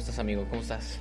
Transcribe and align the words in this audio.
¿Cómo 0.00 0.08
estás, 0.08 0.18
amigo? 0.18 0.46
¿Cómo 0.48 0.62
estás? 0.62 0.98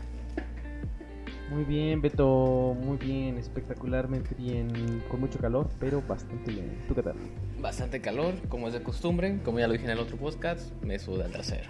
Muy 1.50 1.64
bien, 1.64 2.02
Beto, 2.02 2.76
muy 2.78 2.98
bien, 2.98 3.38
espectacularmente 3.38 4.36
bien, 4.36 5.02
con 5.10 5.22
mucho 5.22 5.40
calor, 5.40 5.70
pero 5.80 6.04
bastante 6.06 6.52
bien. 6.52 6.84
¿Tú 6.86 6.96
qué 6.96 7.04
tal? 7.04 7.16
Bastante 7.62 8.02
calor, 8.02 8.34
como 8.50 8.68
es 8.68 8.74
de 8.74 8.84
costumbre. 8.84 9.40
Como 9.46 9.58
ya 9.58 9.68
lo 9.68 9.74
dije 9.74 9.86
en 9.86 9.92
el 9.92 10.00
otro 10.00 10.18
podcast, 10.18 10.74
me 10.84 11.00
suda 11.00 11.28
el 11.28 11.32
trasero. 11.32 11.70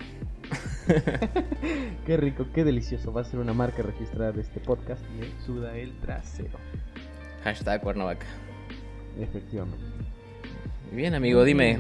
qué 2.08 2.17
rico, 2.17 2.48
qué 2.52 2.63
delicioso. 2.63 3.13
Va 3.13 3.22
a 3.22 3.26
ser 3.26 3.39
una 3.39 3.53
marca 3.53 3.84
registrada 3.84 4.31
de 4.31 4.41
este 4.41 4.59
podcast. 4.59 5.03
Me 5.20 5.27
suda 5.45 5.77
el 5.77 5.95
trasero. 6.00 6.58
Hashtag 7.44 7.80
Cuernavaca. 7.81 8.25
Efectivamente. 9.20 9.86
Bien, 10.91 11.14
amigo, 11.14 11.44
dime, 11.44 11.77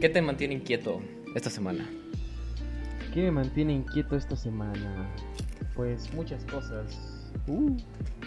¿qué 0.00 0.08
te 0.08 0.22
mantiene 0.22 0.54
inquieto 0.54 1.02
esta 1.34 1.50
semana? 1.50 1.86
¿Qué 3.14 3.22
me 3.22 3.30
mantiene 3.30 3.72
inquieto 3.72 4.16
esta 4.16 4.34
semana? 4.34 5.08
Pues 5.76 6.12
muchas 6.14 6.44
cosas. 6.46 7.30
Uh, 7.46 7.76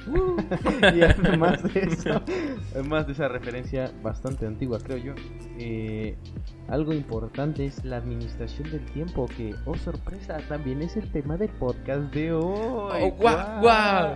uh. 0.07 0.37
y 0.95 1.01
además 1.01 1.61
de 1.61 1.81
eso, 1.81 2.21
además 2.73 3.05
de 3.05 3.11
esa 3.11 3.27
referencia 3.27 3.91
bastante 4.01 4.45
antigua, 4.45 4.79
creo 4.81 4.97
yo, 4.97 5.13
eh, 5.59 6.15
algo 6.69 6.93
importante 6.93 7.65
es 7.65 7.83
la 7.85 7.97
administración 7.97 8.69
del 8.71 8.85
tiempo, 8.85 9.25
que, 9.37 9.55
oh 9.65 9.75
sorpresa, 9.75 10.37
también 10.49 10.81
es 10.81 10.97
el 10.97 11.09
tema 11.11 11.37
del 11.37 11.49
podcast 11.49 12.13
de 12.13 12.33
hoy. 12.33 13.01
Oh, 13.03 13.11
guau, 13.17 13.61
guau. 13.61 14.15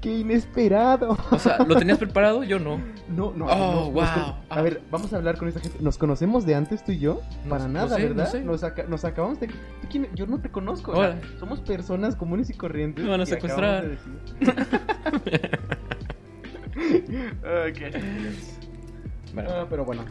¡Qué 0.00 0.18
inesperado! 0.18 1.16
O 1.30 1.38
sea, 1.38 1.58
¿lo 1.58 1.76
tenías 1.76 1.98
preparado? 2.06 2.42
Yo 2.44 2.58
no. 2.58 2.78
No, 3.08 3.32
no. 3.34 3.46
Oh, 3.46 3.84
no, 3.86 3.90
wow. 3.92 4.04
A 4.48 4.62
ver, 4.62 4.82
vamos 4.90 5.12
a 5.12 5.16
hablar 5.16 5.38
con 5.38 5.48
esta 5.48 5.60
gente. 5.60 5.78
¿Nos 5.80 5.96
conocemos 5.98 6.44
de 6.44 6.54
antes 6.56 6.84
tú 6.84 6.92
y 6.92 6.98
yo? 6.98 7.20
Para 7.48 7.68
nada, 7.68 7.96
sé, 7.96 8.02
¿verdad? 8.08 8.30
sé. 8.30 8.42
Nos, 8.42 8.64
aca- 8.64 8.84
nos 8.88 9.04
acabamos 9.04 9.38
de... 9.40 9.46
¿Tú 9.46 9.88
quién- 9.88 10.08
Yo 10.14 10.26
no 10.26 10.40
te 10.40 10.50
conozco. 10.50 10.92
somos 11.38 11.60
personas 11.60 12.16
comunes 12.16 12.50
y 12.50 12.54
corrientes. 12.54 13.04
Me 13.04 13.10
van 13.10 13.20
a 13.20 13.26
secuestrar. 13.26 13.82
de 13.84 13.96
decir- 13.96 14.20
Ay, 17.44 17.72
qué 17.72 17.90
Bueno, 19.34 19.50
Ah, 19.52 19.66
pero 19.68 19.84
bueno, 19.84 20.02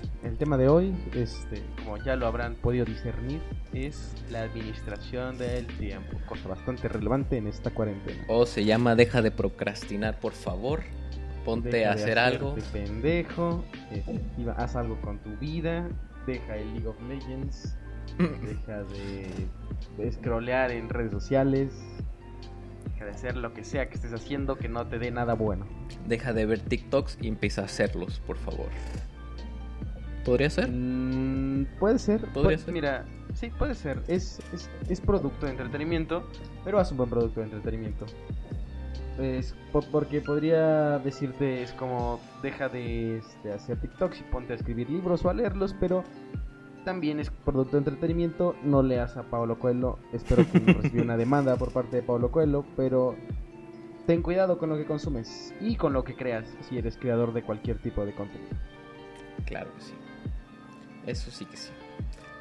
sí. 0.00 0.10
El 0.24 0.36
tema 0.36 0.56
de 0.56 0.68
hoy, 0.68 0.94
este, 1.14 1.62
como 1.84 1.96
ya 1.98 2.16
lo 2.16 2.26
habrán 2.26 2.54
podido 2.56 2.84
discernir, 2.84 3.40
es 3.72 4.14
la 4.30 4.42
administración 4.42 5.38
del 5.38 5.66
tiempo. 5.78 6.18
Cosa 6.26 6.48
bastante 6.48 6.88
relevante 6.88 7.36
en 7.36 7.46
esta 7.46 7.70
cuarentena. 7.70 8.24
o 8.28 8.46
se 8.46 8.64
llama 8.64 8.94
Deja 8.94 9.22
de 9.22 9.30
procrastinar, 9.30 10.18
por 10.20 10.32
favor. 10.32 10.80
Ponte 11.44 11.70
Deja 11.70 11.90
a 11.90 11.94
hacer 11.94 12.18
algo. 12.18 12.54
pendejo, 12.72 13.64
efectiva, 13.90 14.52
haz 14.58 14.76
algo 14.76 15.00
con 15.00 15.18
tu 15.18 15.36
vida, 15.38 15.88
deja 16.26 16.56
el 16.56 16.72
League 16.74 16.86
of 16.86 16.96
Legends, 17.08 17.76
deja 18.18 18.84
de, 18.84 19.26
de 19.98 20.12
scrollear 20.12 20.70
en 20.70 20.88
redes 20.88 21.10
sociales, 21.10 21.72
deja 22.92 23.06
de 23.06 23.10
hacer 23.10 23.36
lo 23.36 23.52
que 23.54 23.64
sea 23.64 23.88
que 23.88 23.96
estés 23.96 24.12
haciendo 24.12 24.54
que 24.56 24.68
no 24.68 24.86
te 24.86 25.00
dé 25.00 25.10
nada 25.10 25.34
bueno. 25.34 25.66
Deja 26.06 26.32
de 26.32 26.46
ver 26.46 26.60
TikToks 26.60 27.18
y 27.20 27.26
empieza 27.26 27.62
a 27.62 27.64
hacerlos, 27.64 28.20
por 28.20 28.36
favor. 28.36 28.68
¿Podría 30.24 30.50
ser? 30.50 30.68
Mm, 30.70 31.66
puede 31.78 31.98
ser. 31.98 32.24
Podría 32.32 32.58
ser. 32.58 32.72
Mira, 32.72 33.04
sí, 33.34 33.50
puede 33.58 33.74
ser. 33.74 34.02
Es, 34.08 34.40
es, 34.52 34.70
es 34.88 35.00
producto 35.00 35.46
de 35.46 35.52
entretenimiento, 35.52 36.26
pero 36.64 36.80
es 36.80 36.90
un 36.90 36.98
buen 36.98 37.10
producto 37.10 37.40
de 37.40 37.46
entretenimiento. 37.46 38.06
Es 39.18 39.54
po- 39.72 39.82
porque 39.90 40.20
podría 40.20 40.98
decirte, 41.00 41.62
es 41.62 41.72
como, 41.72 42.20
deja 42.42 42.68
de 42.68 43.18
este, 43.18 43.52
hacer 43.52 43.78
TikToks 43.80 44.20
y 44.20 44.22
ponte 44.24 44.52
a 44.52 44.56
escribir 44.56 44.88
libros 44.88 45.24
o 45.24 45.30
a 45.30 45.34
leerlos, 45.34 45.74
pero 45.78 46.04
también 46.84 47.20
es 47.20 47.30
producto 47.30 47.72
de 47.72 47.78
entretenimiento. 47.78 48.54
No 48.62 48.82
leas 48.82 49.16
a 49.16 49.24
Pablo 49.24 49.58
Coelho. 49.58 49.98
Espero 50.12 50.44
que 50.50 50.60
no 50.60 50.72
reciba 50.80 51.02
una 51.02 51.16
demanda 51.18 51.56
por 51.56 51.72
parte 51.72 51.96
de 51.96 52.02
Pablo 52.02 52.30
Coelho, 52.30 52.64
pero 52.76 53.16
ten 54.06 54.22
cuidado 54.22 54.56
con 54.58 54.70
lo 54.70 54.76
que 54.76 54.86
consumes 54.86 55.52
y 55.60 55.76
con 55.76 55.92
lo 55.92 56.04
que 56.04 56.14
creas 56.14 56.46
si 56.68 56.78
eres 56.78 56.96
creador 56.96 57.32
de 57.32 57.42
cualquier 57.42 57.78
tipo 57.78 58.04
de 58.06 58.14
contenido. 58.14 58.50
Claro 59.46 59.70
que 59.76 59.82
sí. 59.82 59.92
Eso 61.06 61.30
sí 61.30 61.44
que 61.44 61.56
sí. 61.56 61.70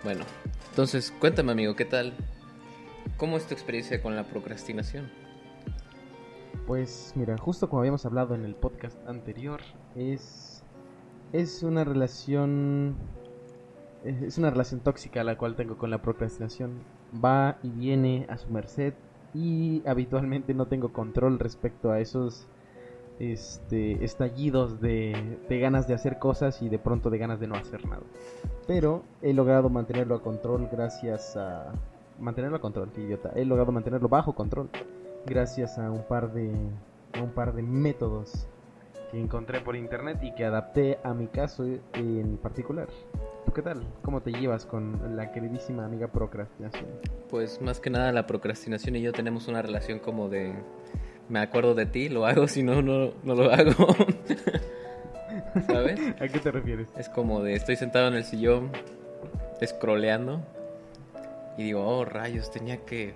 Bueno, 0.04 0.24
entonces 0.70 1.14
cuéntame 1.20 1.52
amigo, 1.52 1.76
¿qué 1.76 1.86
tal? 1.86 2.14
¿Cómo 3.18 3.38
es 3.38 3.46
tu 3.46 3.54
experiencia 3.54 4.02
con 4.02 4.16
la 4.16 4.24
procrastinación? 4.24 5.10
Pues 6.68 7.14
mira, 7.16 7.38
justo 7.38 7.70
como 7.70 7.82
habíamos 7.82 8.06
hablado 8.06 8.36
en 8.36 8.46
el 8.46 8.56
podcast 8.56 8.98
anterior, 9.08 9.62
es 9.96 10.64
es 11.34 11.64
una 11.64 11.84
relación 11.84 12.96
es 14.04 14.22
es 14.22 14.38
una 14.38 14.50
relación 14.50 14.82
tóxica 14.82 15.24
la 15.24 15.38
cual 15.38 15.56
tengo 15.56 15.78
con 15.78 15.90
la 15.90 16.02
procrastinación. 16.02 16.84
Va 17.14 17.58
y 17.62 17.70
viene 17.70 18.26
a 18.30 18.38
su 18.38 18.50
merced 18.50 18.94
y 19.34 19.82
habitualmente 19.86 20.54
no 20.54 20.68
tengo 20.68 20.94
control 20.94 21.40
respecto 21.40 21.92
a 21.92 22.00
esos 22.00 22.48
este 23.20 24.04
estallidos 24.04 24.82
de, 24.82 25.40
de 25.48 25.60
ganas 25.60 25.88
de 25.88 25.94
hacer 25.94 26.20
cosas 26.20 26.62
y 26.62 26.70
de 26.70 26.80
pronto 26.80 27.10
de 27.10 27.18
ganas 27.18 27.40
de 27.40 27.48
no 27.48 27.56
hacer 27.56 27.86
nada. 27.86 28.04
Pero 28.68 29.04
he 29.22 29.34
logrado 29.34 29.70
mantenerlo 29.70 30.16
a 30.16 30.22
control 30.22 30.68
gracias 30.72 31.36
a 31.38 31.72
mantenerlo 32.20 32.58
a 32.58 32.62
control, 32.62 32.92
qué 32.94 33.02
idiota. 33.02 33.32
He 33.36 33.46
logrado 33.46 33.72
mantenerlo 33.72 34.08
bajo 34.08 34.34
control 34.34 34.70
gracias 35.26 35.78
a 35.78 35.92
un 35.92 36.04
par 36.04 36.34
de 36.34 36.52
a 37.14 37.22
un 37.22 37.32
par 37.32 37.54
de 37.54 37.62
métodos 37.62 38.48
que 39.12 39.20
encontré 39.20 39.60
por 39.60 39.76
internet 39.76 40.20
y 40.22 40.34
que 40.34 40.46
adapté 40.46 40.98
a 41.04 41.14
mi 41.14 41.28
caso 41.28 41.66
en 41.94 42.38
particular. 42.38 42.88
¿Tú 43.46 43.52
qué 43.52 43.62
tal? 43.62 43.84
¿Cómo 44.04 44.22
te 44.22 44.32
llevas 44.32 44.66
con 44.66 45.16
la 45.18 45.32
queridísima 45.32 45.86
amiga 45.86 46.08
procrastinación? 46.08 46.86
Pues 47.30 47.62
más 47.62 47.80
que 47.82 47.90
nada 47.90 48.12
la 48.14 48.26
procrastinación 48.26 48.96
y 48.96 49.02
yo 49.02 49.12
tenemos 49.12 49.48
una 49.48 49.62
relación 49.62 50.00
como 50.00 50.30
de... 50.30 50.54
Me 51.31 51.40
acuerdo 51.40 51.74
de 51.75 51.86
ti, 51.86 52.09
lo 52.09 52.25
hago, 52.25 52.46
si 52.50 52.62
no, 52.62 52.81
no, 52.81 53.14
no 53.24 53.36
lo 53.36 53.50
hago. 53.52 53.88
¿Sabes? 55.66 56.00
¿A 56.19 56.28
qué 56.28 56.40
te 56.40 56.52
refieres? 56.52 56.88
Es 56.97 57.08
como 57.08 57.42
de 57.42 57.53
estoy 57.56 57.78
sentado 57.78 58.09
en 58.09 58.16
el 58.16 58.25
sillón, 58.25 58.72
scrolleando 59.66 60.42
y 61.58 61.64
digo, 61.64 61.86
oh 61.88 62.03
rayos, 62.06 62.52
tenía 62.52 62.78
que 62.86 63.14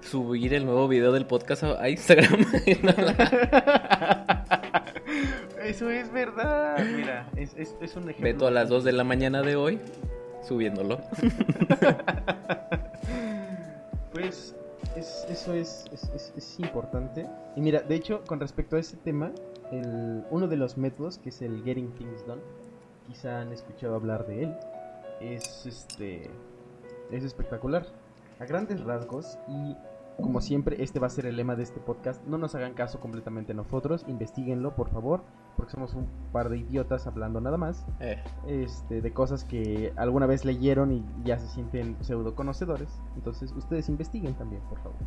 subir 0.00 0.54
el 0.54 0.64
nuevo 0.64 0.88
video 0.88 1.12
del 1.12 1.26
podcast 1.26 1.64
a 1.64 1.88
Instagram. 1.90 2.46
Eso 5.62 5.90
es 5.90 6.10
verdad. 6.12 6.78
Mira, 6.96 7.28
es, 7.36 7.52
es, 7.56 7.74
es 7.82 7.94
un 7.96 8.04
ejemplo. 8.04 8.24
Beto 8.24 8.46
a 8.46 8.50
las 8.50 8.68
2 8.70 8.84
de 8.84 8.92
la 8.92 9.04
mañana 9.04 9.42
de 9.42 9.56
hoy 9.56 9.80
subiéndolo. 10.46 10.98
Pues 14.12 14.26
es- 14.36 14.54
eso 15.40 15.52
es, 15.54 15.84
es, 15.92 16.10
es- 16.14 16.32
es 16.36 16.60
importante. 16.60 17.26
Y 17.56 17.60
mira, 17.60 17.80
de 17.80 17.94
hecho, 17.94 18.22
con 18.26 18.40
respecto 18.40 18.76
a 18.76 18.78
ese 18.78 18.96
tema, 18.96 19.32
el, 19.72 20.24
uno 20.30 20.48
de 20.48 20.56
los 20.56 20.76
métodos, 20.76 21.18
que 21.18 21.28
es 21.30 21.42
el 21.42 21.62
Getting 21.64 21.92
Things 21.94 22.26
Done, 22.26 22.42
quizá 23.06 23.40
han 23.40 23.52
escuchado 23.52 23.94
hablar 23.94 24.26
de 24.26 24.44
él, 24.44 24.56
es 25.20 25.66
este 25.66 26.30
es 27.10 27.24
espectacular. 27.24 27.84
A 28.38 28.44
grandes 28.46 28.82
rasgos 28.84 29.38
y 29.48 29.76
como 30.16 30.40
siempre, 30.42 30.82
este 30.82 30.98
va 31.00 31.06
a 31.06 31.10
ser 31.10 31.24
el 31.26 31.36
lema 31.36 31.56
de 31.56 31.62
este 31.62 31.80
podcast. 31.80 32.22
No 32.26 32.36
nos 32.36 32.54
hagan 32.54 32.74
caso 32.74 33.00
completamente 33.00 33.54
nosotros, 33.54 34.04
investiguenlo, 34.06 34.74
por 34.74 34.90
favor, 34.90 35.22
porque 35.56 35.72
somos 35.72 35.94
un 35.94 36.06
par 36.32 36.50
de 36.50 36.58
idiotas 36.58 37.06
hablando 37.06 37.40
nada 37.40 37.56
más 37.56 37.86
Eh, 38.00 38.22
este, 38.46 39.00
de 39.00 39.12
cosas 39.12 39.44
que 39.44 39.92
alguna 39.96 40.26
vez 40.26 40.44
leyeron 40.44 40.92
y 40.92 41.04
ya 41.24 41.38
se 41.38 41.46
sienten 41.48 41.96
pseudo 42.02 42.34
conocedores. 42.34 42.88
Entonces 43.16 43.50
ustedes 43.52 43.88
investiguen 43.88 44.34
también, 44.34 44.62
por 44.68 44.78
favor. 44.78 44.98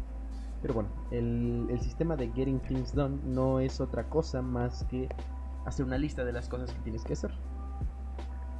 Pero 0.63 0.75
bueno, 0.75 0.89
el, 1.11 1.67
el 1.69 1.81
sistema 1.81 2.15
de 2.15 2.31
Getting 2.31 2.61
Things 2.61 2.95
Done 2.95 3.19
no 3.25 3.59
es 3.59 3.81
otra 3.81 4.09
cosa 4.09 4.41
más 4.41 4.85
que 4.85 5.09
hacer 5.65 5.85
una 5.85 5.97
lista 5.97 6.23
de 6.23 6.31
las 6.31 6.47
cosas 6.47 6.71
que 6.71 6.79
tienes 6.79 7.03
que 7.03 7.13
hacer. 7.13 7.31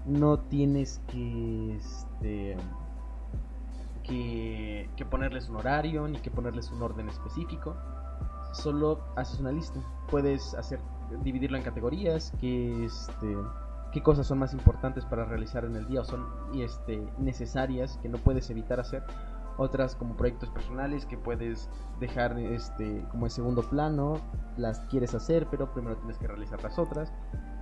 No 0.06 0.38
tienes 0.38 1.02
que, 1.08 1.78
este, 1.78 2.58
que, 4.04 4.90
que 4.98 5.06
ponerles 5.06 5.48
un 5.48 5.56
horario 5.56 6.06
ni 6.10 6.18
que 6.20 6.30
ponerles 6.30 6.70
un 6.72 6.82
orden 6.82 7.08
específico. 7.08 7.78
Solo 8.52 9.00
haces 9.16 9.40
una 9.40 9.54
lista. 9.54 9.80
Puedes 10.12 10.54
hacer 10.56 10.82
dividirlo 11.24 11.58
en 11.58 11.64
categorías, 11.64 12.34
que 12.42 12.84
este 12.84 13.38
qué 13.94 14.02
cosas 14.02 14.26
son 14.26 14.40
más 14.40 14.54
importantes 14.54 15.06
para 15.06 15.24
realizar 15.24 15.64
en 15.66 15.76
el 15.76 15.88
día 15.88 16.02
o 16.02 16.04
son 16.04 16.26
este, 16.56 17.08
necesarias 17.20 18.00
que 18.02 18.10
no 18.10 18.18
puedes 18.18 18.50
evitar 18.50 18.80
hacer. 18.80 19.04
Otras 19.58 19.96
como 19.96 20.16
proyectos 20.16 20.50
personales 20.50 21.06
que 21.06 21.18
puedes 21.18 21.70
dejar 22.00 22.38
este, 22.40 23.06
como 23.12 23.28
en 23.28 23.32
segundo 23.32 23.62
plano, 23.64 24.20
las 24.58 24.80
quieres 24.82 25.14
hacer, 25.14 25.48
pero 25.50 25.72
primero 25.74 25.98
tienes 25.98 26.18
que 26.18 26.28
realizar 26.28 26.62
las 26.64 26.80
otras. 26.80 27.12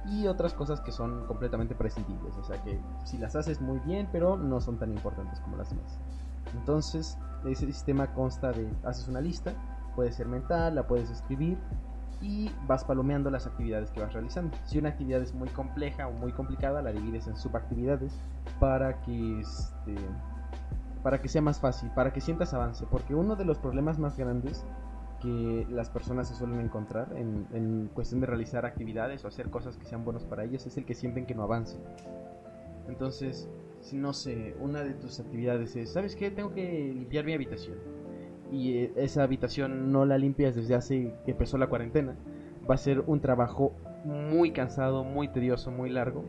Y 0.06 0.28
otras 0.28 0.54
cosas 0.54 0.82
que 0.82 0.92
son 0.92 1.28
completamente 1.28 1.76
prescindibles, 1.76 2.36
o 2.36 2.44
sea 2.44 2.62
que 2.64 2.80
si 3.04 3.20
las 3.20 3.36
haces 3.36 3.62
muy 3.62 3.78
bien, 3.80 4.10
pero 4.12 4.36
no 4.36 4.60
son 4.60 4.80
tan 4.80 4.92
importantes 4.92 5.40
como 5.42 5.58
las 5.58 5.70
demás. 5.70 6.00
Entonces, 6.56 7.20
ese 7.46 7.68
sistema 7.68 8.12
consta 8.14 8.52
de, 8.52 8.68
haces 8.84 9.08
una 9.08 9.22
lista, 9.22 9.54
puede 9.96 10.12
ser 10.12 10.28
mental, 10.28 10.74
la 10.74 10.88
puedes 10.88 11.12
escribir, 11.12 11.60
y 12.22 12.52
vas 12.68 12.84
palomeando 12.84 13.30
las 13.30 13.48
actividades 13.48 13.90
que 13.92 14.00
vas 14.00 14.14
realizando. 14.14 14.56
Si 14.66 14.78
una 14.78 14.90
actividad 14.90 15.22
es 15.22 15.34
muy 15.34 15.50
compleja 15.50 16.08
o 16.08 16.12
muy 16.12 16.32
complicada, 16.32 16.82
la 16.82 16.92
divides 16.92 17.28
en 17.28 17.36
subactividades 17.36 18.14
para 18.60 19.02
que 19.02 19.40
este, 19.40 19.96
para 21.04 21.22
que 21.22 21.28
sea 21.28 21.42
más 21.42 21.60
fácil, 21.60 21.90
para 21.96 22.14
que 22.14 22.22
sientas 22.22 22.54
avance, 22.54 22.86
porque 22.90 23.16
uno 23.16 23.36
de 23.36 23.46
los 23.46 23.58
problemas 23.58 24.00
más 24.00 24.18
grandes 24.18 24.66
que 25.22 25.68
las 25.70 25.90
personas 25.90 26.28
se 26.28 26.36
suelen 26.36 26.60
encontrar 26.60 27.16
en, 27.16 27.90
cuestión 27.94 28.22
de 28.22 28.28
realizar 28.28 28.66
actividades 28.66 29.24
o 29.24 29.28
hacer 29.28 29.50
cosas 29.50 29.78
que 29.78 29.86
sean 29.86 30.04
buenos 30.04 30.26
para 30.26 30.44
ellos 30.44 30.66
es 30.66 30.78
el 30.78 30.86
que 30.86 30.96
sienten 30.96 31.26
que 31.26 31.36
no 31.36 31.44
avancen. 31.44 31.80
Entonces, 32.88 33.48
si 33.80 33.98
no 33.98 34.14
sé, 34.14 34.56
una 34.60 34.84
de 34.84 34.94
tus 34.94 35.20
actividades 35.20 35.76
es, 35.76 35.92
¿sabes 35.92 36.16
qué? 36.16 36.32
Tengo 36.32 36.54
que 36.54 36.92
limpiar 36.94 37.24
mi 37.24 37.34
habitación. 37.34 37.78
Y 38.52 38.74
eh, 38.74 38.94
esa 38.96 39.24
habitación 39.24 39.92
no 39.92 40.06
la 40.06 40.18
limpias 40.18 40.56
desde 40.56 40.76
hace 40.76 41.14
que 41.24 41.32
empezó 41.32 41.58
la 41.58 41.68
cuarentena. 41.68 42.16
Va 42.70 42.76
a 42.76 42.78
ser 42.78 43.04
un 43.06 43.22
trabajo 43.22 43.74
muy 44.04 44.52
cansado, 44.52 45.04
muy 45.04 45.28
tedioso, 45.28 45.72
muy 45.72 45.90
largo. 45.90 46.26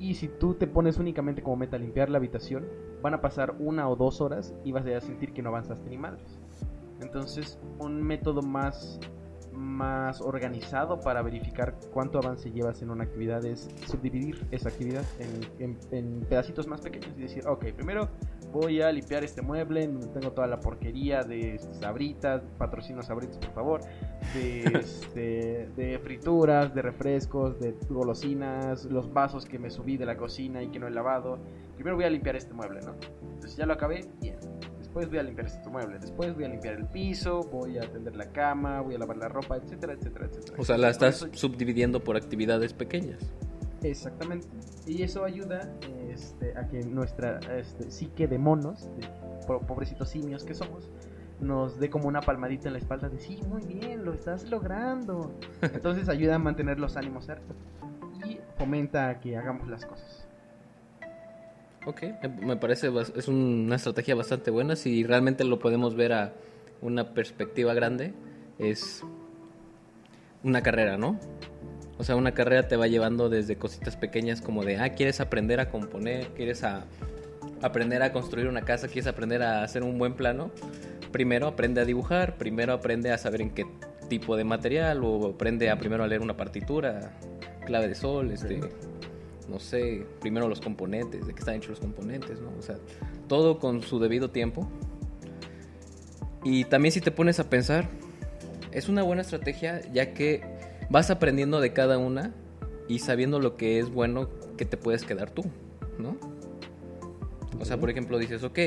Y 0.00 0.14
si 0.14 0.28
tú 0.28 0.54
te 0.54 0.66
pones 0.66 0.98
únicamente 0.98 1.42
como 1.42 1.56
meta 1.56 1.78
limpiar 1.78 2.08
la 2.08 2.18
habitación, 2.18 2.66
van 3.02 3.14
a 3.14 3.20
pasar 3.20 3.56
una 3.58 3.88
o 3.88 3.96
dos 3.96 4.20
horas 4.20 4.54
y 4.64 4.72
vas 4.72 4.86
a 4.86 5.00
sentir 5.00 5.32
que 5.32 5.42
no 5.42 5.50
avanzaste 5.50 5.88
ni 5.90 5.98
madres. 5.98 6.38
Entonces, 7.00 7.58
un 7.78 8.02
método 8.02 8.42
más 8.42 9.00
más 9.58 10.20
organizado 10.20 11.00
para 11.00 11.20
verificar 11.20 11.74
cuánto 11.92 12.18
avance 12.18 12.50
llevas 12.50 12.80
en 12.80 12.90
una 12.90 13.04
actividad 13.04 13.44
es 13.44 13.68
subdividir 13.86 14.46
esa 14.52 14.68
actividad 14.68 15.04
en, 15.18 15.76
en, 15.90 16.20
pedacitos 16.20 16.66
más 16.68 16.80
pequeños 16.80 17.10
y 17.16 17.22
decir, 17.22 17.46
ok, 17.46 17.66
primero 17.74 18.08
voy 18.52 18.80
a 18.80 18.90
limpiar 18.92 19.24
este 19.24 19.42
mueble 19.42 19.84
en 19.84 19.94
donde 19.94 20.08
tengo 20.08 20.32
toda 20.32 20.46
la 20.46 20.60
porquería 20.60 21.22
de 21.22 21.58
sabritas, 21.58 22.42
patrocino 22.58 23.02
sabritas 23.02 23.38
por 23.38 23.54
favor, 23.54 23.80
de, 24.34 24.64
este, 24.80 25.68
de 25.76 25.98
frituras, 26.02 26.74
de 26.74 26.82
refrescos, 26.82 27.58
de 27.60 27.74
golosinas, 27.88 28.84
los 28.84 29.12
vasos 29.12 29.44
que 29.46 29.58
me 29.58 29.70
subí 29.70 29.96
de 29.96 30.06
la 30.06 30.16
cocina 30.16 30.62
y 30.62 30.68
que 30.68 30.78
no 30.78 30.86
he 30.86 30.90
lavado. 30.90 31.38
Primero 31.74 31.96
voy 31.96 32.04
a 32.04 32.10
limpiar 32.10 32.36
este 32.36 32.54
mueble, 32.54 32.80
¿no? 32.80 32.94
Entonces 33.34 33.56
ya 33.56 33.66
lo 33.66 33.74
acabé, 33.74 34.08
bien 34.20 34.36
después 34.88 35.10
voy 35.10 35.18
a 35.18 35.22
limpiar 35.22 35.46
este 35.46 35.68
mueble, 35.68 35.98
después 35.98 36.34
voy 36.34 36.44
a 36.44 36.48
limpiar 36.48 36.74
el 36.74 36.86
piso, 36.86 37.40
voy 37.52 37.76
a 37.76 37.82
atender 37.82 38.16
la 38.16 38.32
cama, 38.32 38.80
voy 38.80 38.94
a 38.94 38.98
lavar 38.98 39.18
la 39.18 39.28
ropa, 39.28 39.56
etcétera, 39.56 39.92
etcétera, 39.92 40.26
etcétera. 40.26 40.56
O 40.58 40.64
sea, 40.64 40.78
la 40.78 40.88
estás 40.88 41.28
subdividiendo 41.32 42.02
por 42.02 42.16
actividades 42.16 42.72
pequeñas. 42.72 43.20
Exactamente. 43.82 44.48
Y 44.86 45.02
eso 45.02 45.24
ayuda 45.24 45.72
este, 46.10 46.56
a 46.56 46.66
que 46.66 46.82
nuestra 46.84 47.38
este, 47.56 47.90
psique 47.90 48.26
de 48.26 48.38
monos, 48.38 48.88
de 48.96 49.06
pobrecitos 49.46 50.08
simios 50.08 50.44
que 50.44 50.54
somos, 50.54 50.90
nos 51.40 51.78
dé 51.78 51.88
como 51.88 52.08
una 52.08 52.20
palmadita 52.20 52.68
en 52.68 52.72
la 52.72 52.78
espalda 52.80 53.08
de 53.08 53.18
sí, 53.20 53.40
muy 53.48 53.64
bien, 53.64 54.04
lo 54.04 54.12
estás 54.12 54.50
logrando. 54.50 55.32
Entonces 55.62 56.08
ayuda 56.08 56.36
a 56.36 56.38
mantener 56.38 56.80
los 56.80 56.96
ánimos 56.96 57.28
altos 57.28 57.56
y 58.26 58.40
fomenta 58.56 59.20
que 59.20 59.36
hagamos 59.36 59.68
las 59.68 59.86
cosas. 59.86 60.26
Ok, 61.86 62.02
me 62.42 62.56
parece 62.56 62.90
es 63.16 63.28
una 63.28 63.76
estrategia 63.76 64.14
bastante 64.14 64.50
buena. 64.50 64.76
Si 64.76 65.04
realmente 65.04 65.44
lo 65.44 65.58
podemos 65.58 65.94
ver 65.94 66.12
a 66.12 66.32
una 66.82 67.14
perspectiva 67.14 67.72
grande, 67.72 68.12
es 68.58 69.02
una 70.42 70.62
carrera, 70.62 70.98
¿no? 70.98 71.18
O 71.98 72.04
sea, 72.04 72.14
una 72.14 72.32
carrera 72.32 72.68
te 72.68 72.76
va 72.76 72.86
llevando 72.86 73.28
desde 73.28 73.56
cositas 73.56 73.96
pequeñas 73.96 74.40
como 74.40 74.64
de, 74.64 74.78
ah, 74.78 74.90
quieres 74.90 75.20
aprender 75.20 75.58
a 75.58 75.68
componer, 75.68 76.28
quieres 76.28 76.62
a, 76.62 76.84
aprender 77.60 78.02
a 78.02 78.12
construir 78.12 78.46
una 78.46 78.62
casa, 78.62 78.86
quieres 78.86 79.08
aprender 79.08 79.42
a 79.42 79.64
hacer 79.64 79.82
un 79.82 79.98
buen 79.98 80.14
plano. 80.14 80.52
Primero 81.10 81.48
aprende 81.48 81.80
a 81.80 81.84
dibujar, 81.84 82.38
primero 82.38 82.72
aprende 82.72 83.10
a 83.10 83.18
saber 83.18 83.42
en 83.42 83.50
qué 83.50 83.66
tipo 84.08 84.36
de 84.36 84.44
material 84.44 85.02
o 85.02 85.30
aprende 85.30 85.70
a 85.70 85.78
primero 85.78 86.04
a 86.04 86.06
leer 86.06 86.22
una 86.22 86.36
partitura, 86.36 87.18
clave 87.66 87.88
de 87.88 87.94
sol, 87.94 88.30
este 88.30 88.60
no 89.48 89.58
sé, 89.58 90.06
primero 90.20 90.46
los 90.46 90.60
componentes, 90.60 91.26
de 91.26 91.32
qué 91.32 91.38
están 91.38 91.54
hechos 91.54 91.70
los 91.70 91.80
componentes, 91.80 92.38
¿no? 92.40 92.50
O 92.58 92.62
sea, 92.62 92.76
todo 93.28 93.58
con 93.58 93.82
su 93.82 93.98
debido 93.98 94.30
tiempo. 94.30 94.68
Y 96.44 96.64
también 96.64 96.92
si 96.92 97.00
te 97.00 97.10
pones 97.10 97.40
a 97.40 97.48
pensar, 97.48 97.88
es 98.72 98.88
una 98.88 99.02
buena 99.02 99.22
estrategia 99.22 99.80
ya 99.90 100.12
que 100.12 100.57
vas 100.90 101.10
aprendiendo 101.10 101.60
de 101.60 101.72
cada 101.72 101.98
una 101.98 102.34
y 102.88 103.00
sabiendo 103.00 103.40
lo 103.40 103.56
que 103.56 103.78
es 103.78 103.90
bueno 103.90 104.28
que 104.56 104.64
te 104.64 104.76
puedes 104.76 105.04
quedar 105.04 105.30
tú, 105.30 105.44
¿no? 105.98 106.16
O 107.60 107.64
sea, 107.64 107.78
por 107.78 107.90
ejemplo, 107.90 108.18
dices, 108.18 108.42
ok, 108.44 108.58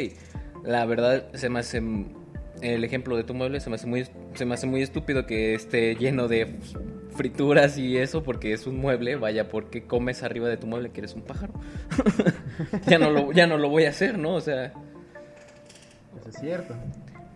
la 0.64 0.86
verdad 0.86 1.32
se 1.34 1.50
me 1.50 1.60
hace 1.60 1.82
el 2.62 2.84
ejemplo 2.84 3.18
de 3.18 3.24
tu 3.24 3.34
mueble 3.34 3.60
se 3.60 3.70
me 3.70 3.76
hace 3.76 3.88
muy 3.88 4.08
se 4.36 4.46
me 4.46 4.54
hace 4.54 4.68
muy 4.68 4.84
estúpido 4.84 5.26
que 5.26 5.56
esté 5.56 5.96
lleno 5.96 6.28
de 6.28 6.60
frituras 7.16 7.78
y 7.78 7.98
eso 7.98 8.24
porque 8.24 8.54
es 8.54 8.68
un 8.68 8.78
mueble, 8.78 9.16
vaya, 9.16 9.50
porque 9.50 9.86
comes 9.86 10.24
arriba 10.24 10.48
de 10.48 10.58
tu 10.58 10.68
mueble 10.68 10.92
que 10.92 11.02
eres 11.02 11.14
un 11.14 11.24
pájaro. 11.24 11.54
ya 12.88 12.98
no 12.98 13.10
lo 13.10 13.32
ya 13.32 13.48
no 13.48 13.58
lo 13.58 13.70
voy 13.70 13.86
a 13.86 13.90
hacer, 13.90 14.18
¿no? 14.18 14.36
O 14.36 14.42
sea, 14.42 14.74
eso 16.20 16.30
es 16.30 16.36
cierto. 16.40 16.76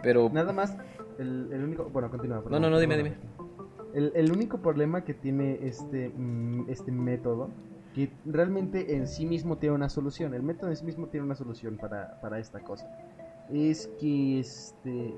Pero 0.02 0.30
nada 0.32 0.54
más 0.54 0.76
el, 1.18 1.50
único, 1.52 1.86
bueno, 1.86 2.10
continúa. 2.10 2.44
No, 2.50 2.60
no, 2.60 2.70
no, 2.70 2.80
dime, 2.80 2.98
dime. 2.98 3.14
El, 3.96 4.12
el, 4.14 4.32
único 4.32 4.60
problema 4.60 5.04
que 5.04 5.14
tiene 5.14 5.66
este 5.66 6.10
mm, 6.10 6.70
este 6.70 6.92
método 6.92 7.50
que 7.96 8.12
realmente 8.26 8.96
en 8.96 9.08
sí 9.08 9.26
mismo 9.26 9.58
tiene 9.58 9.74
una 9.74 9.90
solución. 9.90 10.34
El 10.34 10.44
método 10.44 10.70
en 10.70 10.76
sí 10.76 10.86
mismo 10.86 11.08
tiene 11.08 11.26
una 11.26 11.36
solución 11.36 11.78
para, 11.78 12.20
para 12.22 12.40
esta 12.40 12.60
cosa 12.60 12.88
es 13.50 13.88
que 14.00 14.40
este 14.40 15.16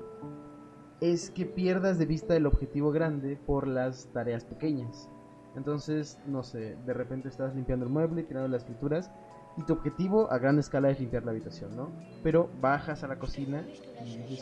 es 1.00 1.30
que 1.30 1.46
pierdas 1.46 1.98
de 1.98 2.06
vista 2.06 2.34
el 2.36 2.46
objetivo 2.46 2.90
grande 2.90 3.38
por 3.46 3.68
las 3.68 4.06
tareas 4.12 4.44
pequeñas. 4.44 5.08
Entonces, 5.54 6.18
no 6.26 6.42
sé, 6.42 6.76
de 6.86 6.92
repente 6.92 7.28
estás 7.28 7.54
limpiando 7.54 7.86
el 7.86 7.92
mueble, 7.92 8.24
tirando 8.24 8.48
las 8.48 8.62
escrituras 8.62 9.10
y 9.56 9.62
tu 9.62 9.74
objetivo 9.74 10.30
a 10.30 10.38
gran 10.38 10.58
escala 10.58 10.90
es 10.90 10.98
limpiar 10.98 11.24
la 11.24 11.30
habitación, 11.30 11.76
¿no? 11.76 11.90
Pero 12.22 12.50
bajas 12.60 13.04
a 13.04 13.08
la 13.08 13.18
cocina 13.18 13.64
y 14.04 14.38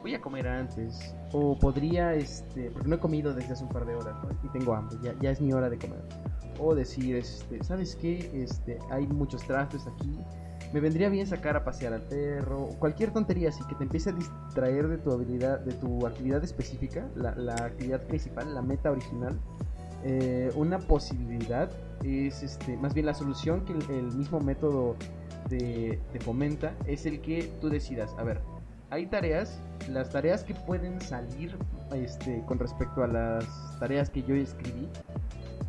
voy 0.00 0.14
a 0.14 0.20
comer 0.20 0.48
antes. 0.48 1.14
O 1.32 1.58
podría, 1.58 2.14
este, 2.14 2.70
porque 2.70 2.88
no 2.88 2.96
he 2.96 3.00
comido 3.00 3.34
desde 3.34 3.52
hace 3.52 3.64
un 3.64 3.70
par 3.70 3.86
de 3.86 3.94
horas, 3.94 4.16
Y 4.42 4.48
tengo 4.48 4.74
hambre, 4.74 4.98
ya, 5.20 5.30
es 5.30 5.40
mi 5.40 5.52
hora 5.52 5.68
de 5.68 5.78
comer. 5.78 6.02
O 6.60 6.74
decir, 6.74 7.16
este, 7.16 7.62
¿sabes 7.62 7.96
qué? 7.96 8.30
Este, 8.34 8.78
hay 8.90 9.06
muchos 9.06 9.42
trastos 9.46 9.86
aquí 9.86 10.18
me 10.72 10.80
vendría 10.80 11.08
bien 11.08 11.26
sacar 11.26 11.56
a 11.56 11.64
pasear 11.64 11.94
al 11.94 12.02
perro, 12.02 12.68
cualquier 12.78 13.10
tontería 13.12 13.48
así 13.48 13.62
que 13.68 13.74
te 13.74 13.84
empiece 13.84 14.10
a 14.10 14.12
distraer 14.12 14.88
de 14.88 14.98
tu 14.98 15.12
habilidad, 15.12 15.60
de 15.60 15.72
tu 15.72 16.06
actividad 16.06 16.42
específica, 16.44 17.08
la, 17.14 17.54
actividad 17.54 18.02
principal, 18.02 18.54
la 18.54 18.62
meta 18.62 18.90
original. 18.90 19.38
Eh, 20.04 20.52
una 20.54 20.78
posibilidad 20.78 21.70
es 22.04 22.42
este, 22.42 22.76
más 22.76 22.94
bien 22.94 23.06
la 23.06 23.14
solución 23.14 23.64
que 23.64 23.72
el, 23.72 24.12
mismo 24.12 24.40
método 24.40 24.94
te, 25.48 25.98
te, 26.12 26.20
fomenta 26.20 26.74
es 26.86 27.04
el 27.06 27.20
que 27.20 27.50
tú 27.60 27.68
decidas, 27.68 28.14
a 28.18 28.22
ver, 28.22 28.40
hay 28.90 29.06
tareas, 29.06 29.60
las 29.90 30.10
tareas 30.10 30.44
que 30.44 30.54
pueden 30.54 31.00
salir 31.00 31.56
este, 31.92 32.42
con 32.46 32.58
respecto 32.58 33.02
a 33.02 33.06
las 33.06 33.78
tareas 33.78 34.10
que 34.10 34.22
yo 34.22 34.34
escribí, 34.34 34.88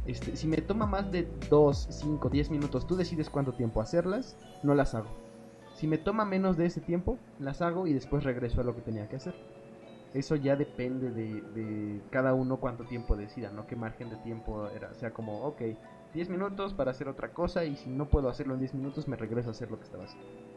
este, 0.06 0.36
si 0.36 0.48
me 0.48 0.58
toma 0.58 0.86
más 0.86 1.12
de 1.12 1.28
2, 1.50 1.88
5, 1.92 2.30
10 2.30 2.50
minutos, 2.50 2.88
tú 2.88 2.96
decides 2.96 3.30
cuánto 3.30 3.54
tiempo 3.54 3.82
hacerlas, 3.82 4.38
no 4.64 4.74
las 4.74 4.96
hago. 4.96 5.10
Si 5.76 5.88
me 5.88 5.98
toma 5.98 6.26
menos 6.26 6.58
de 6.58 6.66
ese 6.66 6.82
tiempo, 6.82 7.18
las 7.40 7.62
hago 7.62 7.88
y 7.88 7.94
después 7.94 8.24
regreso 8.24 8.60
a 8.62 8.64
lo 8.64 8.76
que 8.76 8.82
tenía 8.82 9.08
que 9.08 9.18
hacer. 9.18 9.36
Eso 10.14 10.36
ya 10.36 10.56
depende 10.56 11.12
de, 11.12 12.02
cada 12.10 12.34
uno 12.34 12.58
cuánto 12.58 12.86
tiempo 12.86 13.16
decida, 13.16 13.52
¿no? 13.52 13.68
Qué 13.68 13.76
margen 13.76 14.10
de 14.10 14.16
tiempo 14.18 14.68
era. 14.70 14.90
O 14.90 14.96
sea, 14.96 15.12
como, 15.12 15.44
ok, 15.44 15.62
10 16.14 16.30
minutos 16.30 16.74
para 16.74 16.92
hacer 16.92 17.08
otra 17.08 17.32
cosa 17.32 17.64
y 17.64 17.76
si 17.76 17.90
no 17.90 18.10
puedo 18.10 18.30
hacerlo 18.30 18.56
en 18.56 18.62
10 18.62 18.74
minutos 18.74 19.08
me 19.08 19.16
regreso 19.16 19.50
a 19.50 19.52
hacer 19.52 19.70
lo 19.70 19.78
que 19.78 19.86
estaba 19.86 20.06
haciendo. 20.06 20.49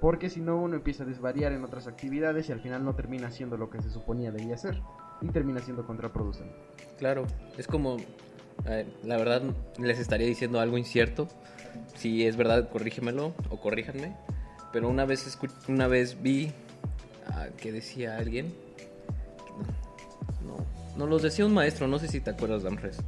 Porque 0.00 0.28
si 0.28 0.40
no, 0.40 0.56
uno 0.56 0.76
empieza 0.76 1.04
a 1.04 1.06
desvariar 1.06 1.52
en 1.52 1.64
otras 1.64 1.86
actividades 1.86 2.48
y 2.48 2.52
al 2.52 2.60
final 2.60 2.84
no 2.84 2.94
termina 2.94 3.28
haciendo 3.28 3.56
lo 3.56 3.70
que 3.70 3.80
se 3.80 3.90
suponía 3.90 4.30
debía 4.30 4.54
hacer. 4.54 4.80
Y 5.22 5.28
termina 5.28 5.60
siendo 5.60 5.86
contraproducente. 5.86 6.54
Claro, 6.98 7.24
es 7.56 7.66
como 7.66 7.96
la 9.04 9.16
verdad 9.16 9.42
les 9.78 9.98
estaría 9.98 10.26
diciendo 10.26 10.60
algo 10.60 10.78
incierto. 10.78 11.28
Si 11.94 12.26
es 12.26 12.36
verdad, 12.36 12.68
corrígemelo 12.70 13.34
o 13.50 13.60
corríjanme. 13.60 14.16
Pero 14.72 14.88
una 14.88 15.04
vez, 15.04 15.38
una 15.68 15.86
vez 15.86 16.20
vi 16.20 16.52
que 17.58 17.72
decía 17.72 18.16
alguien. 18.16 18.52
No, 20.44 20.56
no, 20.96 21.06
los 21.06 21.22
decía 21.22 21.46
un 21.46 21.54
maestro, 21.54 21.86
no 21.86 21.98
sé 21.98 22.08
si 22.08 22.20
te 22.20 22.30
acuerdas, 22.30 22.62
Damres. 22.62 22.98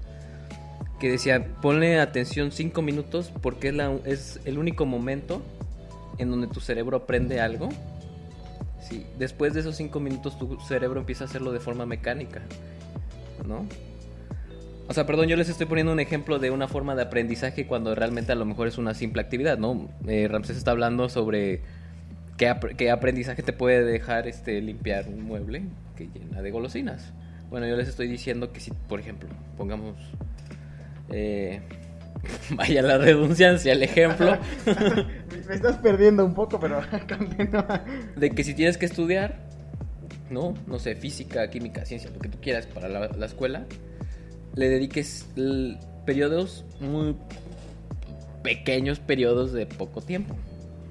Que 1.01 1.11
decía, 1.11 1.47
ponle 1.61 2.01
atención 2.01 2.51
5 2.51 2.83
minutos 2.83 3.33
porque 3.43 3.69
es, 3.69 3.75
la, 3.75 3.93
es 4.05 4.41
el 4.45 4.59
único 4.59 4.85
momento 4.85 5.43
en 6.19 6.31
donde 6.31 6.47
tu 6.49 6.61
cerebro 6.61 6.97
aprende 6.99 7.41
algo. 7.41 7.69
Sí, 8.81 9.07
después 9.19 9.55
de 9.55 9.61
esos 9.61 9.77
5 9.77 10.01
minutos 10.01 10.39
tu 10.39 10.59
cerebro 10.61 11.01
empieza 11.01 11.25
a 11.25 11.27
hacerlo 11.27 11.53
de 11.53 11.61
forma 11.61 11.87
mecánica. 11.87 12.43
¿No? 13.47 13.67
O 14.89 14.95
sea, 14.95 15.05
perdón, 15.05 15.29
yo 15.29 15.37
les 15.37 15.51
estoy 15.51 15.67
poniendo 15.67 15.93
un 15.93 16.01
ejemplo 16.01 16.39
de 16.39 16.51
una 16.51 16.67
forma 16.67 16.95
de 16.95 17.03
aprendizaje 17.03 17.67
cuando 17.67 17.95
realmente 17.95 18.33
a 18.33 18.35
lo 18.35 18.47
mejor 18.47 18.69
es 18.69 18.79
una 18.79 18.95
simple 18.95 19.21
actividad, 19.21 19.59
¿no? 19.59 19.91
Eh, 20.07 20.29
Ramsés 20.29 20.57
está 20.57 20.71
hablando 20.71 21.11
sobre 21.11 21.61
qué, 22.39 22.55
qué, 22.77 22.91
aprendizaje 22.91 23.43
te 23.43 23.53
puede 23.53 23.85
dejar 23.85 24.27
este 24.27 24.63
limpiar 24.63 25.07
un 25.09 25.23
mueble 25.23 25.65
que 25.95 26.09
llena 26.09 26.41
de 26.41 26.51
golosinas. 26.51 27.13
Bueno, 27.51 27.67
yo 27.67 27.77
les 27.77 27.89
estoy 27.89 28.09
diciendo 28.09 28.51
que 28.51 28.61
si, 28.61 28.71
por 28.71 28.99
ejemplo, 28.99 29.29
pongamos... 29.59 29.95
Eh, 31.11 31.61
vaya 32.51 32.81
la 32.83 32.97
redundancia, 32.97 33.73
el 33.73 33.83
ejemplo. 33.83 34.39
me 35.49 35.55
estás 35.55 35.77
perdiendo 35.79 36.25
un 36.25 36.35
poco, 36.35 36.61
pero 36.61 36.81
continúa. 37.09 37.85
De 38.17 38.31
que 38.31 38.45
si 38.45 38.55
tienes 38.55 38.77
que 38.79 38.87
estudiar, 38.87 39.37
¿no? 40.31 40.55
No 40.67 40.79
sé, 40.79 40.95
física, 40.95 41.49
química, 41.51 41.85
ciencia, 41.85 42.11
lo 42.11 42.19
que 42.21 42.29
tú 42.29 42.39
quieras 42.41 42.67
para 42.67 42.89
la, 42.89 43.09
la 43.09 43.27
escuela, 43.27 43.65
le 44.55 44.69
dediques 44.69 45.27
periodos 46.05 46.65
muy 46.81 47.17
pequeños 48.43 48.99
periodos 49.01 49.53
de 49.53 49.67
poco 49.67 50.01
tiempo, 50.01 50.35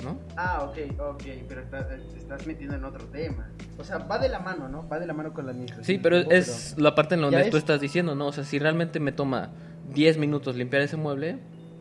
¿no? 0.04 0.20
Ah, 0.36 0.64
ok, 0.70 1.00
ok, 1.00 1.24
pero 1.48 1.62
está- 1.62 1.88
te 1.88 2.18
estás 2.18 2.46
metiendo 2.46 2.76
en 2.76 2.84
otro 2.84 3.06
tema. 3.06 3.50
O 3.80 3.84
sea, 3.84 4.00
va 4.00 4.20
de 4.20 4.30
la 4.30 4.40
mano, 4.40 4.68
¿no? 4.68 4.88
Va 4.88 5.00
de 5.00 5.08
la 5.08 5.14
mano 5.14 5.34
con 5.34 5.46
la 5.46 5.52
administración. 5.52 5.86
Sí, 5.86 6.00
pero 6.02 6.18
tiempo, 6.18 6.34
es 6.34 6.76
la 6.78 6.94
parte 6.96 7.16
en 7.16 7.22
donde 7.22 7.44
tú 7.50 7.58
es- 7.58 7.64
estás 7.64 7.80
diciendo, 7.80 8.16
¿no? 8.16 8.28
O 8.28 8.32
sea, 8.34 8.44
si 8.44 8.60
realmente 8.60 9.00
me 9.00 9.12
toma 9.12 9.52
10 9.94 10.18
minutos 10.18 10.56
limpiar 10.56 10.82
ese 10.82 10.98
mueble, 10.98 11.38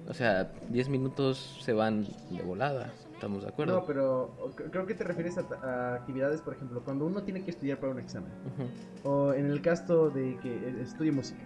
o 0.09 0.15
sea, 0.15 0.53
10 0.69 0.89
minutos 0.89 1.59
se 1.63 1.73
van 1.73 2.07
de 2.31 2.43
volada, 2.43 2.93
¿estamos 3.13 3.43
de 3.43 3.49
acuerdo? 3.49 3.81
No, 3.81 3.87
pero 3.87 4.55
creo 4.71 4.87
que 4.87 4.95
te 4.95 5.05
refieres 5.05 5.37
a, 5.39 5.43
a 5.63 5.95
actividades, 5.95 6.41
por 6.41 6.55
ejemplo, 6.55 6.83
cuando 6.85 7.07
uno 7.07 7.23
tiene 7.23 7.43
que 7.43 7.51
estudiar 7.51 7.79
para 7.79 7.93
un 7.93 7.99
examen. 7.99 8.31
Ujú. 9.03 9.11
O 9.11 9.33
en 9.33 9.47
el 9.47 9.61
caso 9.63 10.11
de 10.11 10.37
que 10.39 10.55
eh, 10.55 10.83
estudie 10.83 11.13
música. 11.13 11.43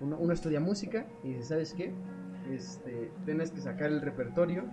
Uno, 0.00 0.16
uno 0.18 0.32
estudia 0.32 0.60
música 0.60 1.06
y 1.22 1.28
dice, 1.28 1.44
¿sabes 1.44 1.74
qué? 1.74 1.94
Este, 2.50 3.10
tienes 3.24 3.50
que 3.50 3.60
sacar 3.60 3.90
el 3.90 4.00
repertorio 4.00 4.64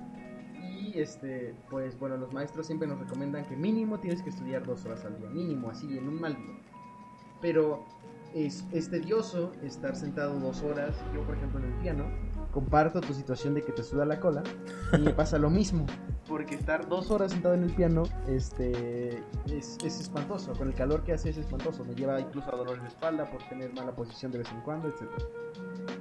y 0.59 0.97
este, 0.97 1.53
pues 1.69 1.97
bueno, 1.99 2.17
los 2.17 2.33
maestros 2.33 2.65
siempre 2.65 2.87
nos 2.87 2.99
recomiendan 2.99 3.45
que 3.45 3.55
mínimo 3.55 3.99
tienes 3.99 4.21
que 4.21 4.29
estudiar 4.29 4.65
dos 4.65 4.85
horas 4.85 5.05
al 5.05 5.17
día, 5.17 5.29
mínimo, 5.29 5.69
así, 5.69 5.97
en 5.97 6.07
un 6.07 6.19
mal 6.19 6.35
día. 6.35 6.55
Pero 7.41 7.85
es, 8.33 8.65
es 8.71 8.89
tedioso 8.89 9.51
estar 9.63 9.95
sentado 9.95 10.39
dos 10.39 10.61
horas, 10.61 10.95
yo 11.13 11.21
por 11.23 11.35
ejemplo 11.35 11.59
en 11.59 11.65
el 11.65 11.73
piano, 11.79 12.05
comparto 12.51 13.01
tu 13.01 13.13
situación 13.13 13.53
de 13.53 13.63
que 13.63 13.71
te 13.71 13.83
suda 13.83 14.05
la 14.05 14.19
cola 14.19 14.43
y 14.97 15.01
me 15.01 15.13
pasa 15.13 15.37
lo 15.37 15.49
mismo. 15.49 15.85
Porque 16.27 16.55
estar 16.55 16.87
dos 16.87 17.09
horas 17.09 17.31
sentado 17.31 17.55
en 17.55 17.63
el 17.63 17.73
piano 17.75 18.03
este, 18.27 19.17
es, 19.47 19.77
es 19.83 19.99
espantoso. 19.99 20.53
Con 20.53 20.67
el 20.67 20.75
calor 20.75 21.03
que 21.03 21.13
hace 21.13 21.29
es 21.29 21.37
espantoso. 21.37 21.83
Me 21.85 21.95
lleva 21.95 22.19
incluso 22.19 22.53
a 22.53 22.55
dolores 22.57 22.81
de 22.83 22.87
espalda 22.89 23.29
por 23.31 23.41
tener 23.49 23.73
mala 23.73 23.95
posición 23.95 24.31
de 24.31 24.37
vez 24.39 24.51
en 24.51 24.61
cuando, 24.61 24.89
etc. 24.89 25.09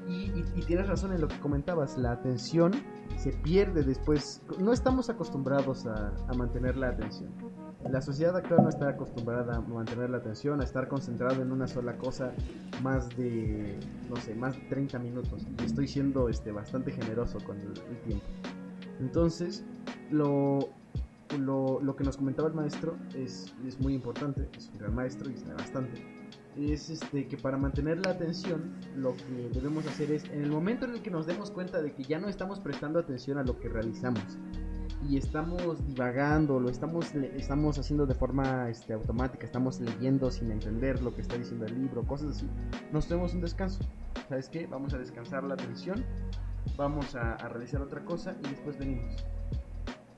Y, 0.07 0.13
y- 0.31 0.45
y 0.57 0.63
tienes 0.65 0.87
razón 0.87 1.13
en 1.13 1.21
lo 1.23 1.29
que 1.29 1.39
comentabas. 1.41 1.97
La 1.97 2.13
atención 2.13 2.73
se 3.17 3.33
pierde 3.33 3.83
después. 3.85 4.43
No 4.59 4.73
estamos 4.75 5.09
acostumbrados 5.09 5.87
a, 5.87 6.13
a 6.29 6.35
mantener 6.35 6.77
la 6.77 6.89
atención. 6.89 7.33
La 7.85 8.03
sociedad 8.03 8.37
actual 8.37 8.65
no 8.65 8.69
está 8.69 8.89
acostumbrada 8.89 9.57
a 9.57 9.61
mantener 9.61 10.11
la 10.11 10.19
atención, 10.19 10.61
a 10.61 10.65
estar 10.65 10.89
concentrado 10.89 11.41
en 11.43 11.53
una 11.53 11.69
sola 11.69 11.97
cosa 11.97 12.33
más 12.83 13.09
de, 13.17 13.79
no 14.11 14.17
sé, 14.17 14.35
más 14.35 14.57
de 14.57 14.63
30 14.63 14.99
minutos. 14.99 15.47
Estoy 15.65 15.87
siendo 15.87 16.29
este, 16.29 16.51
bastante 16.51 16.91
generoso 16.91 17.39
con 17.45 17.57
el, 17.61 17.73
tiempo. 18.05 18.27
Entonces, 19.01 19.65
lo, 20.11 20.69
lo, 21.39 21.81
lo 21.81 21.97
que 21.97 22.03
nos 22.03 22.17
comentaba 22.17 22.49
el 22.49 22.55
maestro 22.55 22.97
es, 23.15 23.55
es 23.67 23.81
muy 23.81 23.95
importante, 23.95 24.49
es 24.57 24.69
un 24.73 24.79
gran 24.81 24.95
maestro 24.95 25.31
y 25.31 25.37
sabe 25.37 25.55
bastante. 25.55 26.03
Es 26.57 26.91
este, 26.91 27.29
que 27.29 27.37
para 27.37 27.57
mantener 27.57 28.05
la 28.05 28.11
atención, 28.11 28.73
lo 28.97 29.15
que 29.17 29.51
debemos 29.55 29.87
hacer 29.87 30.11
es, 30.11 30.25
en 30.25 30.43
el 30.43 30.51
momento 30.51 30.85
en 30.85 30.95
el 30.95 31.03
que 31.03 31.11
nos 31.11 31.27
demos 31.27 31.53
cuenta 31.53 31.81
de 31.81 31.93
que 31.93 32.03
ya 32.03 32.19
no 32.19 32.29
estamos 32.29 32.59
prestando 32.59 32.99
atención 32.99 33.39
a 33.39 33.45
lo 33.45 33.61
que 33.61 33.69
realizamos, 33.69 34.37
y 35.07 35.17
estamos 35.17 35.87
divagando, 35.87 36.59
lo 36.59 36.69
estamos, 36.69 37.15
estamos 37.15 37.79
haciendo 37.79 38.07
de 38.07 38.15
forma 38.15 38.69
este, 38.69 38.93
automática, 38.93 39.47
estamos 39.47 39.81
leyendo 39.81 40.31
sin 40.31 40.51
entender 40.51 41.03
lo 41.03 41.15
que 41.15 41.23
está 41.23 41.37
diciendo 41.37 41.67
el 41.67 41.81
libro, 41.81 42.03
cosas 42.05 42.37
así, 42.37 42.49
nos 42.93 43.07
tomemos 43.07 43.35
un 43.35 43.41
descanso. 43.41 43.81
¿Sabes 44.29 44.49
qué? 44.49 44.67
Vamos 44.67 44.95
a 44.95 44.99
descansar 44.99 45.45
la 45.45 45.55
atención, 45.55 46.05
vamos 46.77 47.15
a, 47.15 47.35
a 47.35 47.49
realizar 47.49 47.81
otra 47.81 48.05
cosa 48.05 48.37
y 48.45 48.49
después 48.49 48.79
venimos. 48.79 49.25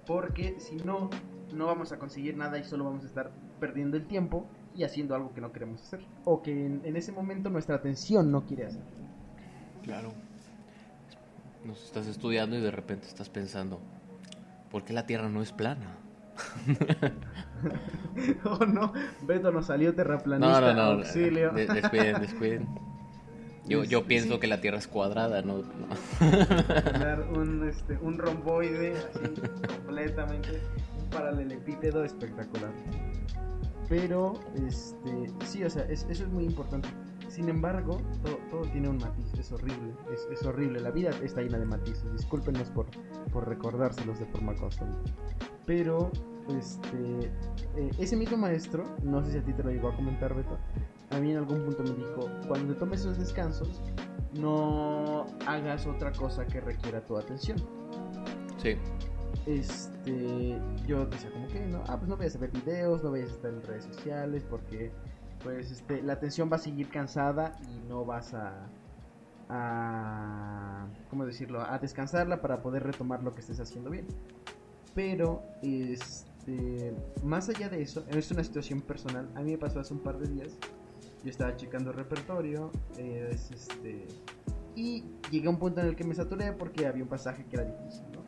Porque 0.07 0.57
si 0.59 0.77
no, 0.77 1.11
no 1.53 1.67
vamos 1.67 1.93
a 1.93 1.99
conseguir 1.99 2.37
nada 2.37 2.59
y 2.59 2.65
solo 2.65 2.85
vamos 2.85 3.05
a 3.05 3.07
estar 3.07 3.31
perdiendo 3.61 3.97
el 3.97 4.07
tiempo 4.07 4.47
y 4.75 4.85
haciendo 4.85 5.15
algo 5.15 5.33
que 5.35 5.41
no 5.41 5.53
queremos 5.53 5.83
hacer. 5.83 6.01
O 6.25 6.43
que 6.43 6.67
en, 6.67 6.81
en 6.85 6.97
ese 6.97 7.13
momento 7.13 7.51
nuestra 7.51 7.77
atención 7.77 8.33
no 8.33 8.47
quiere 8.47 8.67
hacer. 8.67 8.83
Claro. 9.83 10.13
Nos 11.65 11.85
estás 11.85 12.07
estudiando 12.07 12.57
y 12.57 12.61
de 12.61 12.71
repente 12.71 13.07
estás 13.07 13.29
pensando, 13.29 13.81
¿por 14.71 14.85
qué 14.85 14.93
la 14.93 15.07
Tierra 15.07 15.29
no 15.29 15.43
es 15.43 15.53
plana? 15.53 15.97
oh 18.45 18.65
no, 18.67 18.93
Beto 19.23 19.51
nos 19.53 19.67
salió 19.67 19.95
terraplanista. 19.95 20.61
No, 20.61 20.67
no, 20.69 20.75
no. 20.75 20.83
Auxilio. 21.01 21.51
de- 21.53 21.67
descuiden, 21.67 22.21
descuiden. 22.21 22.69
Yo, 23.67 23.85
yo 23.85 23.99
Sí, 24.01 24.05
pienso 24.09 24.35
sí. 24.35 24.41
que 24.41 24.47
la 24.47 24.61
Tierra 24.61 24.79
es 24.79 24.89
cuadrada, 24.89 25.43
no, 25.43 25.59
no. 25.59 27.39
un, 27.39 27.69
este, 27.69 27.99
un 28.01 28.19
romboide 28.19 28.95
así 28.97 29.41
completamente, 29.85 30.61
un 30.99 31.11
paralelepípedo 31.11 32.05
espectacular. 32.05 32.71
Pero, 33.89 34.41
este, 34.67 35.31
sí, 35.45 35.63
o 35.65 35.71
sea, 35.71 35.83
es- 35.85 36.07
eso 36.09 36.25
es 36.25 36.31
muy 36.31 36.45
importante. 36.45 36.89
Sin 37.31 37.49
embargo, 37.49 37.97
todo, 38.25 38.39
todo 38.51 38.63
tiene 38.73 38.89
un 38.89 38.99
matiz, 38.99 39.33
es 39.39 39.53
horrible, 39.53 39.95
es, 40.13 40.27
es 40.33 40.45
horrible. 40.45 40.81
La 40.81 40.91
vida 40.91 41.11
está 41.23 41.43
llena 41.43 41.59
de 41.59 41.65
matices, 41.65 42.13
discúlpenos 42.13 42.69
por, 42.71 42.87
por 43.33 43.49
recordárselos 43.49 44.19
de 44.19 44.27
forma 44.27 44.53
constante. 44.57 45.13
Pero, 45.65 46.11
este, 46.59 47.31
eh, 47.77 47.91
ese 48.01 48.17
mismo 48.17 48.37
maestro, 48.37 48.85
no 49.05 49.23
sé 49.23 49.31
si 49.31 49.39
a 49.39 49.45
ti 49.45 49.53
te 49.53 49.63
lo 49.63 49.71
llegó 49.71 49.91
a 49.91 49.95
comentar, 49.95 50.35
Beto, 50.35 50.59
a 51.11 51.21
mí 51.21 51.31
en 51.31 51.37
algún 51.37 51.65
punto 51.65 51.85
me 51.85 51.91
dijo, 51.91 52.29
cuando 52.49 52.75
te 52.75 52.81
tomes 52.81 53.01
esos 53.03 53.17
descansos, 53.17 53.81
no 54.35 55.25
hagas 55.47 55.87
otra 55.87 56.11
cosa 56.11 56.45
que 56.47 56.61
requiera 56.61 57.01
tu 57.05 57.17
atención. 57.17 57.59
Sí. 58.59 58.77
Este, 59.47 60.59
yo 60.85 61.07
decía 61.07 61.31
como 61.31 61.47
que 61.47 61.61
no, 61.61 61.83
ah, 61.87 61.97
pues 61.97 62.09
no 62.09 62.17
vayas 62.17 62.35
a 62.35 62.39
ver 62.39 62.51
videos, 62.51 63.05
no 63.05 63.13
vayas 63.13 63.31
a 63.31 63.35
estar 63.35 63.53
en 63.53 63.63
redes 63.63 63.85
sociales 63.85 64.45
porque 64.51 64.91
pues 65.43 65.71
este, 65.71 66.03
la 66.03 66.15
atención 66.15 66.51
va 66.51 66.57
a 66.57 66.61
seguir 66.61 66.89
cansada 66.89 67.53
y 67.63 67.89
no 67.89 68.05
vas 68.05 68.35
a 68.35 68.69
a 69.51 70.87
¿cómo 71.11 71.27
decirlo? 71.27 71.61
a 71.61 71.79
descansarla 71.79 72.41
para 72.41 72.63
poder 72.63 72.85
retomar 72.85 73.23
lo 73.23 73.35
que 73.35 73.41
estés 73.41 73.59
haciendo 73.61 73.91
bien. 73.91 74.07
Pero 74.95 75.43
este, 75.63 76.95
más 77.25 77.49
allá 77.49 77.69
de 77.69 77.83
eso, 77.83 78.05
es 78.09 78.31
una 78.31 78.45
situación 78.45 78.81
personal. 78.81 79.29
A 79.35 79.41
mí 79.41 79.53
me 79.53 79.59
pasó 79.59 79.81
hace 79.81 79.93
un 79.93 80.01
par 80.01 80.19
de 80.19 80.29
días. 80.29 80.57
Yo 81.23 81.31
estaba 81.31 81.55
checando 81.57 81.91
el 81.91 81.97
repertorio, 81.97 82.71
es, 82.97 83.51
este, 83.51 84.07
y 84.75 85.05
llegué 85.31 85.49
a 85.49 85.51
un 85.51 85.59
punto 85.59 85.81
en 85.81 85.89
el 85.89 85.97
que 85.97 86.05
me 86.05 86.15
saturé 86.15 86.53
porque 86.53 86.87
había 86.87 87.03
un 87.03 87.09
pasaje 87.09 87.45
que 87.45 87.57
era 87.57 87.65
difícil, 87.65 88.05
¿no? 88.13 88.20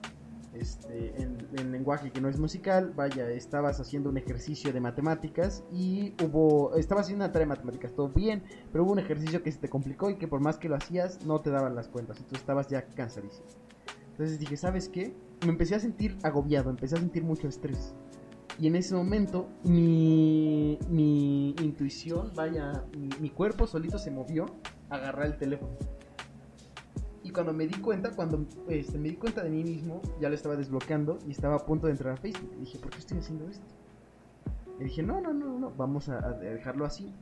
Este, 0.55 1.23
en, 1.23 1.49
en 1.57 1.73
lenguaje 1.73 2.11
que 2.11 2.21
no 2.21 2.29
es 2.29 2.39
musical, 2.39 2.93
vaya, 2.95 3.31
estabas 3.31 3.81
haciendo 3.81 4.11
un 4.11 4.19
ejercicio 4.19 4.71
de 4.71 4.81
matemáticas 4.81 5.65
y 5.73 6.15
hubo, 6.23 6.77
estabas 6.77 7.07
haciendo 7.07 7.25
una 7.25 7.33
tarea 7.33 7.47
de 7.47 7.55
matemáticas, 7.55 7.95
todo 7.95 8.11
bien, 8.11 8.43
pero 8.71 8.85
hubo 8.85 8.93
un 8.93 8.99
ejercicio 8.99 9.43
que 9.43 9.51
se 9.51 9.59
te 9.59 9.69
complicó 9.69 10.11
y 10.11 10.17
que 10.17 10.29
por 10.29 10.41
más 10.41 10.59
que 10.59 10.69
lo 10.69 10.77
hacías, 10.77 11.25
no 11.25 11.41
te 11.41 11.51
daban 11.51 11.75
las 11.75 11.89
cuentas, 11.89 12.19
entonces 12.19 12.41
estabas 12.41 12.69
ya 12.69 12.85
cansadísimo. 12.85 13.47
Entonces 14.11 14.39
dije, 14.39 14.59
¿sabes 14.59 14.91
qué? 14.91 15.17
Me 15.43 15.53
empecé 15.53 15.75
a 15.75 15.81
sentir 15.81 16.19
agobiado, 16.23 16.69
empecé 16.69 16.97
a 16.97 16.99
sentir 16.99 17.25
mucho 17.25 17.49
estrés. 17.49 17.95
Y 18.59 18.67
en 18.67 18.77
ese 18.77 18.95
momento 18.95 19.49
mi, 19.65 20.79
mi 20.91 21.55
intuición, 21.63 22.31
vaya, 22.37 22.85
mi, 22.95 23.09
mi 23.21 23.31
cuerpo 23.31 23.67
solito 23.67 23.99
se 23.99 24.11
movió 24.11 24.45
a 24.91 24.97
agarrar 24.97 25.27
el 25.27 25.39
teléfono. 25.39 25.73
Cuando 27.33 27.53
me 27.53 27.67
di 27.67 27.81
cuenta, 27.81 28.11
cuando 28.11 28.47
este, 28.69 28.99
me 28.99 29.09
di 29.09 29.17
cuenta 29.17 29.43
de 29.43 29.51
mí 29.51 29.65
mismo, 29.65 30.03
ya 30.21 30.29
lo 30.29 30.35
estaba 30.35 30.57
desbloqueando 30.57 31.19
y 31.27 31.31
estaba 31.31 31.57
a 31.57 31.67
punto 31.67 31.87
de 31.87 31.93
entrar 31.93 32.15
a 32.15 32.17
Facebook. 32.17 32.51
Y 32.57 32.61
dije, 32.61 32.79
¿por 32.79 32.91
qué 32.91 32.99
estoy 32.99 33.19
haciendo 33.19 33.49
esto? 33.49 33.65
Y 34.79 34.85
dije, 34.85 35.03
no, 35.03 35.21
no, 35.21 35.33
no, 35.33 35.59
no, 35.59 35.71
vamos 35.77 36.09
a, 36.09 36.19
a 36.19 36.33
dejarlo 36.33 36.85
así. 36.85 37.13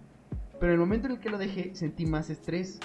Pero 0.58 0.72
en 0.72 0.74
el 0.74 0.80
momento 0.80 1.06
en 1.06 1.12
el 1.14 1.20
que 1.20 1.30
lo 1.30 1.38
dejé, 1.38 1.74
sentí 1.74 2.06
más 2.06 2.28
estrés 2.30 2.80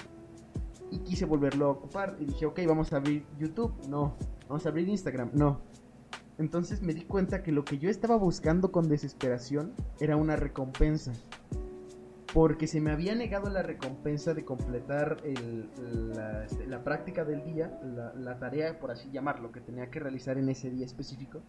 y 0.90 0.98
quise 1.00 1.24
volverlo 1.24 1.66
a 1.66 1.70
ocupar. 1.70 2.16
Y 2.20 2.26
dije, 2.26 2.46
ok, 2.46 2.60
vamos 2.66 2.92
a 2.92 2.96
abrir 2.96 3.24
YouTube. 3.38 3.72
No. 3.88 4.14
Vamos 4.48 4.64
a 4.66 4.68
abrir 4.68 4.88
Instagram. 4.88 5.30
No. 5.34 5.60
Entonces 6.38 6.82
me 6.82 6.92
di 6.92 7.02
cuenta 7.02 7.42
que 7.42 7.52
lo 7.52 7.64
que 7.64 7.78
yo 7.78 7.88
estaba 7.88 8.16
buscando 8.16 8.70
con 8.70 8.88
desesperación 8.88 9.72
era 10.00 10.16
una 10.16 10.36
recompensa. 10.36 11.12
Porque 12.36 12.66
se 12.66 12.82
me 12.82 12.90
había 12.90 13.14
negado 13.14 13.48
la 13.48 13.62
recompensa 13.62 14.34
de 14.34 14.44
completar 14.44 15.16
este, 15.24 16.66
la 16.66 16.84
práctica 16.84 17.24
del 17.24 17.42
día, 17.44 17.80
la, 17.82 18.12
la 18.12 18.38
tarea, 18.38 18.78
por 18.78 18.90
así 18.90 19.10
llamarlo, 19.10 19.52
que 19.52 19.62
tenía 19.62 19.90
que 19.90 20.00
realizar 20.00 20.36
en 20.36 20.50
ese 20.50 20.68
día 20.68 20.84
específico. 20.84 21.40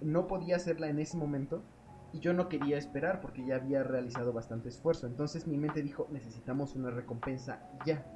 No 0.00 0.28
podía 0.28 0.54
hacerla 0.54 0.90
en 0.90 1.00
ese 1.00 1.16
momento 1.16 1.64
y 2.12 2.20
yo 2.20 2.34
no 2.34 2.48
quería 2.48 2.78
esperar 2.78 3.20
porque 3.20 3.44
ya 3.44 3.56
había 3.56 3.82
realizado 3.82 4.32
bastante 4.32 4.68
esfuerzo. 4.68 5.08
Entonces 5.08 5.48
mi 5.48 5.58
mente 5.58 5.82
dijo, 5.82 6.06
necesitamos 6.12 6.76
una 6.76 6.90
recompensa 6.90 7.58
ya. 7.84 8.06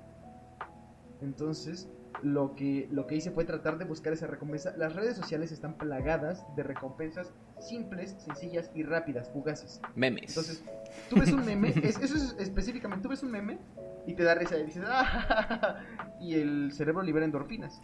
Entonces 1.22 1.90
lo 2.22 2.54
que, 2.54 2.86
lo 2.92 3.08
que 3.08 3.16
hice 3.16 3.32
fue 3.32 3.44
tratar 3.44 3.78
de 3.78 3.84
buscar 3.84 4.12
esa 4.12 4.28
recompensa. 4.28 4.76
Las 4.76 4.94
redes 4.94 5.16
sociales 5.16 5.50
están 5.50 5.76
plagadas 5.76 6.46
de 6.54 6.62
recompensas 6.62 7.32
simples, 7.62 8.16
sencillas 8.18 8.70
y 8.74 8.82
rápidas, 8.82 9.30
fugaces. 9.30 9.80
Memes. 9.94 10.30
Entonces, 10.30 10.64
tú 11.08 11.16
ves 11.18 11.32
un 11.32 11.44
meme, 11.44 11.68
es- 11.82 11.98
eso 11.98 12.16
es 12.16 12.36
específicamente, 12.38 13.02
tú 13.02 13.08
ves 13.08 13.22
un 13.22 13.30
meme 13.30 13.58
y 14.06 14.14
te 14.14 14.22
da 14.24 14.34
risa 14.34 14.58
y 14.58 14.64
dices, 14.64 14.82
"Ah", 14.86 15.78
y 16.20 16.34
el 16.34 16.72
cerebro 16.72 17.02
libera 17.02 17.24
endorfinas. 17.24 17.80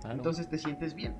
Claro. 0.00 0.16
Entonces 0.16 0.48
te 0.48 0.58
sientes 0.58 0.94
bien. 0.94 1.14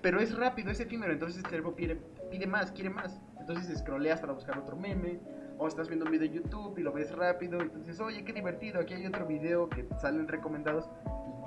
pero 0.00 0.18
es 0.20 0.36
rápido, 0.36 0.72
es 0.72 0.80
efímero, 0.80 1.12
entonces 1.12 1.44
el 1.44 1.48
cerebro 1.48 1.76
pide, 1.76 1.94
pide 2.28 2.44
más, 2.44 2.72
quiere 2.72 2.90
más. 2.90 3.20
Entonces 3.38 3.78
scrolleas 3.78 4.20
para 4.20 4.32
buscar 4.32 4.58
otro 4.58 4.74
meme, 4.76 5.20
o 5.58 5.68
estás 5.68 5.86
viendo 5.86 6.04
un 6.06 6.10
video 6.10 6.28
de 6.28 6.34
YouTube 6.34 6.76
y 6.76 6.82
lo 6.82 6.92
ves 6.92 7.14
rápido, 7.14 7.58
y 7.58 7.62
entonces, 7.62 8.00
oye, 8.00 8.24
qué 8.24 8.32
divertido, 8.32 8.80
aquí 8.80 8.94
hay 8.94 9.06
otro 9.06 9.26
video 9.26 9.68
que 9.68 9.86
salen 10.00 10.26
recomendados 10.26 10.90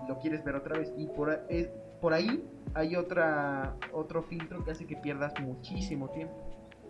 y 0.06 0.08
lo 0.08 0.18
quieres 0.20 0.42
ver 0.46 0.56
otra 0.56 0.78
vez. 0.80 0.94
Y 0.96 1.08
por, 1.08 1.46
es, 1.50 1.70
por 2.02 2.14
ahí 2.14 2.44
hay 2.74 2.96
otra, 2.96 3.76
otro 3.94 4.24
filtro 4.24 4.64
que 4.64 4.72
hace 4.72 4.86
que 4.86 4.98
pierdas 4.98 5.34
muchísimo 5.40 6.10
tiempo. 6.10 6.36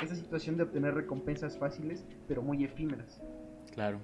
Esa 0.02 0.16
situación 0.16 0.58
de 0.58 0.64
obtener 0.64 0.94
recompensas 0.94 1.58
fáciles, 1.58 2.06
pero 2.28 2.42
muy 2.42 2.64
efímeras. 2.64 3.22
Claro. 3.74 4.00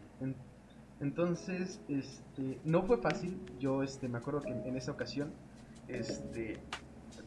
entonces, 1.00 1.82
este, 1.88 2.60
no 2.66 2.84
fue 2.84 2.98
fácil. 2.98 3.40
Yo 3.60 3.84
este, 3.84 4.08
me 4.08 4.18
acuerdo 4.18 4.42
que 4.42 4.52
en 4.52 4.76
esa 4.76 4.92
ocasión 4.92 5.32
este, 5.88 6.60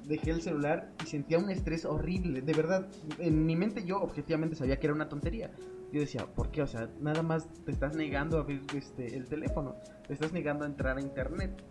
dejé 0.07 0.31
el 0.31 0.43
celular 0.43 0.91
y 1.03 1.07
sentía 1.07 1.39
un 1.39 1.51
estrés 1.51 1.85
horrible. 1.85 2.43
De 2.43 2.53
verdad, 2.53 2.87
en 3.19 3.47
mi 3.47 3.57
mente 3.57 3.85
yo 3.85 4.01
objetivamente 4.01 4.57
sabía 4.57 4.79
que 4.79 4.87
era 4.87 4.95
una 4.95 5.09
tontería. 5.09 5.51
Yo 5.93 6.01
decía, 6.01 6.27
¿por 6.27 6.51
qué? 6.51 6.63
O 6.63 6.67
sea, 6.67 6.89
nada 7.01 7.23
más 7.23 7.49
te 7.65 7.71
estás 7.71 7.95
negando 7.95 8.39
a 8.39 8.43
ver 8.43 8.61
este, 8.75 9.17
el 9.17 9.29
teléfono, 9.29 9.77
te 10.07 10.15
estás 10.15 10.33
negando 10.33 10.65
a 10.65 10.69
entrar 10.69 10.99
a 10.99 11.01
internet. 11.01 11.63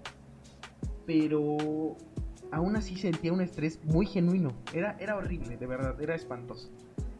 Pero 1.05 1.97
aún 2.51 2.75
así 2.75 2.95
sentía 2.95 3.33
un 3.33 3.41
estrés 3.41 3.79
muy 3.83 4.05
genuino. 4.05 4.53
Era, 4.73 4.95
era 4.99 5.15
horrible, 5.15 5.57
de 5.57 5.67
verdad, 5.67 5.99
era 6.01 6.15
espantoso. 6.15 6.69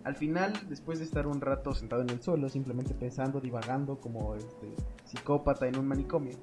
Al 0.04 0.16
final, 0.16 0.54
después 0.70 1.00
de 1.00 1.06
estar 1.06 1.28
un 1.28 1.40
rato 1.40 1.74
sentado 1.74 2.02
en 2.02 2.10
el 2.10 2.22
suelo, 2.22 2.50
simplemente 2.50 2.94
pensando, 2.94 3.40
divagando 3.40 4.00
como 4.00 4.36
este, 4.36 4.68
psicópata 5.06 5.68
en 5.68 5.78
un 5.78 5.88
manicomio, 5.88 6.38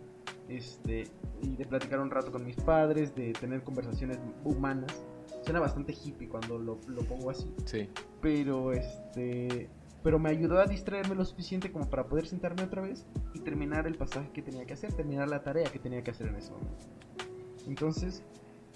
este, 0.49 1.05
y 1.43 1.57
de 1.57 1.67
platicar 1.67 2.01
un 2.01 2.11
rato 2.11 2.33
con 2.33 2.45
mis 2.45 2.57
padres, 2.57 3.15
de 3.15 3.33
tener 3.33 3.63
conversaciones 3.63 4.19
humanas. 4.45 5.03
Suena 5.43 5.61
bastante 5.61 5.93
hippie 5.93 6.29
cuando 6.29 6.59
lo, 6.59 6.81
lo 6.89 7.03
pongo 7.03 7.31
así. 7.31 7.51
Sí. 7.65 7.89
Pero 8.21 8.73
este 8.73 9.69
pero 10.03 10.19
me 10.19 10.31
ayudó 10.31 10.61
a 10.61 10.67
distraerme 10.67 11.15
lo 11.15 11.25
suficiente 11.25 11.71
como 11.71 11.89
para 11.91 12.07
poder 12.07 12.27
sentarme 12.27 12.63
otra 12.63 12.83
vez 12.83 13.07
y 13.35 13.41
terminar 13.41 13.87
el 13.87 13.97
pasaje 13.97 14.31
que 14.33 14.43
tenía 14.43 14.65
que 14.65 14.73
hacer, 14.73 14.93
terminar 14.95 15.29
la 15.29 15.43
tarea 15.43 15.71
que 15.71 15.79
tenía 15.79 16.03
que 16.03 16.11
hacer 16.11 16.29
en 16.29 16.37
ese 16.37 16.53
momento. 16.53 16.87
Entonces, 17.67 18.23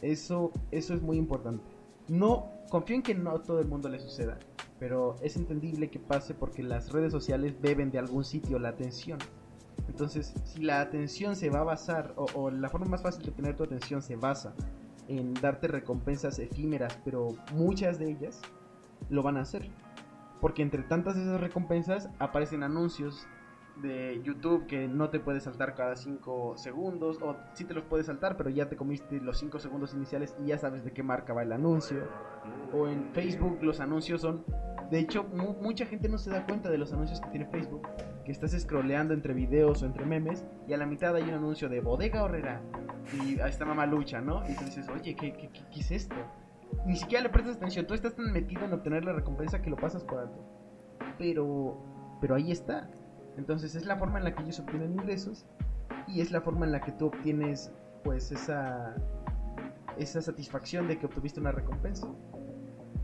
eso, 0.03 0.53
eso 0.71 0.95
es 0.95 1.03
muy 1.03 1.17
importante. 1.17 1.65
No, 2.09 2.51
confío 2.69 2.97
en 2.97 3.03
que 3.03 3.15
no 3.15 3.31
a 3.31 3.43
todo 3.43 3.61
el 3.61 3.67
mundo 3.67 3.89
le 3.89 3.99
suceda, 3.99 4.39
pero 4.79 5.17
es 5.23 5.37
entendible 5.37 5.89
que 5.89 5.99
pase 5.99 6.35
porque 6.35 6.63
las 6.63 6.93
redes 6.93 7.13
sociales 7.13 7.55
beben 7.61 7.91
de 7.91 7.99
algún 7.99 8.25
sitio 8.25 8.59
la 8.59 8.71
atención. 8.71 9.19
Entonces, 9.89 10.35
si 10.45 10.63
la 10.63 10.81
atención 10.81 11.37
se 11.37 11.51
va 11.51 11.61
a 11.61 11.65
basar, 11.65 12.15
o, 12.17 12.51
la 12.51 12.69
forma 12.69 12.87
más 12.87 13.03
fácil 13.03 13.25
de 13.25 13.33
tener 13.33 13.57
tu 13.57 13.65
atención 13.65 14.03
se 14.03 14.17
basa 14.17 14.55
en 15.09 15.35
darte 15.35 15.69
recompensas 15.69 16.39
efímeras, 16.39 16.99
pero 17.05 17.29
muchas 17.53 17.99
de 17.99 18.11
ellas 18.11 18.41
lo 19.11 19.23
van 19.23 19.37
a 19.37 19.43
hacer. 19.43 19.71
Porque 20.41 20.63
entre 20.63 20.83
tantas 20.83 21.17
esas 21.17 21.41
recompensas 21.41 22.09
aparecen 22.19 22.63
anuncios 22.63 23.27
de 23.83 24.21
YouTube 24.23 24.67
que 24.67 24.87
no 24.89 25.11
te 25.11 25.21
puedes 25.21 25.45
saltar 25.45 25.75
cada 25.75 25.97
5 25.97 26.57
segundos, 26.57 27.19
o 27.21 27.37
sí 27.55 27.65
te 27.65 27.75
los 27.75 27.85
puedes 27.85 28.07
saltar, 28.07 28.37
pero 28.37 28.51
ya 28.51 28.69
te 28.69 28.77
comiste 28.77 29.21
los 29.21 29.39
5 29.39 29.59
segundos 29.59 29.95
iniciales 29.95 30.37
y 30.43 30.47
ya 30.47 30.59
sabes 30.59 30.85
de 30.85 30.93
qué 30.93 31.03
marca 31.03 31.33
va 31.33 31.43
el 31.43 31.53
anuncio. 31.53 32.09
O 32.73 32.89
en 32.89 33.13
Facebook 33.13 33.59
los 33.63 33.81
anuncios 33.81 34.21
son 34.21 34.45
de 34.91 34.99
hecho, 34.99 35.25
mucha 35.25 35.87
gente 35.87 36.09
no 36.09 36.19
se 36.19 36.31
da 36.31 36.45
cuenta 36.47 36.71
de 36.71 36.79
los 36.79 36.93
anuncios 36.93 37.21
que 37.21 37.31
tiene 37.31 37.47
Facebook. 37.47 37.89
Que 38.25 38.33
estás 38.33 38.53
scrolleando 38.53 39.15
entre 39.15 39.35
videos 39.35 39.83
o 39.83 39.87
entre 39.87 40.07
memes 40.07 40.47
y 40.69 40.73
a 40.73 40.77
la 40.77 40.87
mitad 40.87 41.15
hay 41.17 41.25
un 41.25 41.35
anuncio 41.35 41.69
de 41.69 41.81
bodega 41.81 42.23
horrera 42.23 42.63
y 43.13 43.39
ahí 43.41 43.51
está 43.51 43.65
lucha, 43.87 44.21
¿no? 44.21 44.49
Y 44.49 44.55
tú 44.55 44.65
dices, 44.65 44.89
oye, 44.89 45.15
¿qué, 45.15 45.33
qué, 45.33 45.51
qué, 45.51 45.81
es 45.81 45.91
esto? 45.91 46.15
Ni 46.87 46.97
siquiera 46.97 47.23
le 47.23 47.29
prestas 47.29 47.57
atención, 47.57 47.87
tú 47.87 47.95
estás 47.95 48.15
tan 48.15 48.33
metido 48.33 48.65
en 48.65 48.73
obtener 48.73 49.05
la 49.05 49.13
recompensa 49.13 49.61
que 49.61 49.69
lo 49.69 49.77
pasas 49.77 50.05
por 50.05 50.21
alto. 50.21 50.39
Pero, 51.19 51.79
pero 52.21 52.35
ahí 52.35 52.51
está. 52.51 52.91
Entonces 53.37 53.75
es 53.75 53.87
la 53.87 53.97
forma 53.97 54.19
en 54.19 54.25
la 54.25 54.35
que 54.35 54.43
ellos 54.43 54.61
obtienen 54.61 54.93
ingresos 54.93 55.45
y 56.07 56.21
es 56.21 56.31
la 56.31 56.41
forma 56.41 56.67
en 56.67 56.73
la 56.73 56.81
que 56.81 56.93
tú 56.93 57.07
obtienes 57.07 57.73
pues 58.03 58.31
esa, 58.33 58.95
esa 59.99 60.21
satisfacción 60.23 60.89
de 60.89 60.99
que 60.99 61.07
obtuviste 61.07 61.41
una 61.41 61.53
recompensa. 61.53 62.09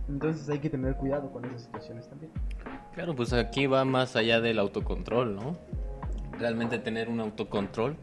Entonces 0.09 0.49
hay 0.49 0.59
que 0.59 0.71
tener 0.71 0.97
cuidado 0.97 1.31
con 1.31 1.45
esas 1.45 1.63
situaciones 1.63 2.09
también. 2.09 2.33
Claro, 2.93 3.15
pues 3.15 3.33
aquí 3.33 3.67
va 3.67 3.85
más 3.85 4.17
allá 4.17 4.41
del 4.41 4.59
autocontrol, 4.59 5.37
¿no? 5.37 5.57
Realmente 6.39 6.79
tener 6.79 7.09
un 7.09 7.21
autocontrol 7.21 7.97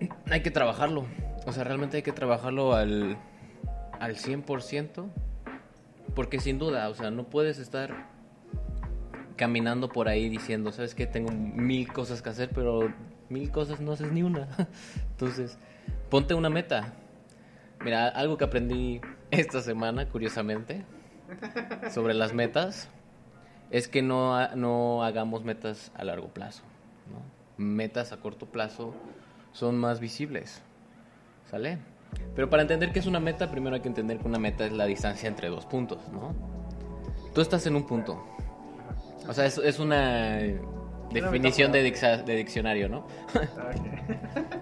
hay 0.30 0.42
que 0.42 0.50
trabajarlo. 0.50 1.06
O 1.46 1.52
sea, 1.52 1.64
realmente 1.64 1.98
hay 1.98 2.02
que 2.02 2.12
trabajarlo 2.12 2.74
al, 2.74 3.16
al 4.00 4.16
100%. 4.16 5.08
Porque 6.14 6.40
sin 6.40 6.58
duda, 6.58 6.88
o 6.88 6.94
sea, 6.94 7.10
no 7.10 7.24
puedes 7.24 7.58
estar 7.58 8.15
caminando 9.36 9.88
por 9.88 10.08
ahí 10.08 10.28
diciendo, 10.28 10.72
¿sabes 10.72 10.94
qué? 10.94 11.06
Tengo 11.06 11.30
mil 11.30 11.92
cosas 11.92 12.22
que 12.22 12.30
hacer, 12.30 12.50
pero 12.54 12.92
mil 13.28 13.50
cosas 13.50 13.80
no 13.80 13.92
haces 13.92 14.12
ni 14.12 14.22
una. 14.22 14.48
Entonces, 15.10 15.58
ponte 16.10 16.34
una 16.34 16.50
meta. 16.50 16.94
Mira, 17.84 18.08
algo 18.08 18.36
que 18.36 18.44
aprendí 18.44 19.00
esta 19.30 19.60
semana, 19.60 20.08
curiosamente, 20.08 20.84
sobre 21.90 22.14
las 22.14 22.32
metas, 22.32 22.88
es 23.70 23.88
que 23.88 24.02
no, 24.02 24.54
no 24.56 25.04
hagamos 25.04 25.44
metas 25.44 25.92
a 25.94 26.04
largo 26.04 26.28
plazo. 26.28 26.62
Metas 27.58 28.12
a 28.12 28.18
corto 28.18 28.46
plazo 28.46 28.94
son 29.52 29.78
más 29.78 30.00
visibles. 30.00 30.62
¿Sale? 31.50 31.78
Pero 32.34 32.50
para 32.50 32.62
entender 32.62 32.92
que 32.92 32.98
es 32.98 33.06
una 33.06 33.20
meta, 33.20 33.50
primero 33.50 33.74
hay 33.74 33.82
que 33.82 33.88
entender 33.88 34.18
que 34.18 34.26
una 34.26 34.38
meta 34.38 34.66
es 34.66 34.72
la 34.72 34.86
distancia 34.86 35.28
entre 35.28 35.48
dos 35.48 35.66
puntos, 35.66 35.98
¿no? 36.12 36.34
Tú 37.34 37.40
estás 37.40 37.66
en 37.66 37.76
un 37.76 37.86
punto. 37.86 38.24
O 39.28 39.32
sea, 39.32 39.46
es, 39.46 39.58
es 39.58 39.78
una 39.78 40.38
definición 41.10 41.72
de, 41.72 41.82
de, 41.82 42.36
diccionario, 42.36 42.88
¿no? 42.88 43.06
Ah, 43.34 43.70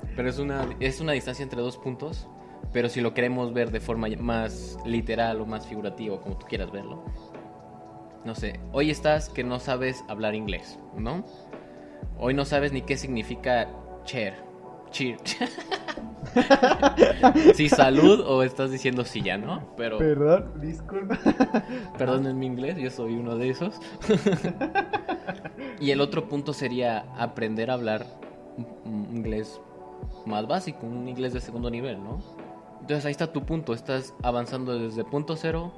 Pero 0.16 0.29
es 0.29 0.38
una, 0.38 0.68
es 0.81 1.00
una 1.00 1.12
distancia 1.12 1.42
entre 1.42 1.61
dos 1.61 1.77
puntos 1.77 2.29
pero 2.74 2.88
si 2.88 3.00
lo 3.00 3.14
queremos 3.14 3.55
ver 3.55 3.70
de 3.70 3.81
forma 3.81 4.09
más 4.18 4.77
literal 4.85 5.40
o 5.40 5.46
más 5.46 5.64
figurativa, 5.64 6.20
como 6.20 6.37
tú 6.37 6.44
quieras 6.46 6.72
verlo. 6.72 7.05
No 8.24 8.35
sé, 8.35 8.59
hoy 8.72 8.90
estás 8.90 9.29
que 9.29 9.44
no 9.44 9.61
sabes 9.61 10.05
hablar 10.09 10.35
inglés, 10.35 10.81
¿no? 10.98 11.24
Hoy 12.18 12.35
no 12.35 12.44
sabes 12.44 12.72
ni 12.72 12.83
qué 12.83 12.96
significa 12.96 13.70
chair, 14.05 14.35
cheer. 14.94 15.18
si 17.54 17.68
salud 17.68 18.20
o 18.26 18.42
estás 18.42 18.70
diciendo 18.70 19.04
silla, 19.04 19.37
¿no? 19.37 19.74
Pero 19.76 19.98
Perdón, 19.98 20.52
disculpa. 20.61 21.18
Perdón 21.98 22.26
en 22.26 22.38
mi 22.38 22.46
inglés, 22.46 22.76
yo 22.78 22.90
soy 22.90 23.14
uno 23.14 23.37
de 23.37 23.50
esos. 23.50 23.80
y 25.80 25.90
el 25.90 26.00
otro 26.00 26.28
punto 26.28 26.52
sería 26.52 27.04
aprender 27.18 27.70
a 27.70 27.74
hablar 27.74 28.07
un 28.85 29.09
inglés 29.12 29.61
más 30.26 30.46
básico, 30.46 30.87
un 30.87 31.09
inglés 31.09 31.33
de 31.33 31.40
segundo 31.40 31.70
nivel, 31.70 32.02
¿no? 32.02 32.20
Entonces 32.80 33.04
ahí 33.04 33.12
está 33.12 33.33
tu 33.33 33.42
punto, 33.44 33.74
estás 33.74 34.14
avanzando 34.22 34.78
desde 34.78 35.04
punto 35.04 35.37
cero 35.37 35.72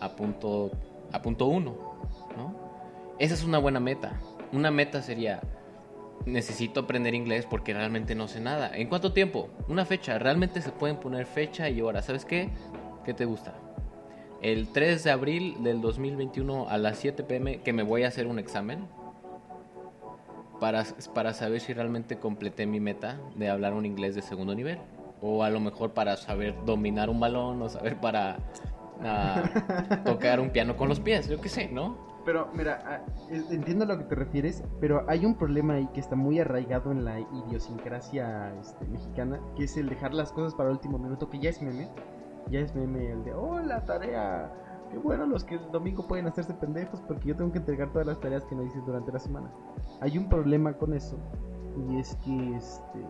a 0.00 0.10
punto 0.16 0.70
a 1.12 1.22
punto 1.22 1.46
uno, 1.46 1.76
¿no? 2.36 2.54
Esa 3.18 3.34
es 3.34 3.44
una 3.44 3.58
buena 3.58 3.80
meta. 3.80 4.20
Una 4.52 4.70
meta 4.70 5.02
sería 5.02 5.40
necesito 6.26 6.80
aprender 6.80 7.14
inglés 7.14 7.46
porque 7.48 7.74
realmente 7.74 8.14
no 8.14 8.28
sé 8.28 8.40
nada. 8.40 8.70
¿En 8.74 8.88
cuánto 8.88 9.12
tiempo? 9.12 9.48
Una 9.68 9.84
fecha. 9.84 10.18
Realmente 10.18 10.60
se 10.60 10.70
pueden 10.70 10.96
poner 10.96 11.26
fecha 11.26 11.68
y 11.68 11.80
hora. 11.80 12.02
¿Sabes 12.02 12.24
qué? 12.24 12.50
¿Qué 13.04 13.14
te 13.14 13.24
gusta? 13.24 13.54
El 14.42 14.68
3 14.68 15.04
de 15.04 15.10
abril 15.10 15.62
del 15.62 15.80
2021 15.80 16.68
a 16.68 16.78
las 16.78 16.98
7 16.98 17.24
pm 17.24 17.60
que 17.60 17.72
me 17.72 17.82
voy 17.82 18.04
a 18.04 18.08
hacer 18.08 18.26
un 18.26 18.38
examen 18.38 18.88
para, 20.58 20.84
para 21.14 21.34
saber 21.34 21.60
si 21.60 21.72
realmente 21.72 22.18
completé 22.18 22.66
mi 22.66 22.80
meta 22.80 23.20
de 23.34 23.48
hablar 23.48 23.74
un 23.74 23.84
inglés 23.84 24.14
de 24.14 24.22
segundo 24.22 24.54
nivel 24.54 24.78
o 25.20 25.42
a 25.42 25.50
lo 25.50 25.60
mejor 25.60 25.92
para 25.92 26.16
saber 26.16 26.54
dominar 26.64 27.10
un 27.10 27.20
balón 27.20 27.60
o 27.62 27.68
saber 27.68 27.98
para 27.98 28.38
ah, 29.04 29.42
tocar 30.04 30.40
un 30.40 30.50
piano 30.50 30.76
con 30.76 30.88
los 30.88 31.00
pies, 31.00 31.28
yo 31.28 31.40
qué 31.40 31.48
sé, 31.48 31.68
¿no? 31.68 32.19
Pero 32.30 32.46
mira, 32.54 32.78
ah, 32.86 33.00
entiendo 33.50 33.82
a 33.82 33.88
lo 33.88 33.98
que 33.98 34.04
te 34.04 34.14
refieres, 34.14 34.62
pero 34.80 35.04
hay 35.08 35.26
un 35.26 35.34
problema 35.34 35.74
ahí 35.74 35.88
que 35.88 35.98
está 35.98 36.14
muy 36.14 36.38
arraigado 36.38 36.92
en 36.92 37.04
la 37.04 37.18
idiosincrasia 37.18 38.54
este, 38.60 38.86
mexicana, 38.86 39.40
que 39.56 39.64
es 39.64 39.76
el 39.76 39.88
dejar 39.88 40.14
las 40.14 40.30
cosas 40.30 40.54
para 40.54 40.68
el 40.68 40.76
último 40.76 40.96
minuto, 40.96 41.28
que 41.28 41.40
ya 41.40 41.50
es 41.50 41.60
meme, 41.60 41.90
ya 42.48 42.60
es 42.60 42.72
meme 42.76 43.10
el 43.10 43.24
de, 43.24 43.34
oh, 43.34 43.58
la 43.58 43.84
tarea, 43.84 44.48
qué 44.92 44.98
bueno 44.98 45.26
los 45.26 45.42
que 45.42 45.56
el 45.56 45.72
domingo 45.72 46.06
pueden 46.06 46.28
hacerse 46.28 46.54
pendejos 46.54 47.00
porque 47.00 47.30
yo 47.30 47.36
tengo 47.36 47.50
que 47.50 47.58
entregar 47.58 47.90
todas 47.90 48.06
las 48.06 48.20
tareas 48.20 48.44
que 48.44 48.54
no 48.54 48.62
hice 48.62 48.78
durante 48.86 49.10
la 49.10 49.18
semana. 49.18 49.50
Hay 50.00 50.16
un 50.16 50.28
problema 50.28 50.74
con 50.74 50.94
eso, 50.94 51.18
y 51.88 51.98
es 51.98 52.14
que 52.24 52.54
este 52.54 53.04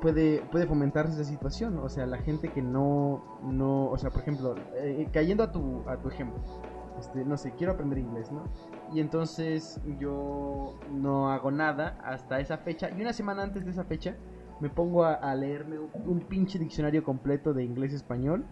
puede, 0.00 0.42
puede 0.50 0.66
fomentarse 0.66 1.14
esa 1.14 1.24
situación. 1.24 1.78
O 1.78 1.88
sea, 1.88 2.06
la 2.06 2.18
gente 2.18 2.50
que 2.50 2.62
no, 2.62 3.38
no 3.42 3.86
o 3.86 3.98
sea, 3.98 4.10
por 4.10 4.22
ejemplo, 4.22 4.56
eh, 4.74 5.08
cayendo 5.12 5.44
a 5.44 5.52
tu, 5.52 5.82
a 5.88 5.96
tu 5.96 6.08
ejemplo, 6.08 6.38
este, 7.00 7.24
no 7.24 7.36
sé, 7.36 7.52
quiero 7.56 7.72
aprender 7.72 7.98
inglés, 7.98 8.30
¿no? 8.30 8.44
Y 8.92 9.00
entonces 9.00 9.80
yo 9.98 10.78
no 10.92 11.30
hago 11.30 11.50
nada 11.50 11.98
hasta 12.04 12.40
esa 12.40 12.58
fecha. 12.58 12.90
Y 12.90 13.00
una 13.00 13.12
semana 13.12 13.42
antes 13.42 13.64
de 13.64 13.70
esa 13.70 13.84
fecha 13.84 14.16
me 14.60 14.68
pongo 14.68 15.04
a, 15.04 15.34
leerme 15.34 15.78
un, 15.78 16.20
pinche 16.20 16.58
diccionario 16.58 17.02
completo 17.02 17.52
de 17.54 17.64
inglés-español. 17.64 18.44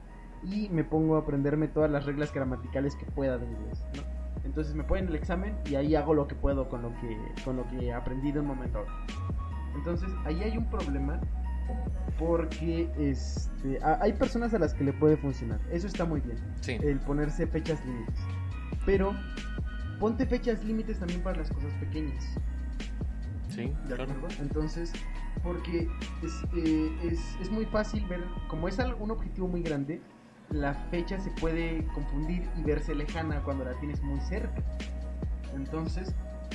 y 0.42 0.68
me 0.68 0.84
pongo 0.84 1.16
a 1.16 1.20
aprenderme 1.20 1.66
todas 1.66 1.90
las 1.90 2.06
reglas 2.06 2.32
gramaticales 2.32 2.94
que 2.94 3.04
pueda 3.06 3.38
de 3.38 3.46
inglés, 3.46 3.84
¿no? 3.96 4.02
Entonces 4.44 4.74
me 4.74 4.82
pongo 4.84 4.96
en 4.96 5.08
el 5.08 5.16
examen 5.16 5.56
y 5.68 5.74
ahí 5.74 5.94
hago 5.94 6.14
lo 6.14 6.28
que 6.28 6.34
puedo 6.34 6.68
con 6.68 6.82
lo 6.82 6.90
que, 7.00 7.18
con 7.44 7.56
lo 7.56 7.66
que 7.68 7.92
aprendí 7.92 8.32
de 8.32 8.40
un 8.40 8.46
momento 8.46 8.78
a 8.78 8.82
otro. 8.82 8.94
Entonces 9.74 10.08
ahí 10.24 10.42
hay 10.42 10.56
un 10.56 10.70
problema 10.70 11.20
porque 12.18 12.90
este, 12.98 13.78
hay 13.82 14.12
personas 14.14 14.52
a 14.54 14.58
las 14.58 14.74
que 14.74 14.84
le 14.84 14.92
puede 14.92 15.16
funcionar. 15.16 15.60
Eso 15.70 15.86
está 15.86 16.04
muy 16.04 16.20
bien. 16.20 16.38
El 16.82 16.98
ponerse 17.00 17.46
fechas 17.46 17.84
límites. 17.84 18.18
Pero 18.88 19.14
ponte 20.00 20.24
fechas 20.24 20.64
límites 20.64 20.98
también 20.98 21.20
para 21.20 21.36
las 21.36 21.50
cosas 21.50 21.74
pequeñas. 21.74 22.24
Sí, 23.50 23.70
claro. 23.86 24.06
Entonces, 24.40 24.94
porque 25.42 25.90
eh, 26.56 26.98
es, 27.02 27.36
es, 27.38 27.50
muy 27.50 27.66
fácil 27.66 28.06
ver, 28.06 28.24
como 28.48 28.66
es 28.66 28.78
un 28.98 29.10
objetivo 29.10 29.46
muy 29.46 29.62
grande, 29.62 30.00
la 30.48 30.72
fecha 30.90 31.20
se 31.20 31.30
puede 31.32 31.84
confundir 31.88 32.48
y 32.56 32.62
verse 32.62 32.94
lejana 32.94 33.42
cuando 33.42 33.66
la 33.66 33.78
tienes 33.78 34.02
muy 34.02 34.20
cerca. 34.20 34.62
Entonces, 35.54 36.14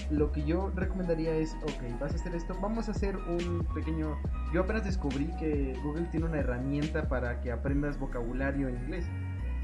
lo 0.09 0.31
que 0.31 0.43
yo 0.43 0.71
recomendaría 0.75 1.35
es, 1.35 1.55
ok, 1.61 1.99
vas 1.99 2.13
a 2.13 2.15
hacer 2.15 2.33
esto, 2.33 2.57
vamos 2.59 2.87
a 2.87 2.93
hacer 2.93 3.15
un 3.15 3.63
pequeño... 3.75 4.17
Yo 4.51 4.61
apenas 4.61 4.85
descubrí 4.85 5.27
que 5.37 5.79
Google 5.83 6.07
tiene 6.07 6.25
una 6.25 6.39
herramienta 6.39 7.07
para 7.07 7.41
que 7.41 7.51
aprendas 7.51 7.99
vocabulario 7.99 8.69
en 8.69 8.77
inglés. 8.77 9.05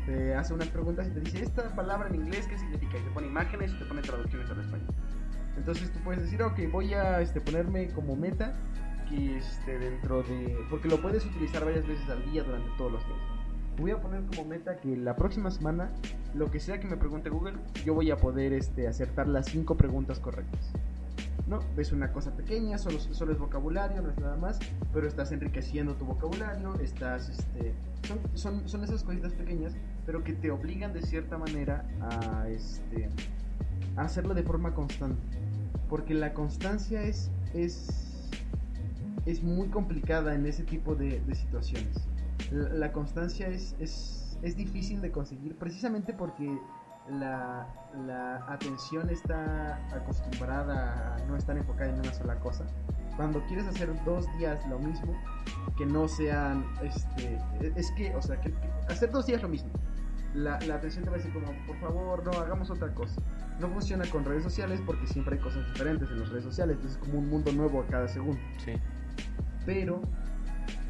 Te 0.05 0.33
hace 0.33 0.53
unas 0.53 0.69
preguntas 0.69 1.07
y 1.07 1.11
te 1.11 1.19
dice, 1.19 1.43
esta 1.43 1.75
palabra 1.75 2.09
en 2.09 2.15
inglés, 2.15 2.47
¿qué 2.47 2.57
significa? 2.57 2.97
Y 2.97 3.01
te 3.01 3.09
pone 3.11 3.27
imágenes 3.27 3.71
y 3.73 3.79
te 3.79 3.85
pone 3.85 4.01
traducciones 4.01 4.49
al 4.49 4.59
español. 4.59 4.87
Entonces 5.57 5.91
tú 5.91 5.99
puedes 5.99 6.23
decir, 6.23 6.41
ok, 6.41 6.59
voy 6.71 6.93
a 6.93 7.21
este, 7.21 7.41
ponerme 7.41 7.89
como 7.89 8.15
meta 8.15 8.55
que 9.09 9.37
este, 9.37 9.77
dentro 9.77 10.23
de... 10.23 10.57
Porque 10.69 10.87
lo 10.87 11.01
puedes 11.01 11.25
utilizar 11.25 11.65
varias 11.65 11.87
veces 11.87 12.09
al 12.09 12.23
día 12.31 12.43
durante 12.43 12.69
todos 12.77 12.93
los 12.93 13.05
días 13.05 13.39
voy 13.79 13.91
a 13.91 14.01
poner 14.01 14.23
como 14.25 14.45
meta 14.45 14.77
que 14.77 14.95
la 14.97 15.15
próxima 15.15 15.49
semana, 15.51 15.89
lo 16.33 16.51
que 16.51 16.59
sea 16.59 16.79
que 16.79 16.87
me 16.87 16.97
pregunte 16.97 17.29
Google, 17.29 17.57
yo 17.85 17.93
voy 17.93 18.11
a 18.11 18.17
poder 18.17 18.53
este, 18.53 18.87
acertar 18.87 19.27
las 19.27 19.47
cinco 19.47 19.77
preguntas 19.77 20.19
correctas. 20.19 20.71
¿No? 21.49 21.59
Es 21.77 21.91
una 21.91 22.13
cosa 22.13 22.31
pequeña, 22.35 22.77
solo, 22.77 22.99
solo 22.99 23.31
es 23.33 23.39
vocabulario, 23.39 24.01
no 24.01 24.11
es 24.11 24.17
nada 24.19 24.37
más, 24.37 24.59
pero 24.93 25.07
estás 25.07 25.31
enriqueciendo 25.31 25.95
tu 25.95 26.05
vocabulario, 26.05 26.75
estás, 26.75 27.29
este, 27.29 27.73
son, 28.03 28.19
son, 28.35 28.69
son 28.69 28.83
esas 28.83 29.03
cositas 29.03 29.33
pequeñas, 29.33 29.73
pero 30.05 30.23
que 30.23 30.33
te 30.33 30.51
obligan 30.51 30.93
de 30.93 31.01
cierta 31.01 31.37
manera 31.37 31.85
a, 32.01 32.47
este, 32.47 33.09
a 33.95 34.03
hacerlo 34.03 34.35
de 34.35 34.43
forma 34.43 34.75
constante, 34.75 35.21
porque 35.89 36.13
la 36.13 36.33
constancia 36.33 37.01
es, 37.01 37.31
es, 37.55 38.29
es 39.25 39.41
muy 39.41 39.69
complicada 39.69 40.35
en 40.35 40.45
ese 40.45 40.63
tipo 40.63 40.95
de, 40.95 41.21
situaciones 41.33 42.07
la, 42.51 42.91
constancia 42.91 43.47
es, 43.47 43.75
es, 43.79 44.37
es, 44.41 44.55
difícil 44.55 45.01
de 45.01 45.11
conseguir 45.11 45.55
precisamente 45.55 46.13
porque 46.13 46.49
la, 47.11 47.67
la, 48.05 48.45
atención 48.47 49.09
está 49.09 49.79
acostumbrada 49.93 51.15
a 51.15 51.19
no 51.25 51.35
estar 51.35 51.57
enfocada 51.57 51.89
en 51.89 51.99
una 51.99 52.13
sola 52.13 52.39
cosa. 52.39 52.65
Cuando 53.15 53.43
quieres 53.47 53.67
hacer 53.67 53.91
dos 54.05 54.25
días 54.37 54.65
lo 54.67 54.79
mismo, 54.79 55.13
que 55.77 55.85
no 55.85 56.07
sean, 56.07 56.65
este, 56.81 57.39
es 57.75 57.91
que, 57.91 58.15
o 58.15 58.21
sea, 58.21 58.39
que, 58.39 58.53
hacer 58.87 59.11
dos 59.11 59.25
días 59.25 59.41
lo 59.41 59.49
mismo. 59.49 59.69
La, 60.33 60.59
la, 60.61 60.75
atención 60.75 61.03
te 61.03 61.09
va 61.09 61.15
a 61.15 61.19
decir 61.19 61.33
como, 61.33 61.47
por 61.65 61.77
favor, 61.79 62.23
no, 62.23 62.31
hagamos 62.39 62.69
otra 62.69 62.93
cosa. 62.93 63.19
No 63.59 63.67
funciona 63.69 64.05
con 64.05 64.23
redes 64.23 64.43
sociales 64.43 64.79
porque 64.85 65.07
siempre 65.07 65.35
hay 65.35 65.41
cosas 65.41 65.65
diferentes 65.73 66.09
en 66.09 66.19
las 66.19 66.29
redes 66.29 66.43
sociales, 66.43 66.75
entonces 66.75 67.01
es 67.01 67.07
como 67.07 67.19
un 67.19 67.29
mundo 67.29 67.51
nuevo 67.51 67.81
a 67.81 67.87
cada 67.87 68.07
segundo. 68.07 68.39
Sí. 68.63 68.73
Pero 69.65 70.01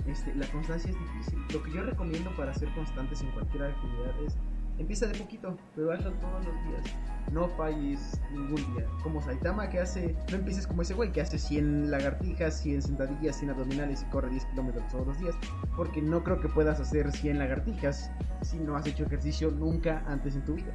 este, 0.08 0.36
la 0.36 0.46
constancia 0.48 0.90
es 0.90 1.00
difícil. 1.00 1.40
Lo 1.54 1.64
que 1.64 1.72
yo 1.72 1.84
recomiendo 1.84 2.36
para 2.36 2.54
ser 2.54 2.70
constantes 2.74 3.22
en 3.22 3.32
cualquier 3.32 3.64
actividad 3.64 4.22
es 4.26 4.38
empieza 4.80 5.06
de 5.06 5.18
poquito, 5.18 5.56
pero 5.76 5.92
hazlo 5.92 6.12
todos 6.14 6.46
los 6.46 6.56
días. 6.66 6.96
No 7.32 7.48
falles 7.50 8.20
ningún 8.32 8.56
día. 8.74 8.88
Como 9.04 9.22
Saitama 9.22 9.70
que 9.70 9.80
hace, 9.80 10.16
no 10.32 10.38
empieces 10.38 10.66
como 10.66 10.82
ese 10.82 10.96
güey 10.96 11.12
que 11.12 11.22
hace 11.22 11.38
100 11.38 11.92
lagartijas, 11.92 12.60
100 12.62 12.82
sentadillas, 12.82 13.36
100 13.38 13.52
abdominales 13.52 14.02
y 14.02 14.06
corre 14.12 14.30
10 14.30 14.46
kilómetros 14.46 14.88
todos 14.88 15.06
los 15.06 15.20
días. 15.20 15.36
Porque 15.76 16.02
no 16.02 16.24
creo 16.24 16.40
que 16.40 16.50
puedas 16.50 16.80
hacer 16.80 17.12
100 17.12 17.38
lagartijas 17.38 18.12
si 18.42 18.58
no 18.58 18.76
has 18.76 18.88
hecho 18.88 19.04
ejercicio 19.04 19.52
nunca 19.52 20.04
antes 20.08 20.36
en 20.36 20.44
tu 20.46 20.56
vida. 20.56 20.74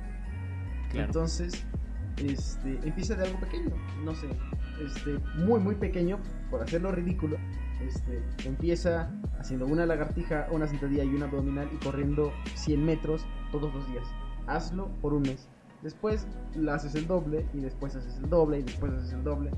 Entonces, 0.95 1.65
este, 2.19 2.79
empieza 2.85 3.17
de 3.17 3.25
algo 3.25 3.41
pequeño, 3.41 3.71
no 4.05 4.15
sé, 4.15 4.29
este, 4.85 5.19
muy 5.39 5.59
muy 5.59 5.75
pequeño, 5.75 6.19
por 6.51 6.63
hacerlo 6.63 6.93
ridículo, 6.93 7.37
este, 7.81 8.23
empieza 8.45 9.11
haciendo 9.39 9.67
una 9.67 9.87
lagartija, 9.87 10.47
una 10.51 10.67
sentadilla 10.67 11.05
y 11.05 11.09
una 11.09 11.27
abdominal 11.27 11.69
y 11.73 11.77
corriendo 11.85 12.33
100 12.55 12.85
metros 12.85 13.27
todos 13.51 13.73
los 13.75 13.87
días. 13.89 14.07
Hazlo 14.47 14.89
por 15.01 15.15
un 15.15 15.23
mes. 15.23 15.49
Después 15.83 16.27
la 16.55 16.75
haces 16.75 16.95
el 16.95 17.07
doble 17.07 17.47
y 17.53 17.61
después 17.61 17.95
haces 17.95 18.17
el 18.17 18.31
doble 18.31 18.61
y 18.61 18.63
después 18.63 18.93
haces 18.93 19.13
el 19.13 19.23
doble. 19.23 19.51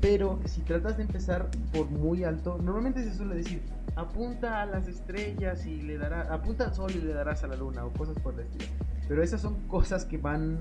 Pero 0.00 0.38
si 0.44 0.60
tratas 0.60 0.96
de 0.96 1.04
empezar 1.04 1.50
por 1.72 1.90
muy 1.90 2.22
alto, 2.22 2.58
normalmente 2.62 3.02
se 3.02 3.14
suele 3.14 3.36
decir, 3.36 3.62
apunta 3.96 4.62
a 4.62 4.66
las 4.66 4.86
estrellas 4.86 5.66
y 5.66 5.82
le 5.82 5.98
dará, 5.98 6.32
apunta 6.32 6.64
al 6.64 6.74
sol 6.74 6.92
y 6.94 7.00
le 7.00 7.12
darás 7.12 7.42
a 7.42 7.48
la 7.48 7.56
luna 7.56 7.84
o 7.84 7.92
cosas 7.92 8.16
por 8.20 8.34
el 8.34 8.40
estilo. 8.40 8.66
Pero 9.08 9.22
esas 9.22 9.40
son 9.40 9.66
cosas 9.66 10.04
que 10.04 10.18
van 10.18 10.58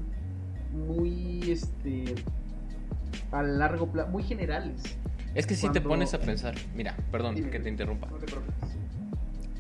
muy 0.72 1.52
este 1.52 2.16
a 3.32 3.44
largo 3.44 3.92
plazo, 3.92 4.10
muy 4.10 4.24
generales. 4.24 4.98
Es 5.38 5.46
que 5.46 5.56
si 5.56 5.70
te 5.70 5.82
pones 5.82 6.16
a 6.16 6.20
pensar, 6.20 6.56
mira, 6.74 6.98
perdón 7.12 7.36
que 7.36 7.60
te 7.60 7.70
interrumpa. 7.70 8.08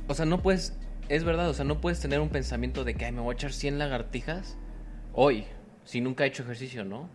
o 0.07 0.13
sea, 0.15 0.25
no 0.25 0.41
puedes, 0.41 0.75
es 1.07 1.23
verdad, 1.23 1.47
o 1.51 1.53
sea, 1.53 1.65
no 1.65 1.79
puedes 1.79 1.99
tener 1.99 2.19
un 2.19 2.29
pensamiento 2.29 2.83
de 2.83 2.95
que 2.95 3.05
Ay, 3.05 3.11
me 3.11 3.21
voy 3.21 3.33
a 3.33 3.35
echar 3.35 3.53
100 3.53 3.77
lagartijas 3.77 4.57
hoy, 5.13 5.45
si 5.85 6.01
nunca 6.01 6.23
he 6.23 6.27
hecho 6.29 6.41
ejercicio, 6.41 6.83
¿no? 6.83 7.09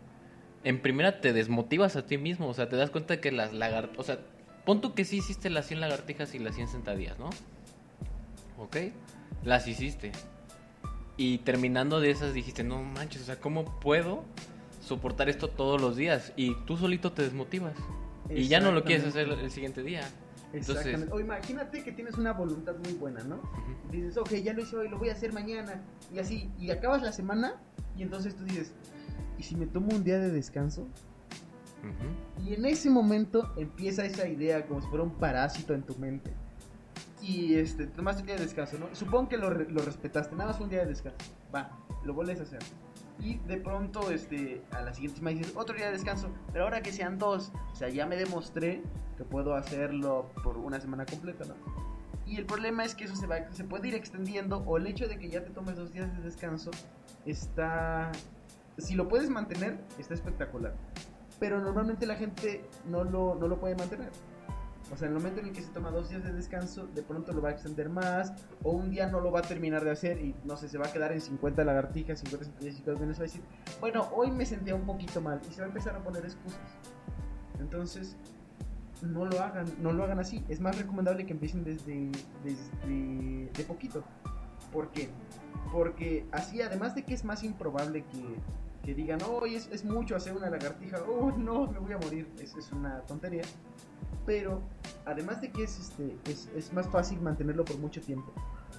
En 0.63 0.81
primera 0.81 1.21
te 1.21 1.33
desmotivas 1.33 1.97
a 1.97 2.07
ti 2.07 2.19
mismo, 2.19 2.47
o 2.47 2.55
sea, 2.55 2.69
te 2.69 2.77
das 2.77 2.91
cuenta 2.91 3.21
que 3.21 3.33
las 3.33 3.53
lagartijas, 3.53 3.99
o 3.99 4.05
sea, 4.05 4.21
pon 4.65 4.81
tú 4.81 4.95
que 4.95 5.05
sí 5.05 5.17
hiciste 5.17 5.51
las 5.51 5.67
100 5.67 5.81
lagartijas 5.81 6.33
y 6.37 6.39
las 6.39 6.55
100 6.55 6.69
sentadillas, 6.69 7.19
¿no? 7.19 7.31
¿Ok? 8.59 8.77
Las 9.43 9.67
hiciste. 9.67 10.13
Y 11.17 11.39
terminando 11.39 11.99
de 11.99 12.13
esas 12.13 12.33
dijiste, 12.33 12.63
no 12.63 12.81
manches, 12.81 13.23
o 13.23 13.25
sea, 13.25 13.41
¿cómo 13.41 13.81
puedo 13.81 14.23
soportar 14.81 15.29
esto 15.29 15.49
todos 15.49 15.81
los 15.81 15.97
días? 15.97 16.33
Y 16.37 16.55
tú 16.65 16.77
solito 16.77 17.11
te 17.11 17.23
desmotivas. 17.23 17.75
Y 18.31 18.49
ya 18.49 18.61
no 18.61 18.73
lo 18.73 18.85
quieres 18.85 19.07
hacer 19.07 19.29
el 19.29 19.51
siguiente 19.51 19.83
día. 19.83 20.03
Exactamente. 20.53 21.13
O 21.13 21.21
imagínate 21.21 21.83
que 21.83 21.93
tienes 21.93 22.19
una 22.19 22.33
voluntad 22.33 22.75
muy 22.85 22.93
buena, 22.95 23.23
¿no? 23.25 23.41
Dices, 23.91 24.17
ok, 24.17 24.31
ya 24.35 24.53
lo 24.53 24.63
hice 24.63 24.77
hoy, 24.77 24.89
lo 24.89 24.99
voy 24.99 25.09
a 25.09 25.13
hacer 25.13 25.33
mañana. 25.33 25.83
Y 26.13 26.19
así, 26.19 26.51
y 26.59 26.71
acabas 26.71 27.03
la 27.03 27.13
semana 27.13 27.61
y 27.97 28.03
entonces 28.03 28.37
tú 28.37 28.45
dices, 28.45 28.73
¿y 29.39 29.43
si 29.43 29.57
me 29.57 29.67
tomo 29.67 29.95
un 29.95 30.05
día 30.05 30.19
de 30.19 30.31
descanso? 30.31 30.87
Y 32.45 32.55
en 32.55 32.65
ese 32.65 32.91
momento 32.91 33.53
empieza 33.57 34.05
esa 34.05 34.29
idea 34.29 34.65
como 34.67 34.81
si 34.81 34.89
fuera 34.89 35.03
un 35.03 35.19
parásito 35.19 35.75
en 35.75 35.83
tu 35.83 35.97
mente. 35.97 36.33
Y 37.21 37.55
este, 37.55 37.87
tomaste 37.87 38.23
un 38.23 38.27
día 38.27 38.37
de 38.37 38.43
descanso, 38.43 38.79
¿no? 38.79 38.95
Supongo 38.95 39.29
que 39.29 39.37
lo, 39.37 39.51
lo 39.51 39.83
respetaste, 39.83 40.37
nada 40.37 40.53
más 40.53 40.61
un 40.61 40.69
día 40.69 40.81
de 40.81 40.87
descanso. 40.87 41.19
Va, 41.55 41.71
lo 42.05 42.15
vuelves 42.15 42.41
a 42.41 42.43
hacer 42.43 42.61
y 43.21 43.39
de 43.39 43.57
pronto 43.57 44.11
este, 44.11 44.63
a 44.71 44.83
la 44.83 44.93
siguiente 44.93 45.19
semana 45.19 45.39
dices 45.39 45.53
otro 45.57 45.77
día 45.77 45.87
de 45.87 45.93
descanso, 45.93 46.31
pero 46.53 46.65
ahora 46.65 46.83
que 46.83 46.93
sean 46.93 47.19
dos, 47.19 47.53
o 47.73 47.77
sea, 47.77 47.89
ya 47.89 48.07
me 48.07 48.17
demostré 48.17 48.83
que 49.17 49.25
puedo 49.25 49.55
hacerlo 49.55 50.31
por 50.43 50.59
una 50.59 50.81
semana 50.81 51.07
completa, 51.07 51.45
¿no? 51.45 51.55
Y 52.27 52.37
el 52.37 52.47
problema 52.47 52.85
es 52.85 52.95
que 52.95 53.05
eso 53.05 53.17
se, 53.17 53.27
va, 53.27 53.51
se 53.53 53.65
puede 53.65 53.89
ir 53.89 53.95
extendiendo 53.95 54.59
o 54.59 54.77
el 54.77 54.87
hecho 54.87 55.09
de 55.09 55.19
que 55.19 55.29
ya 55.29 55.45
te 55.45 55.51
tomes 55.51 55.77
dos 55.77 55.93
días 55.93 56.15
de 56.17 56.23
descanso 56.23 56.71
está... 57.27 58.11
Si 58.79 58.95
lo 58.95 59.09
puedes 59.09 59.29
mantener, 59.29 59.79
está 59.99 60.15
espectacular. 60.15 60.75
Pero 61.39 61.61
normalmente 61.61 62.07
la 62.07 62.15
gente 62.15 62.65
no 62.89 63.05
lo, 63.05 63.35
no 63.35 63.49
lo 63.49 63.61
puede 63.61 63.75
mantener. 63.75 64.11
O 64.93 64.97
sea, 64.97 65.09
en 65.09 65.15
el 65.15 65.19
momento 65.21 65.41
en 65.41 65.47
el 65.47 65.53
que 65.55 65.63
se 65.63 65.71
toma 65.71 65.91
dos 65.91 66.11
días 66.11 66.23
de 66.23 66.33
descanso, 66.33 66.87
de 66.87 67.03
pronto 67.03 67.33
lo 67.33 67.41
va 67.41 67.49
a 67.49 67.53
extender 67.53 67.89
más, 67.89 68.35
o 68.63 68.73
un 68.73 68.91
día 68.91 69.07
no 69.07 69.21
lo 69.21 69.33
va 69.33 69.39
a 69.39 69.43
terminar 69.43 69.83
de 69.83 69.91
hacer 69.91 70.21
y 70.21 70.35
no 70.45 70.55
sé, 70.59 70.69
se 70.69 70.77
va 70.77 70.87
a 70.87 70.93
quedar 70.93 71.13
en 71.13 71.21
50 71.23 71.65
lagartijas, 71.65 72.21
50 72.21 72.45
centillas 72.45 72.79
y 72.79 72.83
va 72.83 72.93
a 72.93 73.21
decir, 73.23 73.41
bueno, 73.81 74.11
hoy 74.15 74.31
me 74.31 74.45
sentía 74.45 74.75
un 74.75 74.85
poquito 74.85 75.23
mal 75.23 75.41
y 75.49 75.53
se 75.53 75.63
va 75.63 75.65
a 75.65 75.69
empezar 75.69 75.97
a 75.97 76.05
poner 76.05 76.23
excusas. 76.25 76.61
Entonces, 77.59 78.17
no 79.01 79.25
lo 79.25 79.41
hagan, 79.41 79.65
no 79.81 79.93
lo 79.93 80.05
hagan 80.05 80.19
así. 80.19 80.45
Es 80.51 80.61
más 80.61 80.77
recomendable 80.77 81.25
que 81.25 81.33
empiecen 81.33 81.65
desde, 81.65 82.11
desde 82.45 83.49
de 83.51 83.65
poquito. 83.67 84.05
¿Por 84.71 84.91
qué? 84.91 85.09
Porque 85.73 86.27
así, 86.33 86.61
además 86.61 86.95
de 86.95 87.05
que 87.05 87.15
es 87.15 87.25
más 87.25 87.43
improbable 87.45 88.05
que, 88.05 88.37
que 88.85 88.95
digan, 88.95 89.21
oh, 89.23 89.47
es, 89.47 89.71
es 89.73 89.87
mucho 89.87 90.17
hacer 90.17 90.37
una 90.37 90.51
lagartija, 90.51 90.99
oh, 91.09 91.33
no, 91.33 91.67
me 91.67 91.79
voy 91.79 91.93
a 91.93 91.99
morir, 91.99 92.29
es 92.39 92.73
una 92.73 93.01
tontería 93.03 93.43
pero 94.27 94.63
además 95.05 95.41
de 95.41 95.51
que 95.51 95.65
es, 95.65 95.79
este, 95.79 96.17
es, 96.31 96.49
es 96.57 96.73
más 96.73 96.89
fácil 96.89 97.21
mantenerlo 97.21 97.65
por 97.65 97.79
mucho 97.79 98.01
tiempo. 98.01 98.33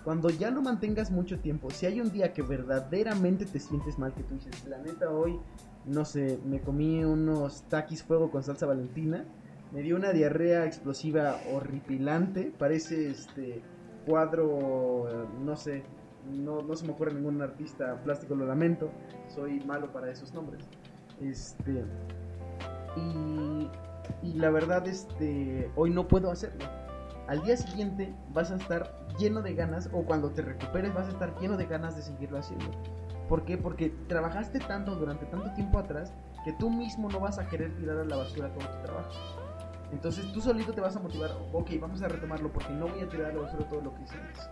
Cuando 0.03 0.29
ya 0.29 0.51
lo 0.51 0.61
mantengas 0.61 1.11
mucho 1.11 1.39
tiempo, 1.39 1.69
si 1.69 1.85
hay 1.85 2.01
un 2.01 2.11
día 2.11 2.33
que 2.33 2.41
verdaderamente 2.41 3.45
te 3.45 3.59
sientes 3.59 3.97
mal, 3.97 4.13
que 4.13 4.23
tú 4.23 4.35
dices, 4.35 4.65
la 4.67 4.77
neta 4.79 5.09
hoy, 5.09 5.39
no 5.85 6.03
sé, 6.03 6.39
me 6.45 6.59
comí 6.59 7.03
unos 7.03 7.63
taquis 7.69 8.03
fuego 8.03 8.29
con 8.29 8.43
salsa 8.43 8.65
valentina, 8.65 9.25
me 9.71 9.81
dio 9.81 9.95
una 9.95 10.11
diarrea 10.11 10.65
explosiva 10.65 11.37
horripilante, 11.51 12.53
parece 12.57 13.09
este 13.09 13.61
cuadro, 14.05 15.27
no 15.41 15.55
sé, 15.55 15.83
no, 16.31 16.61
no 16.61 16.75
se 16.75 16.85
me 16.85 16.91
ocurre 16.91 17.13
ningún 17.13 17.41
artista 17.41 18.01
plástico, 18.03 18.35
lo 18.35 18.45
lamento, 18.45 18.91
soy 19.33 19.61
malo 19.61 19.91
para 19.91 20.11
esos 20.11 20.33
nombres. 20.33 20.65
Este, 21.21 21.85
y 24.23 24.33
la 24.33 24.49
verdad, 24.49 24.87
este, 24.87 25.69
hoy 25.75 25.89
no 25.91 26.07
puedo 26.07 26.31
hacerlo. 26.31 26.65
Al 27.27 27.41
día 27.43 27.55
siguiente 27.57 28.13
vas 28.33 28.51
a 28.51 28.55
estar 28.55 28.91
lleno 29.17 29.41
de 29.41 29.53
ganas, 29.53 29.89
o 29.93 30.03
cuando 30.03 30.31
te 30.31 30.41
recuperes 30.41 30.93
vas 30.93 31.07
a 31.07 31.11
estar 31.11 31.37
lleno 31.39 31.57
de 31.57 31.65
ganas 31.65 31.95
de 31.95 32.01
seguirlo 32.01 32.37
haciendo. 32.37 32.71
¿Por 33.29 33.45
qué? 33.45 33.57
Porque 33.57 33.89
trabajaste 34.07 34.59
tanto 34.59 34.95
durante 34.95 35.25
tanto 35.27 35.51
tiempo 35.53 35.79
atrás 35.79 36.13
que 36.43 36.51
tú 36.53 36.69
mismo 36.69 37.09
no 37.09 37.19
vas 37.19 37.39
a 37.39 37.47
querer 37.47 37.75
tirar 37.77 37.97
a 37.97 38.03
la 38.03 38.17
basura 38.17 38.49
todo 38.53 38.67
tu 38.67 38.81
trabajo. 38.83 39.09
Entonces 39.91 40.31
tú 40.33 40.41
solito 40.41 40.73
te 40.73 40.81
vas 40.81 40.95
a 40.95 40.99
motivar, 40.99 41.31
ok, 41.53 41.69
vamos 41.79 42.01
a 42.01 42.07
retomarlo 42.07 42.51
porque 42.51 42.73
no 42.73 42.87
voy 42.87 42.99
a 43.01 43.07
tirar 43.09 43.31
a 43.31 43.33
la 43.33 43.41
basura 43.41 43.67
todo 43.69 43.81
lo 43.81 43.93
que 43.93 44.03
hice 44.03 44.15
antes. 44.17 44.49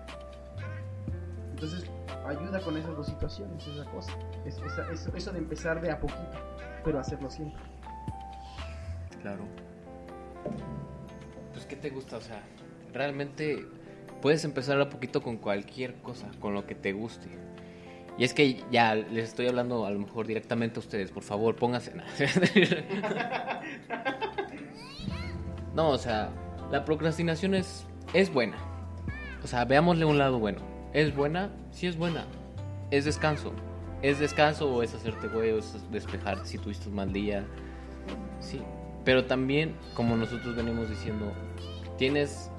Entonces 1.52 1.90
ayuda 2.26 2.62
con 2.62 2.78
esas 2.78 2.96
dos 2.96 3.08
situaciones, 3.08 3.68
esa 3.68 3.86
cosa. 3.92 4.14
Es, 4.46 4.58
esa- 4.60 4.90
eso, 4.92 5.12
eso 5.16 5.32
de 5.32 5.40
empezar 5.40 5.82
de 5.82 5.92
a 5.92 6.00
poquito, 6.00 6.38
pero 6.84 7.00
hacerlo 7.00 7.30
siempre. 7.30 7.62
Claro. 9.22 9.46
Pues, 11.54 11.66
¿qué 11.66 11.76
te 11.76 11.90
gusta? 11.90 12.18
O 12.18 12.22
sea, 12.22 12.42
realmente 12.94 13.66
puedes 14.22 14.44
empezar 14.46 14.80
a 14.82 14.90
poquito 14.90 15.22
con 15.22 15.38
cualquier 15.38 15.96
cosa, 15.96 16.30
con 16.40 16.54
lo 16.54 16.66
que 16.66 16.76
te 16.76 16.94
guste. 16.94 17.28
Y 18.18 18.24
es 18.24 18.34
que 18.34 18.64
ya 18.72 18.96
les 18.96 19.30
estoy 19.30 19.48
hablando 19.48 19.86
a 19.86 19.92
lo 19.92 20.00
mejor 20.00 20.28
directamente 20.28 20.80
a 20.80 20.82
ustedes. 20.82 21.12
Por 21.12 21.24
favor, 21.24 21.56
pónganse. 21.56 21.94
No, 25.74 25.90
o 25.92 25.98
sea, 25.98 26.30
la 26.72 26.84
procrastinación 26.84 27.56
es, 27.56 27.86
es 28.14 28.32
buena. 28.32 28.58
O 29.44 29.48
sea, 29.48 29.66
veámosle 29.66 30.06
un 30.06 30.18
lado 30.18 30.40
bueno. 30.40 30.60
¿Es 30.94 31.16
buena? 31.16 31.50
Sí 31.72 31.88
es 31.88 31.98
buena. 31.98 32.26
Es 32.92 33.06
descanso. 33.06 33.54
¿Es 34.02 34.20
descanso 34.20 34.72
o 34.74 34.84
es 34.84 34.94
hacerte 34.94 35.28
güey 35.28 35.52
o 35.52 35.60
es 35.60 35.74
despejarte 35.92 36.46
si 36.46 36.58
tuviste 36.58 36.90
un 36.90 36.96
mal 36.96 37.14
día? 37.14 37.44
Sí. 38.40 38.62
Pero 39.04 39.26
también, 39.26 39.76
como 39.96 40.16
nosotros 40.16 40.56
venimos 40.56 40.90
diciendo, 40.90 41.32
tienes 41.98 42.52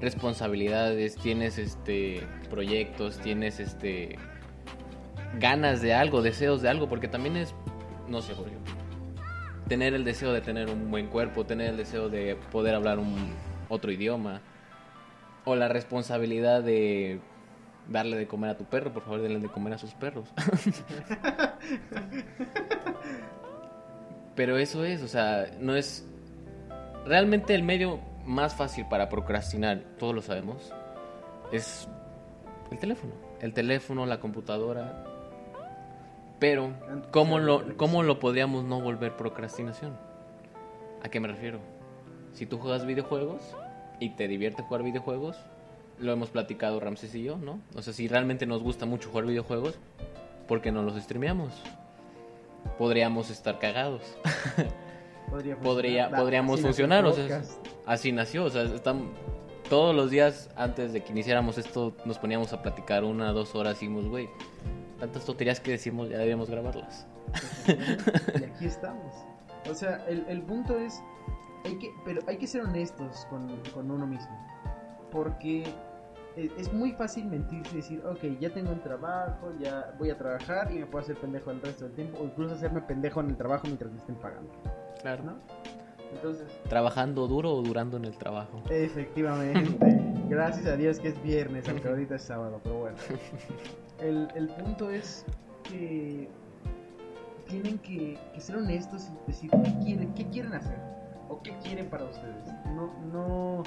responsabilidades, 0.00 1.16
tienes 1.16 1.58
este 1.58 2.26
proyectos, 2.48 3.18
tienes 3.18 3.60
este 3.60 4.18
ganas 5.38 5.82
de 5.82 5.94
algo, 5.94 6.22
deseos 6.22 6.62
de 6.62 6.68
algo, 6.70 6.88
porque 6.88 7.08
también 7.08 7.36
es, 7.36 7.54
no 8.08 8.22
sé, 8.22 8.34
por 8.34 8.48
ejemplo, 8.48 8.74
tener 9.68 9.94
el 9.94 10.04
deseo 10.04 10.32
de 10.32 10.40
tener 10.40 10.70
un 10.70 10.90
buen 10.90 11.06
cuerpo, 11.08 11.44
tener 11.44 11.70
el 11.70 11.76
deseo 11.76 12.08
de 12.08 12.36
poder 12.50 12.74
hablar 12.74 12.98
un 12.98 13.34
otro 13.68 13.92
idioma, 13.92 14.40
o 15.44 15.54
la 15.54 15.68
responsabilidad 15.68 16.62
de 16.62 17.20
darle 17.88 18.16
de 18.16 18.26
comer 18.26 18.50
a 18.50 18.56
tu 18.56 18.64
perro, 18.64 18.92
por 18.92 19.04
favor, 19.04 19.20
denle 19.20 19.40
de 19.40 19.48
comer 19.48 19.74
a 19.74 19.78
sus 19.78 19.92
perros. 19.94 20.28
Pero 24.34 24.56
eso 24.58 24.84
es, 24.84 25.02
o 25.02 25.08
sea, 25.08 25.50
no 25.60 25.76
es 25.76 26.06
realmente 27.04 27.54
el 27.54 27.62
medio 27.62 28.00
más 28.24 28.54
fácil 28.54 28.86
para 28.88 29.08
procrastinar, 29.08 29.82
todos 29.98 30.14
lo 30.14 30.22
sabemos, 30.22 30.72
es 31.52 31.88
el 32.70 32.78
teléfono. 32.78 33.12
El 33.40 33.52
teléfono, 33.52 34.06
la 34.06 34.20
computadora. 34.20 35.04
Pero, 36.38 36.72
¿cómo 37.10 37.38
lo, 37.38 37.76
¿cómo 37.76 38.02
lo 38.02 38.18
podríamos 38.18 38.64
no 38.64 38.80
volver 38.80 39.16
procrastinación? 39.16 39.96
¿A 41.02 41.08
qué 41.08 41.20
me 41.20 41.28
refiero? 41.28 41.58
Si 42.32 42.46
tú 42.46 42.58
juegas 42.58 42.86
videojuegos 42.86 43.42
y 43.98 44.10
te 44.10 44.28
divierte 44.28 44.62
jugar 44.62 44.82
videojuegos, 44.82 45.36
lo 45.98 46.12
hemos 46.12 46.30
platicado 46.30 46.80
Ramses 46.80 47.14
y 47.14 47.24
yo, 47.24 47.36
¿no? 47.36 47.60
O 47.74 47.82
sea, 47.82 47.92
si 47.92 48.08
realmente 48.08 48.46
nos 48.46 48.62
gusta 48.62 48.86
mucho 48.86 49.10
jugar 49.10 49.26
videojuegos, 49.26 49.78
¿por 50.48 50.62
qué 50.62 50.72
no 50.72 50.82
los 50.82 51.00
streameamos? 51.02 51.52
Podríamos 52.78 53.30
estar 53.30 53.58
cagados. 53.58 54.02
Podría, 55.30 55.56
Podría- 55.58 56.10
podríamos 56.10 56.60
funcionar, 56.60 57.04
o 57.04 57.12
sea. 57.12 57.42
Así 57.86 58.10
nació, 58.10 58.44
o 58.44 58.50
sea, 58.50 58.62
están 58.62 59.10
todos 59.68 59.94
los 59.94 60.10
días 60.10 60.50
antes 60.56 60.92
de 60.92 61.04
que 61.04 61.12
iniciáramos 61.12 61.56
esto 61.56 61.94
nos 62.04 62.18
poníamos 62.18 62.52
a 62.52 62.62
platicar 62.62 63.04
una, 63.04 63.30
dos 63.32 63.54
horas 63.54 63.76
y 63.76 63.86
dijimos, 63.86 64.08
güey, 64.08 64.28
tantas 64.98 65.24
tonterías 65.24 65.60
que 65.60 65.70
decimos 65.72 66.08
ya 66.08 66.18
debíamos 66.18 66.50
grabarlas. 66.50 67.06
y 67.68 68.44
aquí 68.44 68.64
estamos. 68.66 69.14
O 69.70 69.74
sea, 69.74 70.04
el, 70.08 70.24
el 70.28 70.42
punto 70.42 70.76
es, 70.78 71.00
hay 71.64 71.78
que, 71.78 71.90
pero 72.04 72.22
hay 72.26 72.36
que 72.36 72.48
ser 72.48 72.62
honestos 72.62 73.26
con, 73.30 73.56
con 73.72 73.88
uno 73.90 74.06
mismo. 74.08 74.36
Porque 75.12 75.62
es 76.36 76.72
muy 76.72 76.92
fácil 76.92 77.26
mentirse 77.26 77.72
y 77.74 77.76
decir, 77.76 78.02
ok, 78.06 78.38
ya 78.40 78.50
tengo 78.50 78.70
un 78.72 78.80
trabajo, 78.80 79.52
ya 79.60 79.94
voy 79.98 80.10
a 80.10 80.16
trabajar 80.18 80.70
y 80.72 80.78
me 80.78 80.86
puedo 80.86 81.02
hacer 81.04 81.16
pendejo 81.16 81.50
el 81.50 81.60
resto 81.60 81.84
del 81.84 81.94
tiempo, 81.94 82.18
o 82.20 82.24
incluso 82.24 82.54
hacerme 82.54 82.80
pendejo 82.82 83.20
en 83.20 83.30
el 83.30 83.36
trabajo 83.36 83.64
mientras 83.66 83.90
me 83.92 83.98
estén 83.98 84.14
pagando, 84.16 84.50
Claro. 85.02 85.24
¿no? 85.24 85.34
Entonces, 86.12 86.46
Trabajando 86.68 87.28
duro 87.28 87.52
o 87.52 87.62
durando 87.62 87.96
en 87.96 88.04
el 88.04 88.16
trabajo. 88.18 88.62
Efectivamente. 88.68 90.00
Gracias 90.28 90.66
a 90.66 90.76
Dios 90.76 90.98
que 90.98 91.08
es 91.08 91.22
viernes, 91.22 91.68
aunque 91.68 91.88
ahorita 91.88 92.16
es 92.16 92.22
sábado, 92.22 92.60
pero 92.62 92.78
bueno. 92.80 92.96
El, 94.00 94.28
el 94.34 94.48
punto 94.48 94.90
es 94.90 95.26
que 95.62 96.28
tienen 97.46 97.78
que, 97.80 98.18
que 98.32 98.40
ser 98.40 98.56
honestos 98.56 99.08
y 99.10 99.26
decir 99.30 99.50
qué 99.50 99.74
quieren, 99.84 100.14
qué 100.14 100.26
quieren 100.28 100.54
hacer 100.54 100.78
o 101.28 101.40
qué 101.42 101.52
quieren 101.58 101.86
para 101.90 102.04
ustedes. 102.04 102.46
No, 102.74 102.90
no, 103.12 103.62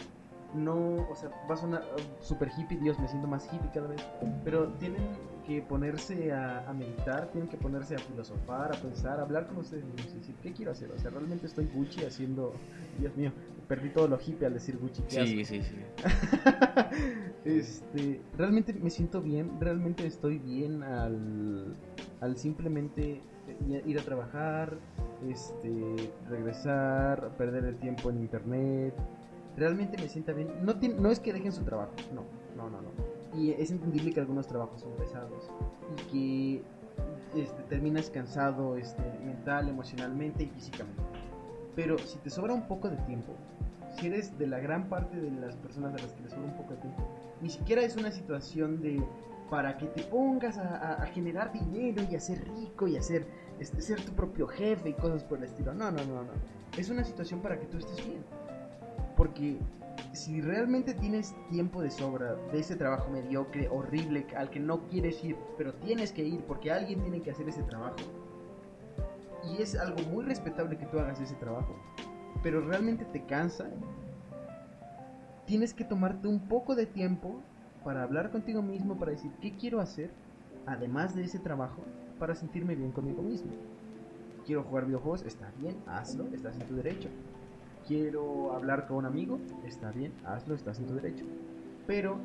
no, 0.54 1.08
o 1.10 1.16
sea, 1.16 1.30
va 1.50 1.56
a 1.56 1.58
sonar 1.58 1.82
uh, 1.82 2.24
super 2.24 2.50
hippie, 2.58 2.78
Dios, 2.78 3.00
me 3.00 3.08
siento 3.08 3.28
más 3.28 3.46
hippie 3.52 3.70
cada 3.74 3.88
vez. 3.88 4.02
Pero 4.44 4.68
tienen 4.74 5.02
que 5.46 5.62
ponerse 5.62 6.32
a, 6.32 6.70
a 6.70 6.74
meditar, 6.74 7.28
tienen 7.32 7.50
que 7.50 7.58
ponerse 7.58 7.96
a 7.96 8.00
filosofar, 8.00 8.76
a 8.76 8.80
pensar, 8.80 9.20
a 9.20 9.24
hablar 9.24 9.48
con 9.48 9.58
ustedes 9.58 9.84
mismos 9.86 10.14
y 10.14 10.20
decir, 10.20 10.36
¿qué 10.42 10.54
quiero 10.54 10.72
hacer? 10.72 10.92
O 10.92 11.00
sea, 11.00 11.12
realmente 11.12 11.48
estoy 11.48 11.66
Gucci 11.74 12.04
haciendo, 12.06 12.54
Dios 13.00 13.16
mío, 13.16 13.32
perdí 13.68 13.90
todo 13.90 14.08
lo 14.08 14.20
hippie 14.20 14.48
al 14.48 14.54
decir 14.54 14.78
Gucci. 14.78 15.04
qué 15.10 15.20
asco. 15.20 15.36
Sí, 15.36 15.46
sí, 15.46 15.62
sí. 15.62 15.76
este, 17.46 18.22
realmente 18.38 18.74
me 18.74 18.90
siento 18.90 19.22
bien, 19.22 19.60
realmente 19.60 20.06
estoy 20.06 20.38
bien 20.38 20.84
al, 20.84 21.74
al 22.22 22.38
simplemente 22.38 23.22
ir 23.86 24.00
a 24.00 24.04
trabajar, 24.04 24.78
este, 25.30 26.12
regresar, 26.30 27.32
perder 27.38 27.66
el 27.66 27.78
tiempo 27.78 28.10
en 28.10 28.20
internet. 28.20 28.94
Realmente 29.56 29.98
me 29.98 30.08
sienta 30.08 30.34
bien. 30.34 30.50
No, 30.66 30.76
tien- 30.80 30.96
no 30.98 31.12
es 31.12 31.20
que 31.20 31.32
dejen 31.34 31.52
su 31.52 31.64
trabajo, 31.64 31.94
no, 32.14 32.24
no, 32.56 32.70
no, 32.70 32.82
no. 32.82 32.90
Y 33.40 33.52
es 33.52 33.72
entendible 33.72 34.12
que 34.14 34.20
algunos 34.20 34.48
trabajos 34.48 34.82
son 34.82 34.94
pesados 34.94 35.50
y 35.92 36.12
que 36.12 36.64
este, 37.42 37.64
terminas 37.64 38.10
cansado 38.10 38.78
este, 38.78 39.02
mental, 39.24 39.70
emocionalmente 39.70 40.44
y 40.44 40.48
físicamente. 40.48 41.02
Pero 41.76 41.98
si 42.00 42.18
te 42.20 42.30
sobra 42.30 42.54
un 42.54 42.68
poco 42.68 42.90
de 42.90 42.98
tiempo, 42.98 43.34
si 44.00 44.08
eres 44.08 44.38
de 44.38 44.48
la 44.48 44.60
gran 44.60 44.90
parte 44.90 45.20
de 45.20 45.32
las 45.32 45.56
personas 45.58 45.94
a 45.96 45.98
las 45.98 46.14
que 46.14 46.22
les 46.24 46.32
sobra 46.32 46.46
un 46.48 46.58
poco 46.58 46.72
de 46.76 46.82
tiempo, 46.82 47.04
ni 47.42 47.50
siquiera 47.50 47.82
es 47.84 47.96
una 47.96 48.12
situación 48.12 48.82
de 48.82 49.04
para 49.50 49.78
que 49.78 49.86
te 49.88 50.02
pongas 50.04 50.58
a 50.58 51.06
generar 51.14 51.52
dinero 51.52 52.02
y 52.10 52.16
a 52.16 52.20
ser 52.20 52.48
rico 52.56 52.88
y 52.88 52.98
a 52.98 53.04
ser, 53.04 53.28
este, 53.60 53.82
ser 53.82 54.04
tu 54.04 54.14
propio 54.14 54.48
jefe 54.48 54.90
y 54.90 54.94
cosas 54.94 55.24
por 55.24 55.38
el 55.38 55.44
estilo. 55.44 55.74
No, 55.76 55.92
no, 55.92 56.04
no, 56.06 56.24
no. 56.24 56.32
Es 56.76 56.90
una 56.90 57.04
situación 57.04 57.40
para 57.42 57.60
que 57.60 57.68
tú 57.68 57.78
estés 57.78 58.04
bien. 58.04 58.24
Porque 59.16 59.60
si 60.14 60.42
realmente 60.42 60.94
tienes 60.94 61.36
tiempo 61.50 61.82
de 61.82 61.92
sobra 61.92 62.36
de 62.52 62.60
ese 62.60 62.76
trabajo 62.76 63.10
mediocre, 63.12 63.68
horrible, 63.70 64.26
al 64.36 64.50
que 64.50 64.60
no 64.60 64.88
quieres 64.88 65.24
ir, 65.24 65.36
pero 65.58 65.74
tienes 65.76 66.12
que 66.12 66.24
ir 66.24 66.42
porque 66.42 66.72
alguien 66.72 67.02
tiene 67.02 67.22
que 67.22 67.32
hacer 67.32 67.48
ese 67.48 67.64
trabajo, 67.64 67.98
y 69.44 69.62
es 69.62 69.76
algo 69.76 70.02
muy 70.10 70.24
respetable 70.24 70.78
que 70.78 70.86
tú 70.86 71.00
hagas 71.00 71.20
ese 71.20 71.36
trabajo, 71.36 71.76
pero 72.42 72.62
realmente 72.62 73.06
te 73.06 73.26
cansa, 73.26 73.70
tienes 75.46 75.74
que 75.74 75.84
tomarte 75.84 76.28
un 76.28 76.48
poco 76.48 76.76
de 76.76 76.86
tiempo 76.86 77.42
para 77.84 78.04
hablar 78.04 78.32
contigo 78.32 78.62
mismo, 78.62 78.98
para 78.98 79.12
decir 79.12 79.32
qué 79.42 79.56
quiero 79.58 79.82
hacer, 79.82 80.12
además 80.66 81.16
de 81.16 81.24
ese 81.24 81.40
trabajo, 81.40 81.82
para 82.20 82.36
sentirme 82.36 82.76
bien 82.76 82.92
conmigo 82.92 83.22
mismo. 83.22 83.52
Quiero 84.46 84.64
jugar 84.64 84.86
videojuegos, 84.86 85.24
está 85.24 85.52
bien, 85.58 85.76
hazlo, 85.88 86.28
estás 86.34 86.56
en 86.60 86.68
tu 86.68 86.76
derecho. 86.76 87.10
Quiero 87.88 88.54
hablar 88.54 88.88
con 88.88 88.98
un 88.98 89.06
amigo, 89.06 89.40
está 89.66 89.92
bien, 89.92 90.14
hazlo, 90.26 90.56
estás 90.56 90.80
en 90.80 90.88
tu 90.88 90.96
derecho. 90.96 91.26
Pero 91.86 92.20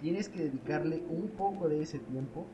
tienes 0.00 0.28
que 0.28 0.40
dedicarle 0.40 1.02
un 1.08 1.28
poco 1.30 1.68
de 1.68 1.82
ese 1.82 1.98
tiempo 1.98 2.46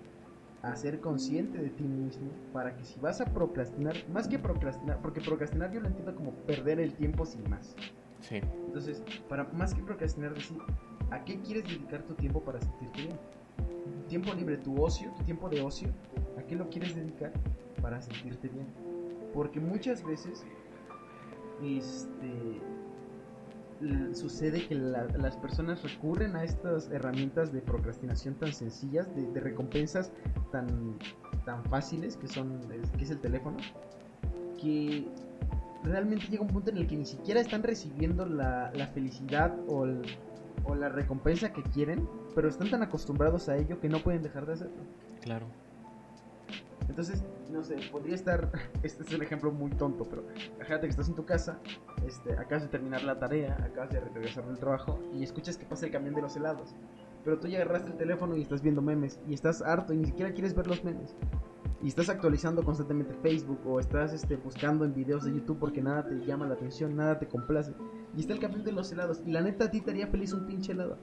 a 0.62 0.76
ser 0.76 1.00
consciente 1.00 1.58
de 1.58 1.70
ti 1.70 1.84
mismo 1.84 2.30
para 2.52 2.76
que 2.76 2.84
si 2.84 3.00
vas 3.00 3.20
a 3.20 3.24
procrastinar, 3.24 3.96
más 4.10 4.28
que 4.28 4.38
procrastinar, 4.38 5.00
porque 5.02 5.20
procrastinar 5.20 5.72
yo 5.72 5.80
lo 5.80 5.88
entiendo 5.88 6.14
como 6.14 6.32
perder 6.46 6.78
el 6.78 6.94
tiempo 6.94 7.26
sin 7.26 7.48
más. 7.50 7.74
Sí. 8.20 8.40
Entonces, 8.66 9.02
para 9.28 9.44
más 9.44 9.74
que 9.74 9.82
procrastinar, 9.82 10.34
decir, 10.34 10.58
¿a 11.10 11.24
qué 11.24 11.40
quieres 11.40 11.64
dedicar 11.64 12.02
tu 12.04 12.14
tiempo 12.14 12.42
para 12.42 12.60
sentirte 12.60 13.02
bien? 13.02 13.18
Tu 13.56 14.08
tiempo 14.08 14.32
libre, 14.34 14.56
tu 14.58 14.80
ocio, 14.80 15.10
tu 15.16 15.24
tiempo 15.24 15.48
de 15.48 15.62
ocio, 15.62 15.88
¿a 16.38 16.42
qué 16.42 16.54
lo 16.54 16.68
quieres 16.68 16.94
dedicar 16.94 17.32
para 17.80 18.00
sentirte 18.00 18.48
bien? 18.48 18.66
Porque 19.34 19.58
muchas 19.58 20.04
veces, 20.04 20.44
este, 21.64 22.61
sucede 24.14 24.66
que 24.68 24.75
la- 24.77 25.07
las 25.18 25.37
personas 25.37 25.83
recurren 25.83 26.37
a 26.37 26.44
estas 26.44 26.90
herramientas 26.90 27.53
de 27.53 27.61
procrastinación 27.61 28.35
tan 28.35 28.53
sencillas, 28.53 29.09
de, 29.16 29.40
recompensas 29.40 30.12
tan, 30.53 30.98
tan 31.44 31.64
fáciles 31.64 32.16
que 32.16 32.29
son 32.29 32.61
que 32.96 33.05
es 33.05 33.11
el 33.11 33.20
teléfono, 33.20 33.57
que 34.61 35.09
realmente 35.83 36.27
llega 36.29 36.42
un 36.42 36.48
punto 36.48 36.70
en 36.70 36.77
el 36.79 36.87
que 36.87 36.96
ni 36.96 37.05
siquiera 37.07 37.40
están 37.40 37.62
recibiendo 37.64 38.25
la, 38.25 38.70
la 38.75 38.87
felicidad 38.88 39.53
o, 39.66 39.85
el- 39.85 40.03
o 40.64 40.77
la 40.77 40.88
recompensa 40.88 41.53
que 41.53 41.62
quieren, 41.64 42.09
pero 42.37 42.48
están 42.48 42.70
tan 42.70 42.83
acostumbrados 42.83 43.48
a 43.48 43.57
ello 43.57 43.81
que 43.81 43.88
no 43.88 43.98
pueden 43.98 44.22
dejar 44.22 44.46
de 44.46 44.53
hacerlo. 44.53 44.85
Claro. 45.22 45.46
Entonces, 46.92 47.24
no 47.50 47.62
sé, 47.62 47.76
podría 47.90 48.14
estar. 48.14 48.52
Este 48.83 49.02
es 49.02 49.14
un 49.14 49.22
ejemplo 49.22 49.50
muy 49.50 49.70
tonto, 49.70 50.05
pero 50.05 50.24
imagínate 50.57 50.88
que 50.88 50.90
estás 50.90 51.09
en 51.09 51.14
tu 51.14 51.24
casa, 51.24 51.59
este, 52.07 52.35
acabas 52.35 52.64
de 52.64 52.68
terminar 52.68 53.02
la 53.02 53.18
tarea, 53.18 53.57
acabas 53.64 53.90
de 53.90 54.00
regresar 54.00 54.44
del 54.44 54.59
trabajo 54.59 55.00
y 55.14 55.22
escuchas 55.22 55.57
que 55.57 55.64
pasa 55.64 55.87
el 55.87 55.92
camión 55.92 56.14
de 56.14 56.20
los 56.20 56.37
helados. 56.37 56.74
Pero 57.24 57.38
tú 57.38 57.48
ya 57.48 57.62
agarraste 57.62 57.92
el 57.92 57.96
teléfono 57.96 58.37
y 58.37 58.42
estás 58.42 58.61
viendo 58.61 58.83
memes 58.83 59.18
y 59.26 59.33
estás 59.33 59.62
harto 59.62 59.94
y 59.94 59.96
ni 59.96 60.05
siquiera 60.05 60.35
quieres 60.35 60.55
ver 60.55 60.66
los 60.66 60.85
memes. 60.85 61.16
Y 61.83 61.88
estás 61.88 62.11
actualizando 62.11 62.62
constantemente 62.62 63.14
Facebook 63.22 63.61
o 63.64 63.81
estás 63.81 64.12
este, 64.12 64.37
buscando 64.37 64.85
en 64.85 64.92
videos 64.92 65.24
de 65.24 65.33
YouTube 65.33 65.61
porque 65.61 65.81
nada 65.81 66.07
te 66.07 66.14
llama 66.26 66.46
la 66.46 66.55
atención, 66.55 66.94
nada 66.94 67.18
te 67.18 67.26
complace. 67.26 67.72
Y 68.14 68.20
está 68.20 68.35
el 68.35 68.38
camión 68.38 68.64
de 68.64 68.72
los 68.72 68.92
helados 68.92 69.22
y 69.24 69.31
la 69.31 69.40
neta 69.40 69.64
a 69.64 69.70
ti 69.70 69.81
te 69.81 69.92
haría 69.92 70.09
feliz 70.09 70.35
un 70.35 70.46
pinche 70.46 70.72
helado. 70.72 70.98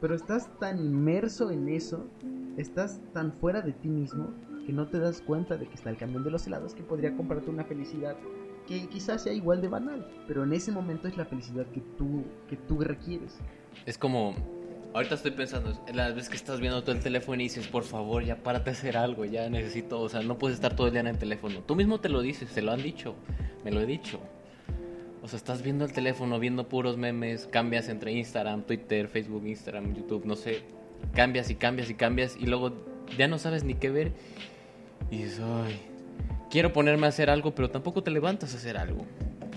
Pero 0.00 0.14
estás 0.14 0.48
tan 0.58 0.78
inmerso 0.78 1.50
en 1.50 1.68
eso, 1.68 2.06
estás 2.56 3.02
tan 3.12 3.30
fuera 3.30 3.60
de 3.60 3.74
ti 3.74 3.90
mismo 3.90 4.32
que 4.64 4.72
no 4.72 4.88
te 4.88 4.98
das 4.98 5.20
cuenta 5.20 5.56
de 5.56 5.66
que 5.66 5.74
está 5.74 5.90
el 5.90 5.96
camión 5.96 6.24
de 6.24 6.30
los 6.30 6.46
helados 6.46 6.74
que 6.74 6.82
podría 6.82 7.16
comprarte 7.16 7.50
una 7.50 7.64
felicidad 7.64 8.16
que 8.66 8.86
quizás 8.88 9.22
sea 9.22 9.32
igual 9.32 9.60
de 9.60 9.68
banal, 9.68 10.06
pero 10.26 10.44
en 10.44 10.52
ese 10.52 10.72
momento 10.72 11.06
es 11.06 11.16
la 11.16 11.24
felicidad 11.24 11.66
que 11.66 11.80
tú 11.98 12.24
que 12.48 12.56
tú 12.56 12.80
requieres. 12.80 13.38
Es 13.84 13.98
como, 13.98 14.34
ahorita 14.94 15.16
estoy 15.16 15.32
pensando, 15.32 15.72
las 15.92 16.14
veces 16.14 16.30
que 16.30 16.36
estás 16.36 16.60
viendo 16.60 16.82
todo 16.82 16.92
el 16.92 17.02
teléfono 17.02 17.40
y 17.40 17.44
dices, 17.44 17.68
por 17.68 17.84
favor, 17.84 18.24
ya 18.24 18.42
párate 18.42 18.70
a 18.70 18.72
hacer 18.72 18.96
algo, 18.96 19.24
ya 19.24 19.48
necesito, 19.50 20.00
o 20.00 20.08
sea, 20.08 20.22
no 20.22 20.38
puedes 20.38 20.56
estar 20.56 20.74
todo 20.74 20.86
el 20.86 20.92
día 20.92 21.00
en 21.00 21.08
el 21.08 21.18
teléfono. 21.18 21.60
Tú 21.60 21.74
mismo 21.76 22.00
te 22.00 22.08
lo 22.08 22.22
dices, 22.22 22.48
te 22.50 22.62
lo 22.62 22.72
han 22.72 22.82
dicho, 22.82 23.14
me 23.64 23.70
lo 23.70 23.80
he 23.80 23.86
dicho. 23.86 24.20
O 25.22 25.28
sea, 25.28 25.36
estás 25.36 25.62
viendo 25.62 25.84
el 25.84 25.92
teléfono, 25.92 26.38
viendo 26.38 26.68
puros 26.68 26.96
memes, 26.96 27.46
cambias 27.46 27.88
entre 27.88 28.12
Instagram, 28.12 28.62
Twitter, 28.62 29.08
Facebook, 29.08 29.46
Instagram, 29.46 29.94
YouTube, 29.94 30.24
no 30.26 30.36
sé, 30.36 30.62
cambias 31.14 31.50
y 31.50 31.54
cambias 31.56 31.90
y 31.90 31.94
cambias 31.94 32.36
y 32.38 32.46
luego 32.46 32.72
ya 33.18 33.28
no 33.28 33.38
sabes 33.38 33.64
ni 33.64 33.74
qué 33.74 33.90
ver 33.90 34.12
y 35.14 35.80
quiero 36.50 36.72
ponerme 36.72 37.06
a 37.06 37.08
hacer 37.08 37.30
algo, 37.30 37.54
pero 37.54 37.70
tampoco 37.70 38.02
te 38.02 38.10
levantas 38.10 38.54
a 38.54 38.56
hacer 38.56 38.76
algo, 38.76 39.04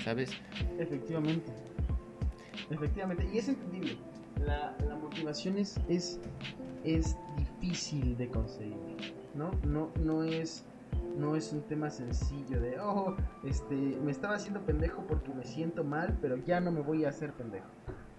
¿sabes? 0.03 0.31
Efectivamente. 0.79 1.51
Efectivamente. 2.69 3.27
Y 3.33 3.37
es 3.37 3.47
entendible. 3.47 3.97
La, 4.45 4.75
la 4.87 4.95
motivación 4.95 5.57
es, 5.57 5.79
es, 5.87 6.19
es 6.83 7.17
difícil 7.37 8.17
de 8.17 8.29
conseguir. 8.29 9.13
¿No? 9.33 9.51
No, 9.63 9.91
no 10.03 10.23
es. 10.23 10.63
No 11.17 11.35
es 11.35 11.51
un 11.51 11.61
tema 11.63 11.89
sencillo 11.89 12.61
de, 12.61 12.79
oh, 12.79 13.15
este, 13.43 13.75
me 13.75 14.11
estaba 14.11 14.35
haciendo 14.35 14.61
pendejo 14.61 15.03
porque 15.07 15.33
me 15.33 15.43
siento 15.43 15.83
mal, 15.83 16.15
pero 16.21 16.37
ya 16.37 16.59
no 16.59 16.71
me 16.71 16.79
voy 16.81 17.05
a 17.05 17.09
hacer 17.09 17.33
pendejo. 17.33 17.67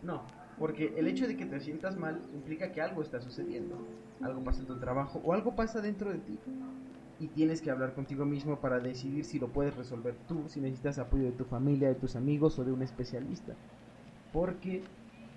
No, 0.02 0.24
porque 0.58 0.94
el 0.96 1.06
hecho 1.06 1.28
de 1.28 1.36
que 1.36 1.46
te 1.46 1.60
sientas 1.60 1.96
mal 1.96 2.20
implica 2.34 2.72
que 2.72 2.82
algo 2.82 3.02
está 3.02 3.20
sucediendo. 3.20 3.78
Algo 4.20 4.42
pasa 4.42 4.60
en 4.60 4.66
tu 4.66 4.78
trabajo 4.78 5.20
o 5.24 5.32
algo 5.32 5.54
pasa 5.54 5.80
dentro 5.80 6.10
de 6.10 6.18
ti. 6.18 6.38
Y 7.20 7.28
tienes 7.28 7.60
que 7.60 7.70
hablar 7.70 7.94
contigo 7.94 8.24
mismo 8.24 8.60
para 8.60 8.78
decidir 8.78 9.24
si 9.24 9.38
lo 9.38 9.48
puedes 9.48 9.76
resolver 9.76 10.14
tú, 10.28 10.48
si 10.48 10.60
necesitas 10.60 10.98
apoyo 10.98 11.24
de 11.24 11.32
tu 11.32 11.44
familia, 11.44 11.88
de 11.88 11.96
tus 11.96 12.14
amigos 12.14 12.58
o 12.58 12.64
de 12.64 12.72
un 12.72 12.82
especialista. 12.82 13.54
Porque 14.32 14.84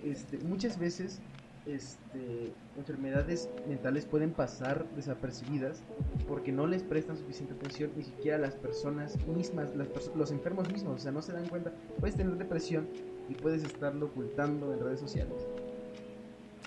este, 0.03 0.37
muchas 0.39 0.77
veces 0.77 1.21
este, 1.65 2.53
enfermedades 2.75 3.49
mentales 3.67 4.05
pueden 4.05 4.31
pasar 4.31 4.85
desapercibidas 4.95 5.83
porque 6.27 6.51
no 6.51 6.67
les 6.67 6.83
prestan 6.83 7.17
suficiente 7.17 7.53
atención 7.53 7.91
ni 7.97 8.03
siquiera 8.03 8.37
las 8.37 8.55
personas 8.55 9.17
mismas, 9.27 9.75
las 9.75 9.87
perso- 9.89 10.13
los 10.15 10.31
enfermos 10.31 10.69
mismos, 10.69 10.95
o 10.95 10.99
sea, 10.99 11.11
no 11.11 11.21
se 11.21 11.33
dan 11.33 11.49
cuenta. 11.49 11.71
Puedes 11.99 12.15
tener 12.15 12.35
depresión 12.37 12.87
y 13.27 13.35
puedes 13.35 13.63
estarlo 13.63 14.07
ocultando 14.07 14.73
en 14.73 14.79
redes 14.81 14.99
sociales. 14.99 15.47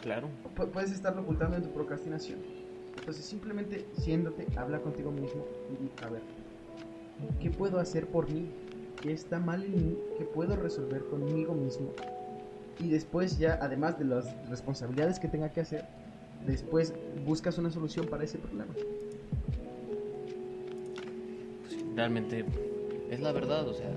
Claro. 0.03 0.29
Pu- 0.57 0.70
puedes 0.70 0.90
estarlo 0.90 1.22
ocultando 1.22 1.57
en 1.57 1.62
tu 1.62 1.70
procrastinación. 1.72 2.38
Entonces 3.05 3.27
simplemente 3.27 3.85
siéndote, 3.99 4.47
habla 4.57 4.81
contigo 4.81 5.11
mismo 5.11 5.45
y 5.71 5.83
di, 5.83 5.90
a 6.03 6.09
ver, 6.09 6.23
¿qué 7.38 7.51
puedo 7.51 7.79
hacer 7.79 8.07
por 8.07 8.31
mí? 8.31 8.49
¿Qué 9.03 9.12
está 9.12 9.38
mal 9.38 9.62
en 9.62 9.77
mí? 9.77 9.99
¿Qué 10.17 10.25
puedo 10.25 10.57
resolver 10.57 11.05
conmigo 11.05 11.53
mismo? 11.53 11.93
Y 12.81 12.88
después 12.88 13.38
ya, 13.38 13.59
además 13.61 13.99
de 13.99 14.07
las 14.07 14.49
responsabilidades 14.49 15.19
que 15.19 15.29
tenga 15.29 15.51
que 15.51 15.61
hacer, 15.61 15.85
después 16.47 16.95
buscas 17.27 17.59
una 17.59 17.71
solución 17.71 18.07
para 18.07 18.25
ese 18.25 18.38
problema. 18.38 18.73
realmente 21.95 22.47
es 23.11 23.21
la 23.21 23.33
verdad, 23.33 23.69
o 23.69 23.75
sea, 23.75 23.95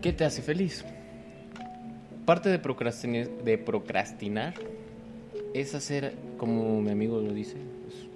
¿qué 0.00 0.12
te 0.12 0.24
hace 0.24 0.42
feliz? 0.42 0.84
Parte 2.26 2.48
de 2.48 2.58
procrastinar, 2.58 3.28
de 3.28 3.56
procrastinar 3.56 4.54
es 5.54 5.74
hacer, 5.74 6.14
como 6.38 6.80
mi 6.80 6.90
amigo 6.90 7.20
lo 7.20 7.32
dice, 7.32 7.56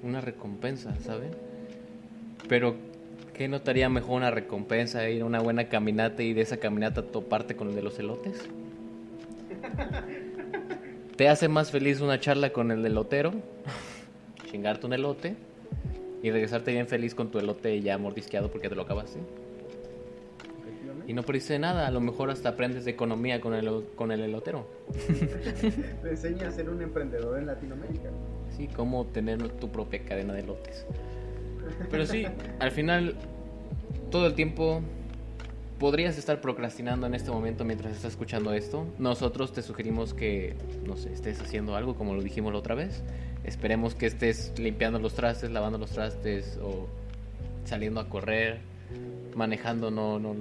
una 0.02 0.20
recompensa, 0.20 0.94
¿saben? 1.00 1.30
Pero, 2.48 2.76
¿qué 3.34 3.48
notaría 3.48 3.88
mejor 3.88 4.16
una 4.16 4.30
recompensa? 4.30 5.08
Ir 5.08 5.22
a 5.22 5.24
una 5.24 5.40
buena 5.40 5.68
caminata 5.68 6.22
y 6.22 6.32
de 6.32 6.42
esa 6.42 6.58
caminata 6.58 7.02
toparte 7.02 7.56
con 7.56 7.68
el 7.68 7.74
de 7.74 7.82
los 7.82 7.98
elotes. 7.98 8.48
¿Te 11.16 11.28
hace 11.28 11.48
más 11.48 11.70
feliz 11.70 12.00
una 12.00 12.20
charla 12.20 12.50
con 12.50 12.70
el 12.70 12.84
elotero? 12.84 13.32
Chingarte 14.50 14.86
un 14.86 14.92
elote 14.92 15.34
y 16.22 16.30
regresarte 16.30 16.72
bien 16.72 16.86
feliz 16.86 17.14
con 17.14 17.30
tu 17.30 17.38
elote 17.38 17.80
ya 17.80 17.98
mordisqueado 17.98 18.50
porque 18.50 18.68
te 18.68 18.74
lo 18.74 18.82
acabaste. 18.82 19.18
Y 21.06 21.12
no 21.12 21.22
perdiste 21.22 21.58
nada, 21.58 21.86
a 21.86 21.90
lo 21.90 22.00
mejor 22.00 22.30
hasta 22.30 22.50
aprendes 22.50 22.84
de 22.84 22.90
economía 22.90 23.40
con 23.40 23.54
el, 23.54 23.84
con 23.94 24.10
el 24.10 24.20
elotero. 24.20 24.66
Te 26.02 26.10
enseña 26.10 26.48
a 26.48 26.50
ser 26.50 26.68
un 26.68 26.82
emprendedor 26.82 27.38
en 27.38 27.46
Latinoamérica. 27.46 28.10
Sí, 28.56 28.68
cómo 28.68 29.06
tener 29.06 29.48
tu 29.50 29.70
propia 29.70 30.04
cadena 30.04 30.34
de 30.34 30.40
elotes. 30.40 30.84
Pero 31.90 32.06
sí, 32.06 32.26
al 32.58 32.72
final, 32.72 33.14
todo 34.10 34.26
el 34.26 34.34
tiempo 34.34 34.82
podrías 35.78 36.18
estar 36.18 36.40
procrastinando 36.40 37.06
en 37.06 37.14
este 37.14 37.30
momento 37.30 37.64
mientras 37.64 37.92
estás 37.92 38.12
escuchando 38.12 38.52
esto. 38.52 38.86
Nosotros 38.98 39.52
te 39.52 39.62
sugerimos 39.62 40.12
que, 40.12 40.56
no 40.86 40.96
sé, 40.96 41.12
estés 41.12 41.40
haciendo 41.40 41.76
algo 41.76 41.94
como 41.94 42.14
lo 42.14 42.22
dijimos 42.22 42.52
la 42.52 42.58
otra 42.58 42.74
vez. 42.74 43.02
Esperemos 43.44 43.94
que 43.94 44.06
estés 44.06 44.52
limpiando 44.58 44.98
los 44.98 45.14
trastes, 45.14 45.50
lavando 45.52 45.78
los 45.78 45.90
trastes 45.90 46.58
o 46.60 46.88
saliendo 47.64 48.00
a 48.00 48.08
correr, 48.08 48.58
manejando, 49.34 49.90
no, 49.90 50.18
no, 50.18 50.34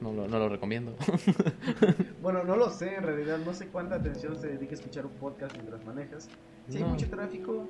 no, 0.00 0.12
lo- 0.12 0.28
no 0.28 0.38
lo 0.38 0.48
recomiendo. 0.48 0.94
Bueno, 2.22 2.42
no 2.44 2.56
lo 2.56 2.70
sé, 2.70 2.96
en 2.96 3.04
realidad 3.04 3.38
no 3.44 3.54
sé 3.54 3.68
cuánta 3.68 3.94
atención 3.96 4.36
se 4.36 4.48
dedica 4.48 4.72
a 4.72 4.74
escuchar 4.74 5.06
un 5.06 5.12
podcast 5.12 5.54
mientras 5.54 5.84
manejas. 5.84 6.28
Si 6.68 6.78
hay 6.78 6.84
mucho 6.84 7.08
tráfico, 7.08 7.68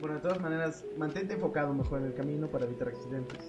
bueno, 0.00 0.14
de 0.16 0.20
todas 0.22 0.40
maneras, 0.40 0.84
mantente 0.96 1.34
enfocado 1.34 1.74
mejor 1.74 2.00
en 2.00 2.06
el 2.06 2.14
camino 2.14 2.46
para 2.46 2.66
evitar 2.66 2.86
accidentes. 2.88 3.40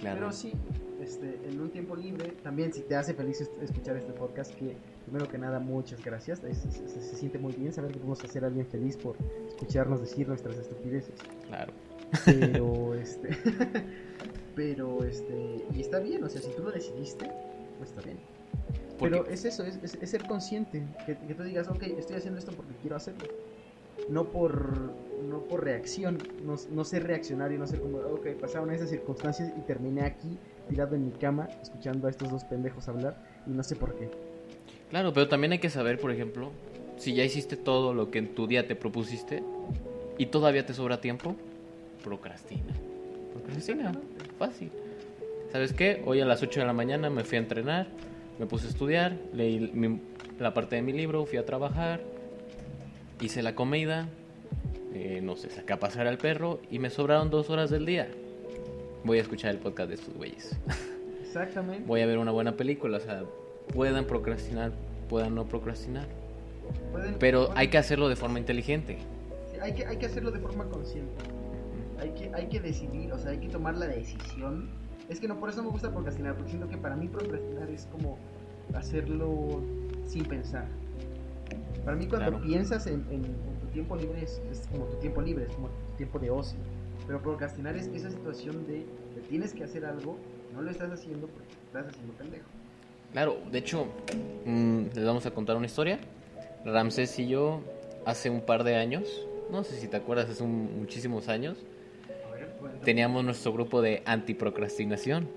Claro. 0.00 0.16
Pero 0.20 0.32
sí, 0.32 0.52
este, 1.00 1.40
en 1.48 1.58
un 1.58 1.70
tiempo 1.70 1.96
libre, 1.96 2.34
también 2.42 2.74
si 2.74 2.82
te 2.82 2.94
hace 2.94 3.14
feliz 3.14 3.40
escuchar 3.62 3.96
este 3.96 4.12
podcast, 4.12 4.52
que 4.54 4.76
primero 5.06 5.26
que 5.26 5.38
nada, 5.38 5.58
muchas 5.58 6.04
gracias. 6.04 6.44
Es- 6.44 6.58
se, 6.58 6.86
se 7.00 7.16
siente 7.16 7.38
muy 7.38 7.54
bien 7.54 7.72
saber 7.72 7.90
que 7.92 7.96
podemos 7.98 8.22
hacer 8.22 8.44
a 8.44 8.48
alguien 8.48 8.66
feliz 8.66 8.98
por 8.98 9.16
escucharnos 9.48 10.02
decir 10.02 10.28
nuestras 10.28 10.58
estupideces. 10.58 11.14
Claro. 11.48 11.72
Pero, 12.26 12.94
este, 13.00 13.30
pero, 14.54 15.04
este, 15.04 15.64
y 15.74 15.80
está 15.80 15.98
bien, 16.00 16.22
o 16.24 16.28
sea, 16.28 16.42
si 16.42 16.50
tú 16.50 16.62
lo 16.62 16.70
decidiste, 16.70 17.30
pues 17.76 17.90
está 17.90 18.02
bien. 18.02 18.18
Pero 18.98 19.26
es 19.26 19.44
eso, 19.44 19.62
es, 19.64 19.76
es- 19.82 19.94
es 20.00 20.10
ser 20.10 20.22
consciente, 20.22 20.86
que, 21.04 21.16
que 21.18 21.34
tú 21.34 21.42
digas, 21.42 21.68
ok, 21.68 21.82
estoy 21.82 22.16
haciendo 22.16 22.38
esto 22.38 22.52
porque 22.52 22.74
quiero 22.80 22.96
hacerlo. 22.96 23.26
No 24.08 24.30
por, 24.30 24.94
no 25.22 25.40
por 25.48 25.64
reacción, 25.64 26.18
no, 26.44 26.54
no 26.70 26.84
ser 26.84 27.04
reaccionario, 27.06 27.58
no 27.58 27.66
ser 27.66 27.80
como, 27.80 27.98
ok, 27.98 28.28
pasaron 28.40 28.70
esas 28.72 28.88
circunstancias 28.90 29.52
y 29.56 29.60
terminé 29.62 30.02
aquí, 30.02 30.38
tirado 30.68 30.94
en 30.94 31.04
mi 31.06 31.12
cama, 31.12 31.48
escuchando 31.62 32.06
a 32.06 32.10
estos 32.10 32.30
dos 32.30 32.44
pendejos 32.44 32.88
hablar 32.88 33.16
y 33.46 33.50
no 33.50 33.62
sé 33.62 33.74
por 33.76 33.96
qué. 33.96 34.08
Claro, 34.90 35.12
pero 35.12 35.28
también 35.28 35.52
hay 35.52 35.58
que 35.58 35.70
saber, 35.70 35.98
por 35.98 36.12
ejemplo, 36.12 36.52
si 36.96 37.14
ya 37.14 37.24
hiciste 37.24 37.56
todo 37.56 37.92
lo 37.94 38.10
que 38.10 38.18
en 38.20 38.34
tu 38.34 38.46
día 38.46 38.66
te 38.68 38.76
propusiste 38.76 39.42
y 40.18 40.26
todavía 40.26 40.64
te 40.64 40.72
sobra 40.72 41.00
tiempo, 41.00 41.34
procrastina. 42.04 42.72
Procrastina, 43.32 43.92
fácil. 44.38 44.70
¿Sabes 45.56 45.72
qué? 45.72 46.02
Hoy 46.04 46.20
a 46.20 46.26
las 46.26 46.42
8 46.42 46.60
de 46.60 46.66
la 46.66 46.74
mañana 46.74 47.08
me 47.08 47.24
fui 47.24 47.36
a 47.38 47.40
entrenar, 47.40 47.86
me 48.38 48.44
puse 48.44 48.66
a 48.66 48.68
estudiar, 48.68 49.16
leí 49.32 49.70
mi- 49.72 50.02
la 50.38 50.52
parte 50.52 50.76
de 50.76 50.82
mi 50.82 50.92
libro, 50.92 51.24
fui 51.24 51.38
a 51.38 51.46
trabajar, 51.46 52.02
hice 53.22 53.42
la 53.42 53.54
comida, 53.54 54.06
eh, 54.92 55.20
no 55.22 55.34
sé, 55.34 55.48
saqué 55.48 55.72
a 55.72 55.80
pasar 55.80 56.08
al 56.08 56.18
perro 56.18 56.60
y 56.70 56.78
me 56.78 56.90
sobraron 56.90 57.30
dos 57.30 57.48
horas 57.48 57.70
del 57.70 57.86
día. 57.86 58.06
Voy 59.02 59.16
a 59.16 59.22
escuchar 59.22 59.50
el 59.52 59.56
podcast 59.56 59.88
de 59.88 59.94
estos 59.94 60.12
güeyes. 60.14 60.54
Exactamente. 61.22 61.84
voy 61.86 62.02
a 62.02 62.06
ver 62.06 62.18
una 62.18 62.32
buena 62.32 62.52
película. 62.52 62.98
O 62.98 63.00
sea, 63.00 63.22
puedan 63.72 64.04
procrastinar 64.04 64.72
puedan 65.08 65.34
no 65.34 65.46
procrastinar. 65.46 66.06
Pueden- 66.92 67.14
Pero 67.18 67.48
hay 67.54 67.68
que 67.68 67.78
hacerlo 67.78 68.10
de 68.10 68.16
forma 68.16 68.38
inteligente. 68.38 68.98
Sí, 69.50 69.58
hay, 69.62 69.72
que, 69.72 69.86
hay 69.86 69.96
que 69.96 70.04
hacerlo 70.04 70.32
de 70.32 70.38
forma 70.40 70.66
consciente. 70.66 71.14
Hay 71.98 72.10
que, 72.10 72.30
hay 72.34 72.46
que 72.48 72.60
decidir, 72.60 73.10
o 73.14 73.18
sea, 73.18 73.30
hay 73.30 73.38
que 73.38 73.48
tomar 73.48 73.74
la 73.78 73.86
decisión. 73.86 74.68
Es 75.08 75.20
que 75.20 75.28
no, 75.28 75.38
por 75.38 75.48
eso 75.48 75.58
no 75.58 75.64
me 75.64 75.70
gusta 75.70 75.90
procrastinar, 75.92 76.34
porque 76.34 76.50
siento 76.50 76.68
que 76.68 76.76
para 76.76 76.96
mí 76.96 77.08
procrastinar 77.08 77.70
es 77.70 77.86
como 77.86 78.18
hacerlo 78.74 79.62
sin 80.06 80.24
pensar. 80.24 80.66
Para 81.84 81.96
mí 81.96 82.06
cuando 82.06 82.30
Claro. 82.30 82.42
piensas 82.44 82.86
en, 82.88 83.04
en- 83.10 83.24
en 83.24 83.60
tu 83.60 83.66
tiempo 83.68 83.94
libre 83.96 84.22
es, 84.24 84.40
es 84.50 84.66
como 84.66 84.86
tu 84.86 84.96
tiempo 84.96 85.22
libre, 85.22 85.44
es 85.44 85.52
como 85.52 85.68
tu 85.68 85.96
tiempo 85.96 86.18
de 86.18 86.30
ocio. 86.30 86.58
Pero 87.06 87.20
procrastinar 87.22 87.76
es 87.76 87.86
esa 87.88 88.10
situación 88.10 88.66
de 88.66 88.84
que 89.14 89.20
tienes 89.28 89.52
que 89.52 89.62
hacer 89.62 89.84
algo, 89.86 90.18
no 90.52 90.62
lo 90.62 90.70
estás 90.70 90.90
haciendo 90.90 91.28
porque 91.28 91.48
estás 91.66 91.86
haciendo 91.86 92.12
pendejo. 92.14 92.48
Claro, 93.12 93.36
de 93.52 93.58
hecho, 93.58 93.86
mm, 94.44 94.86
les 94.92 95.04
vamos 95.04 95.24
a 95.26 95.30
contar 95.30 95.56
una 95.56 95.66
historia. 95.66 96.00
Ramsés 96.64 97.16
y 97.20 97.28
yo, 97.28 97.60
hace 98.04 98.28
un 98.28 98.40
par 98.40 98.64
de 98.64 98.74
años, 98.74 99.24
no 99.52 99.62
sé 99.62 99.76
si 99.76 99.86
te 99.86 99.96
acuerdas, 99.96 100.28
hace 100.28 100.42
un- 100.42 100.80
muchísimos 100.80 101.28
años. 101.28 101.56
Teníamos 102.84 103.24
nuestro 103.24 103.52
grupo 103.52 103.82
de 103.82 104.02
antiprocrastinación. 104.04 105.28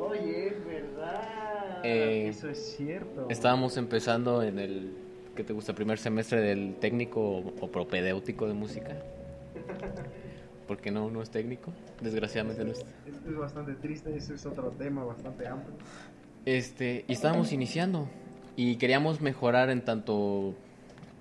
Oye, 0.00 0.48
es 0.48 0.66
verdad. 0.66 1.80
Eh, 1.82 2.28
Eso 2.28 2.48
es 2.48 2.58
cierto. 2.76 3.26
Estábamos 3.28 3.76
empezando 3.76 4.42
en 4.42 4.58
el, 4.58 4.92
¿qué 5.36 5.44
te 5.44 5.52
gusta? 5.52 5.74
Primer 5.74 5.98
semestre 5.98 6.40
del 6.40 6.74
técnico 6.76 7.38
o 7.38 7.68
propedéutico 7.68 8.46
de 8.46 8.54
música. 8.54 8.96
Porque 10.68 10.90
no, 10.90 11.10
no 11.10 11.22
es 11.22 11.30
técnico, 11.30 11.72
desgraciadamente 12.00 12.64
no 12.64 12.72
es. 12.72 12.78
Es, 12.78 12.86
es 13.28 13.36
bastante 13.36 13.74
triste, 13.74 14.16
eso 14.16 14.34
es 14.34 14.46
otro 14.46 14.70
tema 14.70 15.04
bastante 15.04 15.46
amplio. 15.46 15.74
Este, 16.46 17.04
y 17.08 17.12
estábamos 17.12 17.52
iniciando 17.52 18.08
y 18.56 18.76
queríamos 18.76 19.20
mejorar 19.20 19.70
en 19.70 19.84
tanto 19.84 20.54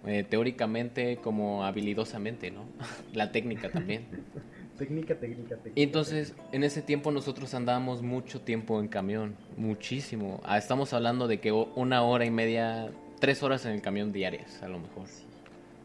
eh, 0.05 0.23
teóricamente 0.27 1.17
como 1.17 1.65
habilidosamente, 1.65 2.51
¿no? 2.51 2.63
La 3.13 3.31
técnica 3.31 3.69
también. 3.69 4.05
Técnica, 4.77 5.15
técnica, 5.15 5.55
técnica. 5.55 5.79
Y 5.79 5.83
entonces, 5.83 6.33
en 6.51 6.63
ese 6.63 6.81
tiempo 6.81 7.11
nosotros 7.11 7.53
andábamos 7.53 8.01
mucho 8.01 8.41
tiempo 8.41 8.79
en 8.79 8.87
camión, 8.87 9.35
muchísimo. 9.57 10.41
Ah, 10.43 10.57
estamos 10.57 10.93
hablando 10.93 11.27
de 11.27 11.39
que 11.39 11.51
una 11.51 12.03
hora 12.03 12.25
y 12.25 12.31
media, 12.31 12.89
tres 13.19 13.43
horas 13.43 13.65
en 13.65 13.73
el 13.73 13.81
camión 13.81 14.11
diarias, 14.11 14.61
a 14.63 14.67
lo 14.67 14.79
mejor, 14.79 15.05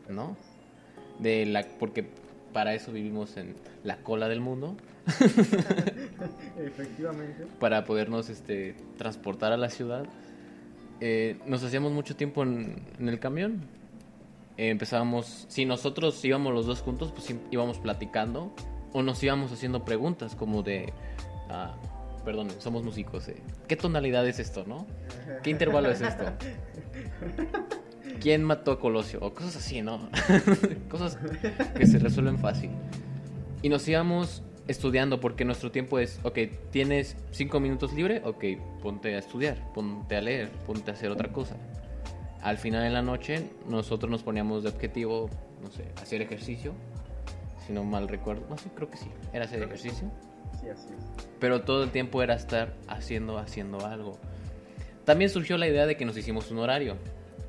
¿no? 0.08 0.36
De 1.18 1.44
la, 1.46 1.66
porque 1.78 2.06
para 2.52 2.74
eso 2.74 2.92
vivimos 2.92 3.36
en 3.36 3.54
la 3.84 3.98
cola 3.98 4.28
del 4.28 4.40
mundo, 4.40 4.76
Efectivamente. 6.58 7.46
para 7.60 7.84
podernos 7.84 8.30
este, 8.30 8.74
transportar 8.96 9.52
a 9.52 9.56
la 9.56 9.68
ciudad. 9.68 10.06
Eh, 11.00 11.36
nos 11.44 11.62
hacíamos 11.62 11.92
mucho 11.92 12.16
tiempo 12.16 12.42
en, 12.42 12.82
en 12.98 13.08
el 13.08 13.18
camión. 13.18 13.60
Eh, 14.56 14.70
empezábamos, 14.70 15.44
si 15.48 15.66
nosotros 15.66 16.24
íbamos 16.24 16.54
los 16.54 16.64
dos 16.64 16.80
juntos, 16.80 17.12
pues 17.12 17.34
íbamos 17.50 17.78
platicando 17.78 18.52
o 18.96 19.02
nos 19.02 19.22
íbamos 19.22 19.52
haciendo 19.52 19.84
preguntas 19.84 20.34
como 20.34 20.62
de, 20.62 20.90
ah, 21.50 21.74
perdón, 22.24 22.48
somos 22.60 22.82
músicos, 22.82 23.28
eh, 23.28 23.36
¿qué 23.68 23.76
tonalidad 23.76 24.26
es 24.26 24.38
esto, 24.38 24.64
no? 24.66 24.86
¿Qué 25.42 25.50
intervalo 25.50 25.90
es 25.90 26.00
esto? 26.00 26.24
¿Quién 28.22 28.42
mató 28.42 28.72
a 28.72 28.80
Colosio? 28.80 29.18
O 29.20 29.34
cosas 29.34 29.56
así, 29.56 29.82
¿no? 29.82 30.08
cosas 30.88 31.18
que 31.76 31.86
se 31.86 31.98
resuelven 31.98 32.38
fácil. 32.38 32.70
Y 33.60 33.68
nos 33.68 33.86
íbamos 33.86 34.42
estudiando 34.66 35.20
porque 35.20 35.44
nuestro 35.44 35.70
tiempo 35.70 35.98
es, 35.98 36.18
ok, 36.22 36.38
tienes 36.70 37.18
cinco 37.32 37.60
minutos 37.60 37.92
libre, 37.92 38.22
ok, 38.24 38.44
ponte 38.82 39.14
a 39.14 39.18
estudiar, 39.18 39.74
ponte 39.74 40.16
a 40.16 40.22
leer, 40.22 40.48
ponte 40.66 40.90
a 40.90 40.94
hacer 40.94 41.10
otra 41.10 41.30
cosa. 41.34 41.58
Al 42.40 42.56
final 42.56 42.82
de 42.82 42.90
la 42.90 43.02
noche 43.02 43.50
nosotros 43.68 44.10
nos 44.10 44.22
poníamos 44.22 44.62
de 44.62 44.70
objetivo, 44.70 45.28
no 45.62 45.70
sé, 45.70 45.84
hacer 46.00 46.22
ejercicio, 46.22 46.72
si 47.66 47.72
no 47.72 47.84
mal 47.84 48.08
recuerdo, 48.08 48.46
no 48.48 48.56
sé, 48.56 48.70
creo 48.74 48.90
que 48.90 48.96
sí, 48.96 49.10
era 49.32 49.44
hacer 49.44 49.62
ejercicio, 49.62 50.10
Sí, 50.60 50.68
así 50.68 50.88
es. 50.96 51.26
pero 51.40 51.62
todo 51.62 51.82
el 51.84 51.90
tiempo 51.90 52.22
era 52.22 52.34
estar 52.34 52.72
haciendo, 52.88 53.38
haciendo 53.38 53.84
algo. 53.86 54.18
También 55.04 55.30
surgió 55.30 55.56
la 55.58 55.66
idea 55.68 55.86
de 55.86 55.96
que 55.96 56.04
nos 56.04 56.16
hicimos 56.16 56.50
un 56.50 56.58
horario, 56.58 56.96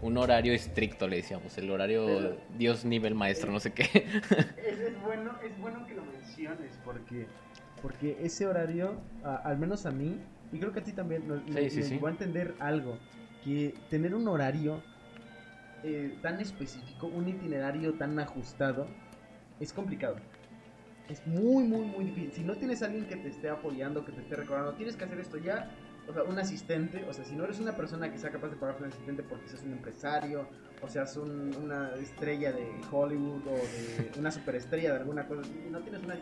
un 0.01 0.17
horario 0.17 0.53
estricto, 0.53 1.07
le 1.07 1.17
decíamos, 1.17 1.57
el 1.57 1.69
horario 1.71 2.05
Pero- 2.05 2.37
Dios 2.57 2.85
nivel 2.85 3.15
maestro, 3.15 3.51
no 3.51 3.59
sé 3.59 3.73
qué. 3.73 3.83
Es, 3.83 4.79
es 4.79 5.01
bueno, 5.01 5.31
es 5.43 5.57
bueno 5.59 5.85
que 5.87 5.95
lo 5.95 6.03
menciones 6.05 6.77
porque, 6.83 7.27
porque 7.81 8.17
ese 8.21 8.45
horario, 8.47 8.95
a- 9.23 9.35
al 9.37 9.57
menos 9.57 9.85
a 9.85 9.91
mí, 9.91 10.19
y 10.51 10.59
creo 10.59 10.71
que 10.71 10.79
a 10.79 10.83
ti 10.83 10.93
también, 10.93 11.27
nos, 11.27 11.41
Sí, 11.45 11.51
nos- 11.51 11.73
sí, 11.73 11.81
llevó 11.93 12.07
a 12.07 12.11
entender 12.11 12.55
algo, 12.59 12.97
que 13.43 13.73
tener 13.89 14.13
un 14.15 14.27
horario 14.27 14.81
eh, 15.83 16.17
tan 16.23 16.41
específico, 16.41 17.05
un 17.07 17.27
itinerario 17.27 17.93
tan 17.93 18.19
ajustado, 18.19 18.87
es 19.59 19.73
complicado. 19.73 20.15
Es 21.09 21.25
muy, 21.25 21.63
muy, 21.63 21.85
muy 21.85 22.05
difícil. 22.05 22.31
Si 22.33 22.43
no 22.43 22.55
tienes 22.55 22.81
alguien 22.83 23.05
que 23.07 23.15
te 23.15 23.29
esté 23.29 23.49
apoyando, 23.49 24.03
que 24.03 24.11
te 24.11 24.21
esté 24.21 24.35
recordando, 24.35 24.73
tienes 24.73 24.95
que 24.97 25.05
hacer 25.05 25.19
esto 25.19 25.37
ya. 25.37 25.71
O 26.09 26.13
sea, 26.13 26.23
un 26.23 26.39
asistente, 26.39 27.03
o 27.09 27.13
sea, 27.13 27.25
si 27.25 27.35
no 27.35 27.43
eres 27.45 27.59
una 27.59 27.75
persona 27.75 28.09
que 28.11 28.17
sea 28.17 28.29
capaz 28.29 28.47
de 28.49 28.55
pagarte 28.55 28.83
un 28.83 28.89
asistente 28.89 29.23
porque 29.23 29.47
seas 29.49 29.63
un 29.63 29.73
empresario, 29.73 30.47
o 30.81 30.87
seas 30.87 31.17
un- 31.17 31.53
una 31.61 31.91
estrella 31.95 32.51
de 32.53 32.65
Hollywood 32.91 33.45
o 33.47 33.55
de 33.55 34.11
una 34.19 34.31
superestrella 34.31 34.93
de 34.93 34.99
alguna 34.99 35.27
cosa, 35.27 35.41
y 35.49 35.69
no 35.69 35.79
tienes 35.79 36.01
una 36.03 36.15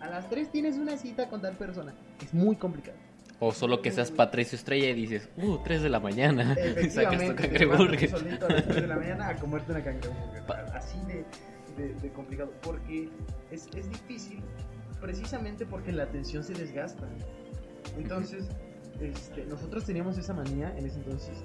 a 0.00 0.10
las 0.10 0.28
3 0.28 0.50
tienes 0.50 0.76
una 0.76 0.96
cita 0.98 1.28
con 1.28 1.40
tal 1.40 1.56
persona, 1.56 1.94
es 2.22 2.34
muy 2.34 2.56
complicado. 2.56 2.98
O 3.40 3.52
solo 3.52 3.80
que 3.82 3.90
seas 3.90 4.10
Patricio 4.10 4.56
Estrella 4.56 4.90
y 4.90 4.94
dices, 4.94 5.28
uh, 5.38 5.58
3 5.64 5.82
de 5.82 5.88
la 5.88 5.98
mañana. 5.98 6.54
Y 6.82 6.90
sacas 6.90 7.24
tu 7.24 7.34
cangreburger. 7.34 8.10
solito 8.10 8.46
a 8.46 8.50
las 8.50 8.64
3 8.64 8.82
de 8.82 8.86
la 8.88 8.96
mañana 8.96 9.28
a 9.28 9.36
comerte 9.36 9.72
una 9.72 9.82
cangreburger. 9.82 10.42
Así 10.74 10.98
de, 11.06 11.24
de- 11.76 11.94
de 11.94 12.12
complicado. 12.12 12.52
Porque 12.62 13.08
es, 13.50 13.68
es 13.74 13.88
difícil 13.88 14.42
precisamente 15.00 15.66
porque 15.66 15.92
la 15.92 16.04
atención 16.04 16.44
se 16.44 16.52
desgasta. 16.54 17.08
Entonces, 17.96 18.46
este, 19.00 19.44
nosotros 19.46 19.84
teníamos 19.84 20.16
esa 20.18 20.32
manía 20.32 20.74
en 20.76 20.86
ese 20.86 20.98
entonces 20.98 21.36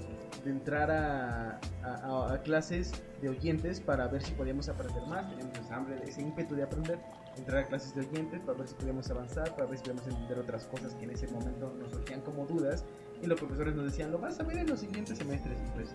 de 0.44 0.50
entrar 0.50 0.90
a, 0.90 1.58
a- 1.82 2.32
a 2.34 2.42
clases 2.42 2.92
de 3.20 3.28
oyentes 3.30 3.80
para 3.80 4.06
ver 4.08 4.22
si 4.22 4.32
podíamos 4.32 4.68
aprender 4.68 5.02
más. 5.06 5.28
Teníamos 5.28 5.70
hambre, 5.70 6.00
ese 6.06 6.22
ímpetu 6.22 6.54
de 6.54 6.62
aprender. 6.62 6.98
Entrar 7.36 7.64
a 7.64 7.66
clases 7.68 7.94
de 7.94 8.00
oyentes 8.00 8.40
para 8.40 8.58
ver 8.58 8.66
si 8.68 8.74
podíamos 8.74 9.08
avanzar, 9.10 9.54
para 9.54 9.66
ver 9.66 9.78
si 9.78 9.84
podíamos 9.84 10.06
entender 10.08 10.38
otras 10.40 10.66
cosas 10.66 10.94
que 10.96 11.04
en 11.04 11.10
ese 11.10 11.28
momento 11.28 11.72
nos 11.78 11.90
surgían 11.92 12.20
como 12.22 12.46
dudas. 12.46 12.84
Y 13.22 13.26
los 13.26 13.38
profesores 13.38 13.74
nos 13.74 13.84
decían, 13.86 14.10
lo 14.12 14.18
vas 14.18 14.38
a 14.40 14.44
ver 14.44 14.58
en 14.58 14.68
los 14.68 14.80
siguientes 14.80 15.18
semestres. 15.18 15.56
Pues 15.74 15.92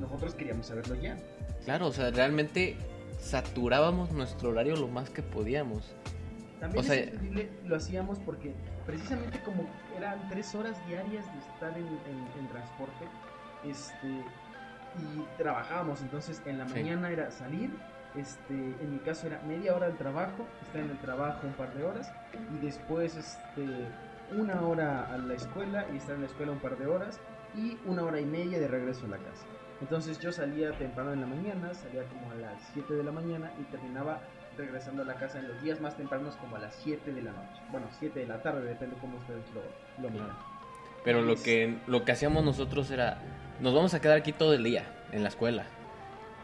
nosotros 0.00 0.34
queríamos 0.34 0.66
saberlo 0.66 0.94
ya. 0.96 1.16
Claro, 1.64 1.86
o 1.88 1.92
sea, 1.92 2.10
realmente 2.10 2.76
saturábamos 3.24 4.12
nuestro 4.12 4.50
horario 4.50 4.76
lo 4.76 4.86
más 4.88 5.08
que 5.10 5.22
podíamos. 5.22 5.94
También 6.60 6.84
O 6.84 6.86
sea- 6.86 6.94
es 6.96 7.08
entendible, 7.08 7.50
lo 7.64 7.76
hacíamos 7.76 8.18
porque 8.20 8.54
precisamente 8.86 9.40
como 9.42 9.66
eran 9.96 10.28
tres 10.28 10.54
horas 10.54 10.76
diarias 10.86 11.24
de 11.32 11.38
estar 11.40 11.76
en, 11.76 11.86
en- 12.06 12.28
en 12.38 12.48
transporte, 12.48 13.06
este, 13.64 14.24
y 14.98 15.24
trabajábamos, 15.38 16.02
entonces 16.02 16.40
en 16.44 16.58
la 16.58 16.68
Sí. 16.68 16.74
mañana 16.74 17.10
era 17.10 17.30
salir, 17.30 17.70
este, 18.14 18.54
en 18.54 18.90
mi 18.90 18.98
caso 18.98 19.26
era 19.26 19.40
media 19.42 19.74
hora 19.74 19.88
del 19.88 19.96
trabajo, 19.96 20.46
estar 20.62 20.82
en 20.82 20.90
el 20.90 20.98
trabajo 20.98 21.46
un 21.46 21.54
par 21.54 21.74
de 21.74 21.82
horas, 21.82 22.12
y 22.52 22.58
después 22.58 23.16
este, 23.16 23.88
una 24.38 24.60
hora 24.62 25.12
a 25.12 25.18
la 25.18 25.34
escuela 25.34 25.86
y 25.92 25.96
estar 25.96 26.14
en 26.14 26.20
la 26.20 26.26
escuela 26.28 26.52
un 26.52 26.60
par 26.60 26.76
de 26.78 26.86
horas, 26.86 27.20
y 27.54 27.78
una 27.86 28.04
hora 28.04 28.20
y 28.20 28.26
media 28.26 28.58
de 28.60 28.68
regreso 28.68 29.06
a 29.06 29.08
la 29.08 29.18
casa. 29.18 29.46
Entonces 29.84 30.18
yo 30.18 30.32
salía 30.32 30.72
temprano 30.78 31.12
en 31.12 31.20
la 31.20 31.26
mañana, 31.26 31.74
salía 31.74 32.04
como 32.04 32.30
a 32.30 32.34
las 32.36 32.54
7 32.72 32.94
de 32.94 33.04
la 33.04 33.12
mañana 33.12 33.52
y 33.60 33.64
terminaba 33.64 34.18
regresando 34.56 35.02
a 35.02 35.04
la 35.04 35.12
casa 35.16 35.40
en 35.40 35.46
los 35.48 35.62
días 35.62 35.78
más 35.78 35.94
tempranos 35.94 36.36
como 36.36 36.56
a 36.56 36.58
las 36.58 36.74
7 36.82 37.12
de 37.12 37.20
la 37.20 37.32
noche. 37.32 37.60
Bueno, 37.70 37.86
7 37.98 38.18
de 38.18 38.26
la 38.26 38.40
tarde, 38.40 38.62
depende 38.66 38.96
cómo 38.98 39.18
ustedes 39.18 39.44
lo, 39.54 40.02
lo 40.02 40.10
miran. 40.10 40.30
Pero 41.04 41.20
lo 41.20 41.36
que, 41.36 41.76
lo 41.86 42.02
que 42.06 42.12
hacíamos 42.12 42.42
nosotros 42.44 42.90
era, 42.90 43.18
nos 43.60 43.74
vamos 43.74 43.92
a 43.92 44.00
quedar 44.00 44.16
aquí 44.16 44.32
todo 44.32 44.54
el 44.54 44.64
día 44.64 44.84
en 45.12 45.22
la 45.22 45.28
escuela. 45.28 45.64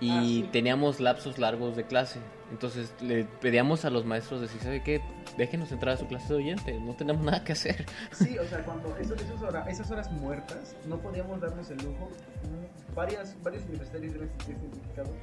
Y 0.01 0.11
Ah, 0.11 0.21
sí. 0.23 0.49
teníamos 0.53 1.01
lapsos 1.01 1.39
largos 1.39 1.77
de 1.77 1.85
clase. 1.85 2.21
Entonces 2.51 2.93
le 3.01 3.25
pedíamos 3.25 3.85
a 3.85 3.91
los 3.91 4.05
maestros 4.05 4.41
decir, 4.41 4.61
¿sabe 4.61 4.83
qué? 4.83 5.01
Déjenos 5.37 5.71
entrar 5.71 5.95
a 5.95 5.97
su 5.97 6.07
clase 6.07 6.29
de 6.29 6.35
oyente, 6.35 6.81
no 6.81 6.95
tenemos 6.95 7.23
nada 7.25 7.45
que 7.45 7.53
hacer. 7.53 7.87
Sí, 8.13 8.37
o 8.39 8.45
sea, 8.47 8.65
cuando 8.65 8.97
esas 8.97 9.91
horas 9.91 10.11
muertas 10.11 10.77
no 10.87 10.99
podíamos 10.99 11.41
darnos 11.41 11.71
el 11.71 11.79
lujo, 11.79 12.11
mm, 12.43 12.95
varias, 12.95 13.37
varios 13.43 13.65
universitarios 13.65 14.13
deben 14.13 14.29
sentirse 14.31 14.63
identificados, 14.63 15.15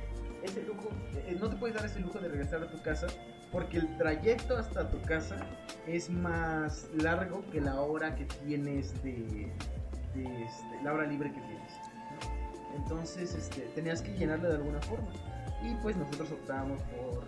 ese 0.43 0.63
lujo, 0.63 0.89
eh, 1.15 1.35
no 1.39 1.49
te 1.49 1.55
puedes 1.55 1.75
dar 1.75 1.85
ese 1.85 1.99
lujo 1.99 2.19
de 2.19 2.29
regresar 2.29 2.63
a 2.63 2.71
tu 2.71 2.81
casa 2.81 3.07
porque 3.51 3.77
el 3.77 3.97
trayecto 3.97 4.57
hasta 4.57 4.89
tu 4.89 5.01
casa 5.01 5.37
es 5.87 6.09
más 6.09 6.87
largo 6.93 7.43
que 7.51 7.61
la 7.61 7.81
hora 7.81 8.15
que 8.15 8.25
tienes 8.45 9.01
de, 9.03 9.51
este, 10.15 10.83
la 10.83 10.93
hora 10.93 11.05
libre 11.05 11.31
que 11.31 11.41
tienes. 11.41 11.73
Entonces, 12.75 13.33
este, 13.33 13.61
tenías 13.73 14.01
que 14.01 14.11
llenarla 14.13 14.49
de 14.49 14.55
alguna 14.55 14.81
forma. 14.81 15.07
Y 15.63 15.73
pues 15.75 15.97
nosotros 15.97 16.31
optábamos 16.31 16.81
por, 16.83 17.25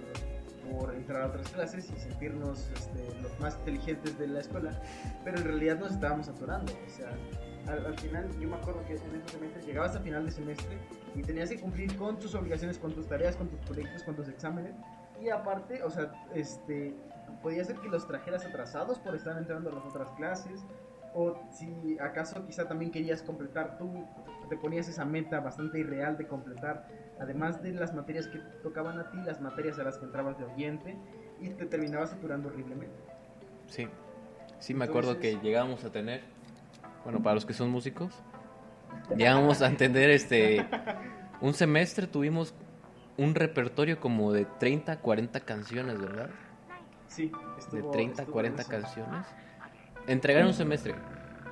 por 0.72 0.94
entrar 0.94 1.24
a 1.24 1.28
otras 1.28 1.50
clases 1.50 1.90
y 1.90 2.00
sentirnos 2.00 2.70
este, 2.74 3.22
los 3.22 3.40
más 3.40 3.56
inteligentes 3.58 4.18
de 4.20 4.28
la 4.28 4.40
escuela, 4.42 4.80
pero 5.24 5.38
en 5.40 5.46
realidad 5.46 5.80
nos 5.80 5.92
estábamos 5.92 6.28
atorando. 6.30 6.72
O 6.72 6.90
sea, 6.90 7.10
al, 7.68 7.86
al 7.86 8.00
final, 8.00 8.30
yo 8.40 8.48
me 8.48 8.56
acuerdo 8.56 8.84
que 8.86 8.94
en 8.94 9.16
esos 9.16 9.32
semestres 9.32 9.66
llegabas 9.66 9.96
a 9.96 10.00
final 10.00 10.26
de 10.26 10.32
semestre 10.32 10.78
y 11.16 11.22
tenías 11.24 11.50
que 11.50 11.60
cumplir 11.60 11.96
con 11.98 12.20
tus 12.20 12.36
obligaciones, 12.36 12.78
con 12.78 12.94
tus 12.94 13.08
tareas, 13.08 13.36
con 13.36 13.48
tus 13.48 13.60
proyectos, 13.62 14.04
con 14.04 14.16
tus 14.16 14.28
exámenes. 14.28 14.76
Y 15.22 15.30
aparte, 15.30 15.84
o 15.84 15.90
sea, 15.90 16.12
este, 16.34 16.96
podía 17.42 17.64
ser 17.64 17.78
que 17.78 17.90
los 17.90 18.08
trajeras 18.08 18.46
atrasados 18.46 19.00
por 19.00 19.16
estar 19.16 19.38
entrando 19.38 19.70
a 19.70 19.74
las 19.74 19.86
otras 19.86 20.10
clases. 20.12 20.62
O 21.14 21.42
si 21.52 21.98
acaso 22.00 22.46
quizá 22.46 22.68
también 22.68 22.92
querías 22.92 23.24
completar 23.24 23.78
tú, 23.78 24.06
te 24.48 24.58
ponías 24.58 24.88
esa 24.88 25.06
meta 25.06 25.40
bastante 25.40 25.80
irreal 25.80 26.18
de 26.18 26.28
completar, 26.28 26.88
además 27.20 27.62
de 27.62 27.72
las 27.74 27.94
materias 27.94 28.28
que 28.28 28.40
tocaban 28.64 29.00
a 29.00 29.10
ti, 29.12 29.18
las 29.26 29.42
materias 29.42 29.78
a 29.80 29.84
las 29.84 29.98
que 29.98 30.06
entrabas 30.06 30.38
de 30.38 30.46
oyente, 30.46 30.98
y 31.42 31.50
te 31.50 31.66
terminabas 31.66 32.10
saturando 32.12 32.50
horriblemente. 32.50 32.96
Sí, 33.68 33.88
sí 34.60 34.74
me 34.74 34.86
acuerdo 34.86 35.20
que 35.20 35.40
llegábamos 35.40 35.84
a 35.86 35.92
tener, 35.92 36.22
bueno, 37.04 37.22
para 37.22 37.36
los 37.36 37.46
que 37.46 37.54
son 37.54 37.70
músicos, 37.70 38.14
llegábamos 39.16 39.62
a 39.62 39.68
entender 39.68 40.10
este, 40.10 40.66
un 41.42 41.54
semestre 41.54 42.08
tuvimos 42.08 42.54
un 43.18 43.36
repertorio 43.36 44.00
como 44.00 44.32
de 44.32 44.46
30, 44.46 45.00
40 45.00 45.40
canciones, 45.42 46.00
¿verdad? 46.00 46.30
Sí, 47.08 47.28
De 47.56 47.60
estuvo- 47.60 47.92
30, 47.92 48.22
estuvo 48.22 48.34
40 48.34 48.62
eso. 48.62 48.72
canciones. 48.72 49.26
Entregar 50.08 50.46
un 50.46 50.54
semestre. 50.54 50.96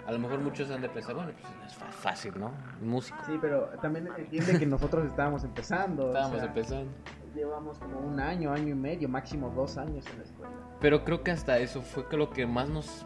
A 0.07 0.11
lo 0.13 0.19
mejor 0.19 0.39
muchos 0.39 0.71
han 0.71 0.81
de 0.81 0.87
pensar, 0.89 1.15
bueno, 1.15 1.31
pues 1.39 1.53
es 1.71 1.95
fácil, 1.95 2.33
¿no? 2.39 2.53
Un 2.81 2.87
músico. 2.89 3.17
Sí, 3.25 3.37
pero 3.41 3.65
también 3.81 4.07
entiende 4.17 4.57
que 4.57 4.65
nosotros 4.65 5.05
estábamos 5.05 5.43
empezando. 5.43 6.05
o 6.05 6.07
Estábamos 6.07 6.37
sea, 6.39 6.47
empezando. 6.47 6.91
Llevamos 7.35 7.77
como 7.77 7.99
un 7.99 8.19
año, 8.19 8.51
año 8.53 8.69
y 8.69 8.73
medio, 8.75 9.09
máximo 9.09 9.49
dos 9.49 9.77
años 9.77 10.05
en 10.11 10.17
la 10.19 10.23
escuela. 10.23 10.53
Pero 10.79 11.03
creo 11.03 11.23
que 11.23 11.31
hasta 11.31 11.59
eso 11.59 11.81
fue 11.81 12.07
que 12.07 12.15
lo 12.17 12.29
que 12.29 12.47
más 12.47 12.69
nos... 12.69 13.03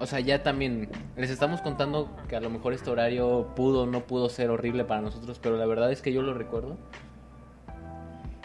O 0.00 0.06
sea, 0.06 0.20
ya 0.20 0.42
también 0.42 0.90
les 1.16 1.30
estamos 1.30 1.62
contando 1.62 2.14
que 2.28 2.36
a 2.36 2.40
lo 2.40 2.50
mejor 2.50 2.72
este 2.74 2.90
horario 2.90 3.54
pudo 3.56 3.84
o 3.84 3.86
no 3.86 4.00
pudo 4.02 4.28
ser 4.28 4.50
horrible 4.50 4.84
para 4.84 5.00
nosotros, 5.00 5.38
pero 5.42 5.56
la 5.56 5.64
verdad 5.66 5.90
es 5.92 6.02
que 6.02 6.12
yo 6.12 6.20
lo 6.20 6.34
recuerdo. 6.34 6.76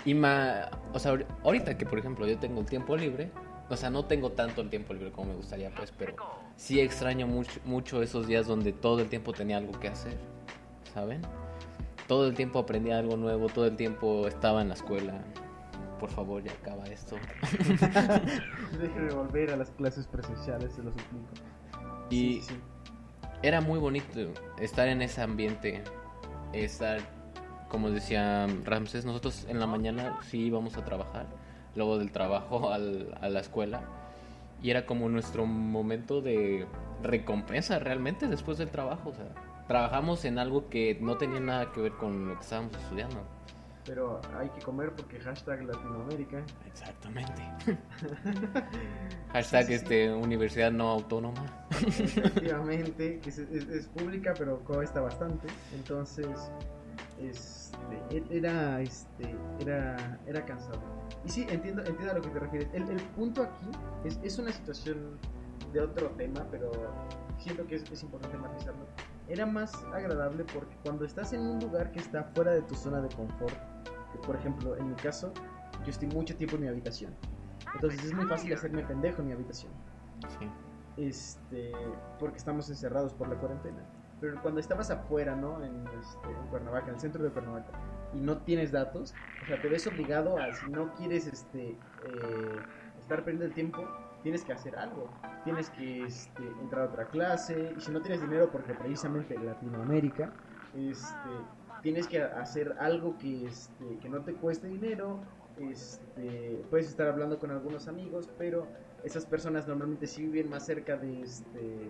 Y 0.05 0.13
ma... 0.13 0.69
O 0.93 0.99
sea, 0.99 1.11
ahor- 1.13 1.25
ahorita 1.43 1.77
que, 1.77 1.85
por 1.85 1.99
ejemplo, 1.99 2.25
yo 2.27 2.39
tengo 2.39 2.61
el 2.61 2.65
tiempo 2.65 2.95
libre, 2.95 3.31
o 3.69 3.77
sea, 3.77 3.89
no 3.89 4.05
tengo 4.05 4.31
tanto 4.31 4.61
el 4.61 4.69
tiempo 4.69 4.93
libre 4.93 5.11
como 5.11 5.29
me 5.29 5.35
gustaría, 5.35 5.69
pues, 5.75 5.91
pero 5.97 6.15
sí 6.55 6.79
extraño 6.79 7.27
mucho, 7.27 7.59
mucho 7.65 8.01
esos 8.01 8.27
días 8.27 8.47
donde 8.47 8.73
todo 8.73 8.99
el 8.99 9.09
tiempo 9.09 9.31
tenía 9.33 9.57
algo 9.57 9.79
que 9.79 9.87
hacer, 9.89 10.17
¿saben? 10.93 11.21
Todo 12.07 12.27
el 12.27 12.33
tiempo 12.33 12.59
aprendía 12.59 12.97
algo 12.97 13.17
nuevo, 13.17 13.47
todo 13.47 13.65
el 13.67 13.75
tiempo 13.75 14.27
estaba 14.27 14.61
en 14.61 14.69
la 14.69 14.73
escuela. 14.73 15.21
Por 15.99 16.09
favor, 16.09 16.41
ya 16.41 16.51
acaba 16.53 16.85
esto. 16.85 17.17
Déjeme 18.79 19.11
volver 19.13 19.51
a 19.51 19.57
las 19.57 19.69
clases 19.71 20.07
presenciales, 20.07 20.73
se 20.73 20.81
lo 20.83 20.91
suplico. 20.91 21.27
Y 22.09 22.15
Sí, 22.15 22.41
sí, 22.41 22.53
sí. 22.55 22.59
era 23.43 23.61
muy 23.61 23.79
bonito 23.79 24.19
estar 24.59 24.87
en 24.87 25.01
ese 25.01 25.21
ambiente, 25.21 25.83
estar, 26.53 26.99
como 27.69 27.91
decía 27.91 28.47
Ramses, 28.63 29.05
nosotros 29.05 29.45
en 29.47 29.59
la 29.59 29.67
mañana 29.67 30.17
sí 30.23 30.39
íbamos 30.45 30.77
a 30.77 30.83
trabajar, 30.85 31.27
luego 31.79 31.97
del 31.97 32.11
trabajo 32.11 32.71
al- 32.71 33.17
a 33.21 33.29
la 33.29 33.39
escuela, 33.39 33.81
y 34.61 34.69
era 34.69 34.85
como 34.85 35.09
nuestro 35.09 35.45
momento 35.47 36.21
de 36.21 36.67
recompensa 37.01 37.79
realmente 37.79 38.27
después 38.27 38.57
del 38.59 38.69
trabajo, 38.69 39.09
o 39.09 39.13
sea, 39.15 39.25
trabajamos 39.67 40.25
en 40.25 40.37
algo 40.37 40.69
que 40.69 40.97
no 41.01 41.17
tenía 41.17 41.39
nada 41.39 41.71
que 41.71 41.79
ver 41.81 41.93
con 41.93 42.27
lo 42.27 42.35
que 42.35 42.41
estábamos 42.41 42.75
estudiando. 42.75 43.23
Pero 43.85 44.21
hay 44.37 44.49
que 44.49 44.61
comer 44.61 44.91
porque 44.91 45.19
hashtag 45.19 45.63
Latinoamérica. 45.63 46.43
Exactamente. 46.67 47.41
Hashtag 49.33 49.63
Sí, 49.65 49.67
sí, 49.67 49.73
este, 49.73 50.11
universidad 50.13 50.71
no 50.71 50.89
autónoma. 50.89 51.43
Efectivamente, 51.87 53.19
es, 53.25 53.37
es- 53.39 53.67
es 53.69 53.87
pública, 53.87 54.33
pero 54.37 54.59
cuesta 54.59 55.01
bastante. 55.01 55.47
Entonces, 55.73 56.27
este, 58.09 58.37
era, 58.37 58.81
este, 58.81 59.35
era, 59.59 60.19
era 60.25 60.45
cansado. 60.45 60.79
Y 61.25 61.29
sí, 61.29 61.45
entiendo, 61.49 61.81
entiendo 61.83 62.11
a 62.11 62.15
lo 62.15 62.21
que 62.21 62.29
te 62.29 62.39
refieres. 62.39 62.69
El, 62.73 62.89
el 62.89 63.01
punto 63.15 63.43
aquí 63.43 63.71
es, 64.03 64.19
es 64.23 64.37
una 64.39 64.51
situación 64.51 65.17
de 65.73 65.81
otro 65.81 66.09
tema, 66.11 66.45
pero 66.51 66.71
siento 67.37 67.65
que 67.67 67.75
es, 67.75 67.91
es 67.91 68.03
importante 68.03 68.37
matizarlo. 68.37 68.85
Era 69.27 69.45
más 69.45 69.73
agradable 69.93 70.43
porque 70.45 70.75
cuando 70.83 71.05
estás 71.05 71.33
en 71.33 71.41
un 71.41 71.59
lugar 71.59 71.91
que 71.91 71.99
está 71.99 72.23
fuera 72.35 72.51
de 72.51 72.61
tu 72.63 72.75
zona 72.75 73.01
de 73.01 73.09
confort, 73.15 73.55
que 74.11 74.17
por 74.25 74.35
ejemplo, 74.35 74.75
en 74.77 74.89
mi 74.89 74.95
caso, 74.95 75.31
yo 75.83 75.91
estoy 75.91 76.07
mucho 76.07 76.35
tiempo 76.35 76.55
en 76.55 76.63
mi 76.63 76.67
habitación. 76.67 77.13
Entonces 77.75 78.03
es 78.05 78.13
muy 78.13 78.25
fácil 78.25 78.51
hacerme 78.53 78.83
pendejo 78.83 79.21
en 79.21 79.27
mi 79.27 79.33
habitación 79.33 79.71
Sí. 80.39 80.49
este, 80.97 81.71
porque 82.17 82.37
estamos 82.37 82.69
encerrados 82.69 83.13
por 83.13 83.29
la 83.29 83.35
cuarentena. 83.35 83.85
Pero 84.19 84.41
cuando 84.41 84.59
estabas 84.59 84.91
afuera, 84.91 85.35
¿no? 85.35 85.63
En, 85.63 85.85
este, 85.99 86.27
en 86.29 86.93
el 86.93 86.99
centro 86.99 87.23
de 87.23 87.29
Cuernavaca, 87.29 87.71
y 88.13 88.19
no 88.19 88.37
tienes 88.39 88.71
datos, 88.71 89.13
o 89.43 89.45
sea, 89.45 89.61
te 89.61 89.69
ves 89.69 89.85
obligado 89.87 90.37
a, 90.37 90.53
si 90.53 90.69
no 90.69 90.93
quieres 90.95 91.27
este, 91.27 91.69
eh, 91.69 91.77
estar 92.99 93.23
perdiendo 93.23 93.45
el 93.45 93.53
tiempo, 93.53 93.87
tienes 94.23 94.43
que 94.43 94.53
hacer 94.53 94.75
algo. 94.75 95.09
Tienes 95.43 95.69
que 95.69 96.03
este, 96.03 96.43
entrar 96.61 96.83
a 96.83 96.85
otra 96.85 97.05
clase, 97.05 97.73
y 97.77 97.81
si 97.81 97.91
no 97.91 98.01
tienes 98.01 98.21
dinero, 98.21 98.49
porque 98.51 98.73
precisamente 98.73 99.35
en 99.35 99.45
Latinoamérica, 99.45 100.31
este, 100.75 101.29
tienes 101.81 102.07
que 102.07 102.21
hacer 102.21 102.75
algo 102.79 103.17
que, 103.17 103.45
este, 103.45 103.97
que 104.01 104.09
no 104.09 104.21
te 104.21 104.33
cueste 104.33 104.67
dinero. 104.67 105.19
Este, 105.57 106.63
puedes 106.69 106.87
estar 106.87 107.07
hablando 107.07 107.39
con 107.39 107.51
algunos 107.51 107.87
amigos, 107.87 108.29
pero 108.37 108.67
esas 109.03 109.25
personas 109.25 109.67
normalmente 109.67 110.07
sí 110.07 110.23
viven 110.25 110.49
más 110.49 110.65
cerca 110.65 110.97
de 110.97 111.21
este 111.21 111.89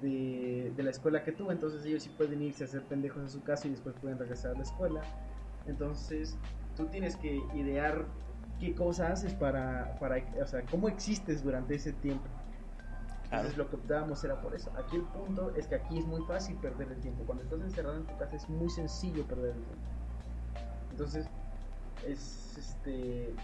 de, 0.00 0.72
de 0.76 0.82
la 0.82 0.90
escuela 0.90 1.22
que 1.24 1.32
tú, 1.32 1.50
entonces 1.50 1.84
ellos 1.84 2.02
sí 2.02 2.10
pueden 2.10 2.42
irse 2.42 2.64
a 2.64 2.66
hacer 2.66 2.82
pendejos 2.82 3.22
en 3.22 3.28
su 3.30 3.42
casa 3.42 3.66
y 3.68 3.70
después 3.70 3.94
pueden 4.00 4.18
regresar 4.18 4.52
a 4.52 4.54
la 4.54 4.62
escuela. 4.62 5.02
Entonces, 5.66 6.36
tú 6.76 6.86
tienes 6.86 7.16
que 7.16 7.36
idear 7.54 8.04
qué 8.60 8.74
cosa 8.74 9.12
haces 9.12 9.32
para, 9.34 9.98
para 9.98 10.16
o 10.42 10.46
sea, 10.46 10.62
cómo 10.66 10.88
existes 10.88 11.42
durante 11.42 11.74
ese 11.74 11.92
tiempo. 11.92 12.28
Entonces, 13.24 13.56
lo 13.56 13.68
que 13.68 13.76
optábamos 13.76 14.22
era 14.22 14.40
por 14.40 14.54
eso. 14.54 14.70
Aquí 14.76 14.96
el 14.96 15.02
punto 15.02 15.54
es 15.56 15.66
que 15.66 15.74
aquí 15.74 15.98
es 15.98 16.06
muy 16.06 16.22
fácil 16.22 16.56
perder 16.56 16.92
el 16.92 17.00
tiempo. 17.00 17.24
Cuando 17.24 17.42
estás 17.42 17.60
encerrado 17.62 17.96
en 17.96 18.06
tu 18.06 18.16
casa 18.16 18.36
es 18.36 18.48
muy 18.48 18.70
sencillo 18.70 19.24
perder 19.24 19.56
el 19.56 19.64
tiempo. 19.64 19.84
Entonces, 20.92 21.26
es 22.06 22.56
este 22.58 23.34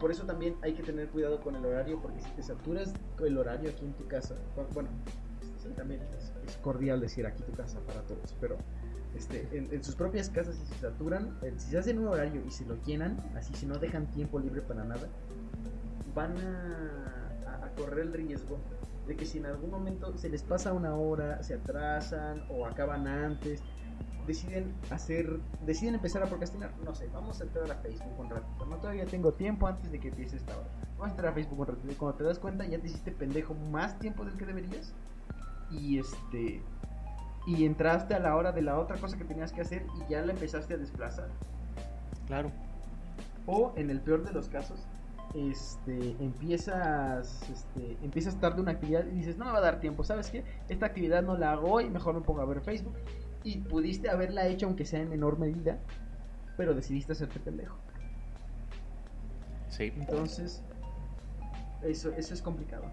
por 0.00 0.12
eso 0.12 0.24
también 0.24 0.54
hay 0.62 0.74
que 0.74 0.82
tener 0.84 1.08
cuidado 1.10 1.40
con 1.40 1.56
el 1.56 1.64
horario, 1.64 2.00
porque 2.00 2.20
si 2.20 2.30
te 2.30 2.42
saturas 2.42 2.94
el 3.24 3.36
horario 3.36 3.70
aquí 3.70 3.84
en 3.84 3.92
tu 3.94 4.06
casa, 4.06 4.36
bu- 4.56 4.72
bueno, 4.72 4.88
también 5.74 6.00
es, 6.18 6.32
es 6.46 6.56
cordial 6.58 7.00
decir 7.00 7.26
aquí 7.26 7.42
tu 7.42 7.52
casa 7.52 7.78
para 7.86 8.02
todos, 8.02 8.34
pero 8.40 8.56
este, 9.14 9.48
en, 9.52 9.72
en 9.72 9.82
sus 9.84 9.94
propias 9.94 10.28
casas 10.30 10.56
si 10.56 10.66
se 10.66 10.80
saturan, 10.80 11.38
eh, 11.42 11.54
si 11.56 11.70
se 11.70 11.78
hacen 11.78 11.98
un 11.98 12.08
horario 12.08 12.42
y 12.46 12.50
se 12.50 12.64
lo 12.66 12.76
llenan, 12.84 13.16
así 13.36 13.54
si 13.54 13.66
no 13.66 13.78
dejan 13.78 14.06
tiempo 14.06 14.38
libre 14.38 14.60
para 14.62 14.84
nada, 14.84 15.08
van 16.14 16.36
a, 16.38 17.30
a- 17.46 17.66
a 17.66 17.70
correr 17.74 18.06
el 18.06 18.12
riesgo 18.12 18.58
de 19.06 19.16
que 19.16 19.24
si 19.24 19.38
en 19.38 19.46
algún 19.46 19.70
momento 19.70 20.16
se 20.18 20.28
les 20.28 20.42
pasa 20.42 20.72
una 20.72 20.94
hora, 20.94 21.42
se 21.42 21.54
atrasan 21.54 22.44
o 22.50 22.66
acaban 22.66 23.06
antes, 23.06 23.62
deciden 24.26 24.74
hacer, 24.90 25.40
deciden 25.64 25.94
empezar 25.94 26.22
a 26.22 26.26
procrastinar. 26.26 26.70
No 26.84 26.94
sé, 26.94 27.08
vamos 27.12 27.40
a 27.40 27.44
entrar 27.44 27.70
a 27.70 27.76
Facebook 27.76 28.18
un 28.20 28.28
ratito. 28.28 28.66
No 28.66 28.76
todavía 28.76 29.06
tengo 29.06 29.32
tiempo 29.32 29.66
antes 29.66 29.90
de 29.90 29.98
que 29.98 30.08
empiece 30.08 30.36
esta 30.36 30.54
hora. 30.58 30.68
Vamos 30.98 31.06
a 31.06 31.10
entrar 31.12 31.32
a 31.32 31.34
Facebook 31.34 31.58
un 31.60 31.66
ratito. 31.68 31.90
Y 31.90 31.94
cuando 31.94 32.18
te 32.18 32.24
das 32.24 32.38
cuenta 32.38 32.66
ya 32.66 32.78
te 32.78 32.86
hiciste 32.88 33.10
pendejo 33.12 33.54
más 33.54 33.98
tiempo 33.98 34.26
del 34.26 34.36
que 34.36 34.44
deberías. 34.44 34.92
Y 35.70 35.98
este 35.98 36.62
y 37.48 37.64
entraste 37.64 38.14
a 38.14 38.18
la 38.18 38.36
hora 38.36 38.52
de 38.52 38.60
la 38.60 38.78
otra 38.78 38.98
cosa 38.98 39.16
que 39.16 39.24
tenías 39.24 39.52
que 39.52 39.62
hacer 39.62 39.86
y 39.96 40.10
ya 40.10 40.20
la 40.20 40.32
empezaste 40.32 40.74
a 40.74 40.76
desplazar. 40.76 41.28
Claro. 42.26 42.52
O 43.46 43.72
en 43.76 43.88
el 43.88 44.02
peor 44.02 44.22
de 44.22 44.32
los 44.32 44.50
casos, 44.50 44.86
este, 45.34 46.10
empiezas, 46.20 47.48
este, 47.50 47.96
empiezas 48.02 48.38
tarde 48.38 48.60
una 48.60 48.72
actividad 48.72 49.06
y 49.06 49.10
dices, 49.12 49.38
no 49.38 49.46
me 49.46 49.52
va 49.52 49.58
a 49.58 49.62
dar 49.62 49.80
tiempo, 49.80 50.04
¿sabes 50.04 50.30
qué? 50.30 50.44
Esta 50.68 50.86
actividad 50.86 51.22
no 51.22 51.38
la 51.38 51.52
hago 51.52 51.72
hoy, 51.72 51.88
mejor 51.88 52.14
me 52.14 52.20
pongo 52.20 52.42
a 52.42 52.44
ver 52.44 52.60
Facebook. 52.60 52.96
Y 53.44 53.58
pudiste 53.60 54.10
haberla 54.10 54.46
hecho 54.46 54.66
aunque 54.66 54.84
sea 54.84 55.00
en 55.00 55.08
menor 55.08 55.38
medida, 55.38 55.78
pero 56.58 56.74
decidiste 56.74 57.12
hacerte 57.12 57.40
pendejo. 57.40 57.78
Sí. 59.70 59.92
Entonces, 59.96 60.62
eso, 61.82 62.12
eso 62.12 62.34
es 62.34 62.42
complicado. 62.42 62.84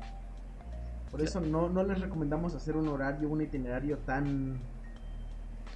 Por 1.11 1.21
eso 1.21 1.39
no, 1.39 1.69
no 1.69 1.83
les 1.83 1.99
recomendamos 1.99 2.55
hacer 2.55 2.75
un 2.75 2.87
horario, 2.87 3.29
un 3.29 3.41
itinerario 3.41 3.97
tan 3.99 4.59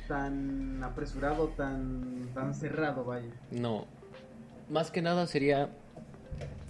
tan 0.08 0.84
apresurado, 0.84 1.50
tan 1.50 2.30
tan 2.34 2.54
cerrado, 2.54 3.06
vaya. 3.06 3.30
No, 3.52 3.86
más 4.70 4.92
que 4.92 5.02
nada 5.02 5.28
sería, 5.28 5.70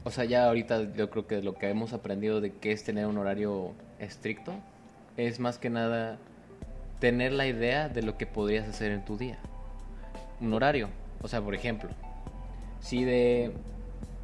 o 0.03 0.12
sea, 0.12 0.26
ya 0.26 0.45
ahorita 0.45 0.93
yo 0.93 1.10
creo 1.10 1.26
que 1.26 1.41
lo 1.41 1.55
que 1.55 1.70
hemos 1.70 1.93
aprendido 1.93 2.41
de 2.41 2.51
qué 2.51 2.72
es 2.72 2.84
tener 2.84 3.05
un 3.07 3.18
horario 3.18 3.72
estricto 3.97 4.53
es 5.18 5.39
más 5.39 5.57
que 5.57 5.70
nada 5.70 6.18
tener 6.99 7.32
la 7.32 7.47
idea 7.47 7.89
de 7.89 8.01
lo 8.01 8.18
que 8.18 8.28
podrías 8.28 8.68
hacer 8.68 8.91
en 8.91 9.05
tu 9.05 9.18
día. 9.18 9.39
Un 10.41 10.53
horario, 10.53 10.89
o 11.22 11.28
sea, 11.28 11.41
por 11.41 11.55
ejemplo, 11.55 11.89
si 12.82 13.03
de 13.03 13.53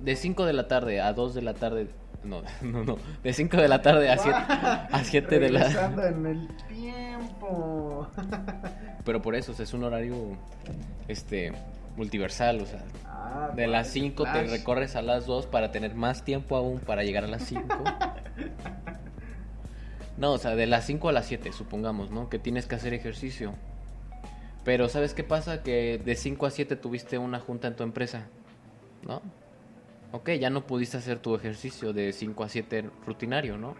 de 0.01 0.15
5 0.15 0.45
de 0.45 0.53
la 0.53 0.67
tarde 0.67 1.01
a 1.01 1.13
2 1.13 1.33
de 1.33 1.41
la 1.41 1.53
tarde 1.53 1.87
No, 2.25 2.41
no, 2.61 2.83
no. 2.83 2.97
De 3.23 3.33
5 3.33 3.57
de 3.57 3.67
la 3.67 3.81
tarde 3.81 4.09
a 4.09 4.17
7, 4.17 4.37
a 4.37 5.03
7 5.03 5.39
de 5.39 5.49
la... 5.49 5.65
En 6.09 6.25
el 6.25 6.47
tiempo. 6.67 8.07
Pero 9.05 9.21
por 9.21 9.35
eso, 9.35 9.51
o 9.51 9.55
sea, 9.55 9.63
es 9.63 9.73
un 9.73 9.83
horario 9.83 10.37
este 11.07 11.53
multiversal, 11.95 12.59
o 12.61 12.65
sea, 12.65 12.83
Ah, 13.25 13.51
de 13.55 13.67
las 13.67 13.87
5 13.87 14.23
te 14.31 14.43
recorres 14.43 14.95
a 14.95 15.01
las 15.01 15.25
2 15.25 15.47
para 15.47 15.71
tener 15.71 15.95
más 15.95 16.23
tiempo 16.23 16.55
aún 16.55 16.79
para 16.79 17.03
llegar 17.03 17.23
a 17.23 17.27
las 17.27 17.43
5. 17.43 17.83
No, 20.17 20.33
o 20.33 20.37
sea, 20.37 20.55
de 20.55 20.65
las 20.67 20.85
5 20.85 21.09
a 21.09 21.11
las 21.11 21.25
7, 21.25 21.51
supongamos, 21.51 22.11
¿no? 22.11 22.29
Que 22.29 22.39
tienes 22.39 22.65
que 22.65 22.75
hacer 22.75 22.93
ejercicio. 22.93 23.53
Pero 24.63 24.89
¿sabes 24.89 25.13
qué 25.13 25.23
pasa? 25.23 25.63
Que 25.63 26.01
de 26.03 26.15
5 26.15 26.45
a 26.45 26.51
7 26.51 26.75
tuviste 26.75 27.17
una 27.17 27.39
junta 27.39 27.67
en 27.67 27.75
tu 27.75 27.83
empresa, 27.83 28.27
¿no? 29.05 29.21
Ok, 30.15 30.29
ya 30.39 30.49
no 30.49 30.61
pudiste 30.65 30.95
hacer 30.95 31.19
tu 31.19 31.35
ejercicio 31.35 31.91
de 31.91 32.13
5 32.13 32.45
a 32.45 32.49
7 32.49 32.89
rutinario, 33.05 33.57
¿no? 33.57 33.75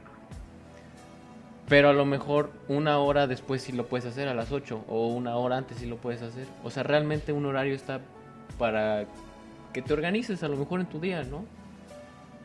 Pero 1.69 1.88
a 1.89 1.93
lo 1.93 2.03
mejor 2.05 2.51
una 2.67 2.99
hora 2.99 3.25
después 3.25 3.61
sí 3.61 3.71
lo 3.71 3.88
puedes 3.88 4.05
hacer 4.05 4.27
a 4.27 4.33
las 4.33 4.51
8 4.51 4.83
o 4.89 5.07
una 5.07 5.38
hora 5.38 5.55
antes 5.55 5.77
sí 5.77 5.86
lo 5.86 5.95
puedes 5.95 6.21
hacer. 6.21 6.45
O 6.65 6.69
sea, 6.71 6.83
realmente 6.83 7.31
un 7.31 7.45
horario 7.45 7.73
está 7.73 8.01
para 8.59 9.05
que 9.71 9.81
te 9.81 9.93
organices 9.93 10.43
a 10.43 10.49
lo 10.49 10.57
mejor 10.57 10.81
en 10.81 10.88
tu 10.88 10.99
día, 10.99 11.23
¿no? 11.23 11.45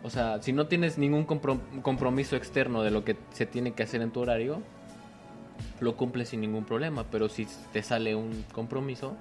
O 0.04 0.08
sea, 0.08 0.40
si 0.40 0.52
no 0.52 0.68
tienes 0.68 0.96
ningún 0.96 1.26
compro- 1.26 1.60
compromiso 1.82 2.36
externo 2.36 2.82
de 2.84 2.92
lo 2.92 3.04
que 3.04 3.16
se 3.32 3.44
tiene 3.44 3.72
que 3.72 3.82
hacer 3.82 4.02
en 4.02 4.12
tu 4.12 4.20
horario, 4.20 4.62
lo 5.80 5.96
cumples 5.96 6.28
sin 6.28 6.40
ningún 6.40 6.64
problema. 6.64 7.06
Pero 7.10 7.28
si 7.28 7.48
te 7.72 7.82
sale 7.82 8.14
un 8.14 8.44
compromiso, 8.52 9.16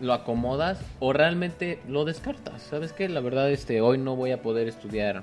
lo 0.00 0.12
acomodas 0.12 0.78
o 1.00 1.12
realmente 1.12 1.80
lo 1.88 2.04
descartas. 2.04 2.62
¿Sabes 2.62 2.92
qué? 2.92 3.08
La 3.08 3.20
verdad, 3.20 3.50
este, 3.50 3.80
hoy 3.80 3.98
no 3.98 4.16
voy 4.16 4.32
a 4.32 4.42
poder 4.42 4.68
estudiar 4.68 5.22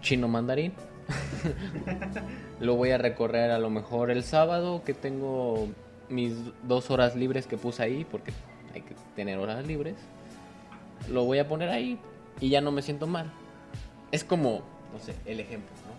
chino 0.00 0.28
mandarín. 0.28 0.72
lo 2.60 2.76
voy 2.76 2.90
a 2.90 2.98
recorrer 2.98 3.50
a 3.50 3.58
lo 3.58 3.70
mejor 3.70 4.10
el 4.10 4.22
sábado 4.22 4.82
que 4.84 4.94
tengo 4.94 5.68
mis 6.08 6.34
dos 6.62 6.90
horas 6.90 7.16
libres 7.16 7.46
que 7.46 7.56
puse 7.56 7.82
ahí 7.82 8.04
porque 8.04 8.32
hay 8.74 8.82
que 8.82 8.94
tener 9.16 9.38
horas 9.38 9.66
libres. 9.66 9.96
Lo 11.08 11.24
voy 11.24 11.38
a 11.38 11.48
poner 11.48 11.70
ahí 11.70 11.98
y 12.40 12.50
ya 12.50 12.60
no 12.60 12.70
me 12.72 12.82
siento 12.82 13.06
mal. 13.06 13.30
Es 14.12 14.24
como, 14.24 14.62
no 14.92 14.98
sé, 15.00 15.14
el 15.24 15.40
ejemplo, 15.40 15.70
¿no? 15.86 15.90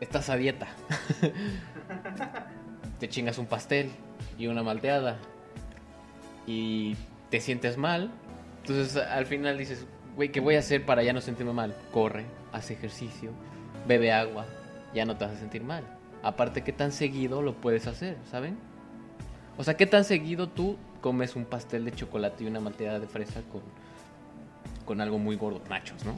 Estás 0.00 0.30
a 0.30 0.36
dieta. 0.36 0.68
te 3.00 3.08
chingas 3.08 3.38
un 3.38 3.46
pastel 3.46 3.90
y 4.38 4.46
una 4.46 4.62
malteada 4.62 5.18
y 6.48 6.96
te 7.30 7.40
sientes 7.40 7.76
mal. 7.76 8.10
Entonces 8.62 8.96
al 8.96 9.26
final 9.26 9.58
dices, 9.58 9.86
güey, 10.16 10.30
¿qué 10.30 10.40
voy 10.40 10.56
a 10.56 10.60
hacer 10.60 10.84
para 10.84 11.02
ya 11.02 11.12
no 11.12 11.20
sentirme 11.20 11.52
mal? 11.52 11.74
Corre, 11.92 12.24
haz 12.52 12.70
ejercicio, 12.70 13.30
bebe 13.86 14.12
agua, 14.12 14.46
ya 14.94 15.04
no 15.04 15.16
te 15.16 15.26
vas 15.26 15.34
a 15.34 15.38
sentir 15.38 15.62
mal. 15.62 15.84
Aparte, 16.22 16.64
¿qué 16.64 16.72
tan 16.72 16.90
seguido 16.90 17.42
lo 17.42 17.54
puedes 17.54 17.86
hacer? 17.86 18.16
¿Saben? 18.30 18.56
O 19.58 19.64
sea, 19.64 19.76
¿qué 19.76 19.86
tan 19.86 20.04
seguido 20.04 20.48
tú 20.48 20.76
comes 21.00 21.36
un 21.36 21.44
pastel 21.44 21.84
de 21.84 21.92
chocolate 21.92 22.44
y 22.44 22.46
una 22.46 22.60
malteada 22.60 22.98
de 22.98 23.06
fresa 23.06 23.42
con, 23.52 23.62
con 24.84 25.00
algo 25.00 25.18
muy 25.18 25.36
gordo? 25.36 25.60
Nachos, 25.68 26.04
¿no? 26.04 26.14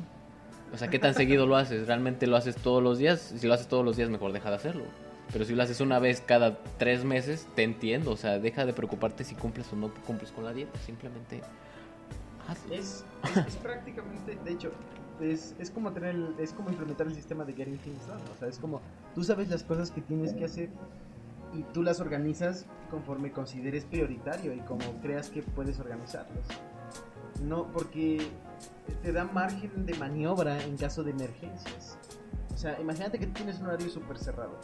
O 0.73 0.79
sea, 0.79 0.89
¿qué 0.89 1.01
tan 1.01 1.15
seguido 1.15 1.47
lo 1.47 1.57
haces? 1.57 1.89
¿Realmente 1.89 2.29
lo 2.29 2.37
haces 2.37 2.55
todos 2.55 2.83
los 2.83 2.99
días? 2.99 3.35
Si 3.37 3.47
lo 3.49 3.55
haces 3.55 3.67
todos 3.67 3.85
los 3.85 3.97
días, 3.97 4.09
mejor 4.09 4.33
deja 4.33 4.51
de 4.51 4.57
hacerlo. 4.57 4.85
Pero 5.33 5.45
si 5.45 5.55
lo 5.55 5.63
haces 5.63 5.81
una 5.81 5.99
vez 5.99 6.21
cada 6.27 6.59
tres 6.79 7.05
meses, 7.05 7.47
te 7.55 7.63
entiendo. 7.63 8.11
O 8.11 8.17
sea, 8.17 8.39
deja 8.39 8.67
de 8.67 8.73
preocuparte 8.73 9.23
si 9.25 9.35
cumples 9.35 9.73
o 9.73 9.77
no 9.77 9.93
cumples 10.07 10.33
con 10.33 10.45
la 10.45 10.53
dieta. 10.53 10.79
Simplemente 10.81 11.41
hazlo. 12.49 12.75
Es, 12.75 13.05
es, 13.37 13.47
es 13.47 13.57
prácticamente, 13.57 14.37
de 14.45 14.51
hecho, 14.51 14.73
es, 15.21 15.55
es 15.59 15.71
como 15.71 15.93
tener, 15.93 16.15
el- 16.17 16.35
es 16.41 16.53
como 16.53 16.71
implementar 16.71 17.07
el 17.07 17.15
sistema 17.15 17.45
de 17.45 17.53
Getting 17.53 17.79
Things 17.79 18.07
Done. 18.07 18.21
O 18.35 18.39
sea, 18.39 18.49
es 18.49 18.59
como 18.59 18.81
tú 19.15 19.23
sabes 19.23 19.49
las 19.49 19.63
cosas 19.63 19.91
que 19.91 20.01
tienes 20.01 20.33
que 20.33 20.45
hacer 20.47 20.69
y 21.53 21.63
tú 21.73 21.83
las 21.83 22.01
organizas 22.01 22.67
conforme 22.91 23.31
consideres 23.31 23.85
prioritario 23.85 24.53
y 24.53 24.61
como 24.61 24.85
creas 25.03 25.29
que 25.31 25.43
puedes 25.43 25.79
organizarlas. 25.79 26.47
No, 27.43 27.67
porque 27.73 28.21
te 29.03 29.13
da 29.13 29.25
margen 29.25 29.87
de 29.87 29.95
maniobra 29.95 30.63
en 30.65 30.77
caso 30.77 31.03
de 31.05 31.13
emergencias. 31.13 31.97
O 32.53 32.59
sea, 32.59 32.79
imagínate 32.81 33.19
que 33.19 33.27
tienes 33.29 33.59
un 33.61 33.67
horario 33.69 33.89
súper 33.89 34.19
cerrado 34.19 34.59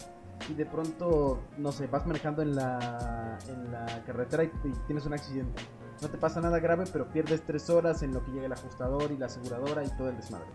y 0.48 0.54
de 0.54 0.66
pronto, 0.66 1.40
no 1.58 1.72
sé, 1.72 1.86
vas 1.86 2.06
manejando 2.06 2.42
en 2.42 2.54
la, 2.54 3.38
en 3.48 3.72
la 3.72 4.02
carretera 4.04 4.44
y, 4.44 4.50
tienes 4.86 5.06
un 5.06 5.14
accidente. 5.14 5.62
No 6.02 6.08
te 6.08 6.18
pasa 6.18 6.40
nada 6.40 6.60
grave, 6.60 6.84
pero 6.92 7.08
pierdes 7.08 7.42
tres 7.44 7.70
horas 7.70 8.02
en 8.02 8.12
lo 8.12 8.22
que 8.22 8.30
llega 8.30 8.46
el 8.46 8.52
ajustador 8.52 9.10
y 9.10 9.16
la 9.16 9.26
aseguradora 9.26 9.82
y 9.82 9.88
todo 9.96 10.10
el 10.10 10.16
desmadre. 10.16 10.46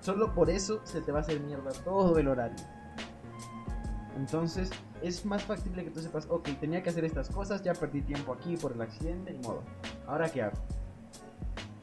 Solo 0.00 0.34
por 0.34 0.50
eso 0.50 0.80
se 0.84 1.00
te 1.00 1.12
va 1.12 1.20
a 1.20 1.22
hacer 1.22 1.40
mierda 1.40 1.70
todo 1.84 2.18
el 2.18 2.26
horario. 2.26 2.56
Entonces, 4.16 4.70
es 5.00 5.24
más 5.24 5.44
factible 5.44 5.84
que 5.84 5.90
tú 5.90 6.00
sepas, 6.00 6.26
ok, 6.28 6.48
tenía 6.60 6.82
que 6.82 6.90
hacer 6.90 7.04
estas 7.04 7.30
cosas, 7.30 7.62
ya 7.62 7.72
perdí 7.72 8.02
tiempo 8.02 8.32
aquí 8.32 8.56
por 8.56 8.72
el 8.72 8.82
accidente 8.82 9.32
y 9.32 9.38
modo. 9.38 9.62
Ahora, 10.06 10.28
¿qué 10.28 10.42
hago? 10.42 10.58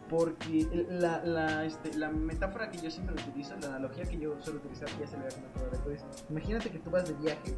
Porque 0.09 0.67
la, 0.89 1.23
la, 1.23 1.65
este, 1.65 1.93
la 1.95 2.09
metáfora 2.09 2.69
que 2.71 2.79
yo 2.79 2.89
siempre 2.89 3.15
utilizo, 3.15 3.55
la 3.61 3.67
analogía 3.67 4.05
que 4.05 4.17
yo 4.17 4.35
suelo 4.41 4.59
utilizar, 4.59 4.87
ya 4.99 5.05
se 5.07 5.17
le 5.17 5.23
voy 5.23 5.31
a 5.31 5.35
comentar 5.35 5.63
ahora, 5.85 5.97
imagínate 6.29 6.69
que 6.71 6.79
tú 6.79 6.89
vas 6.89 7.07
de 7.07 7.13
viaje 7.15 7.55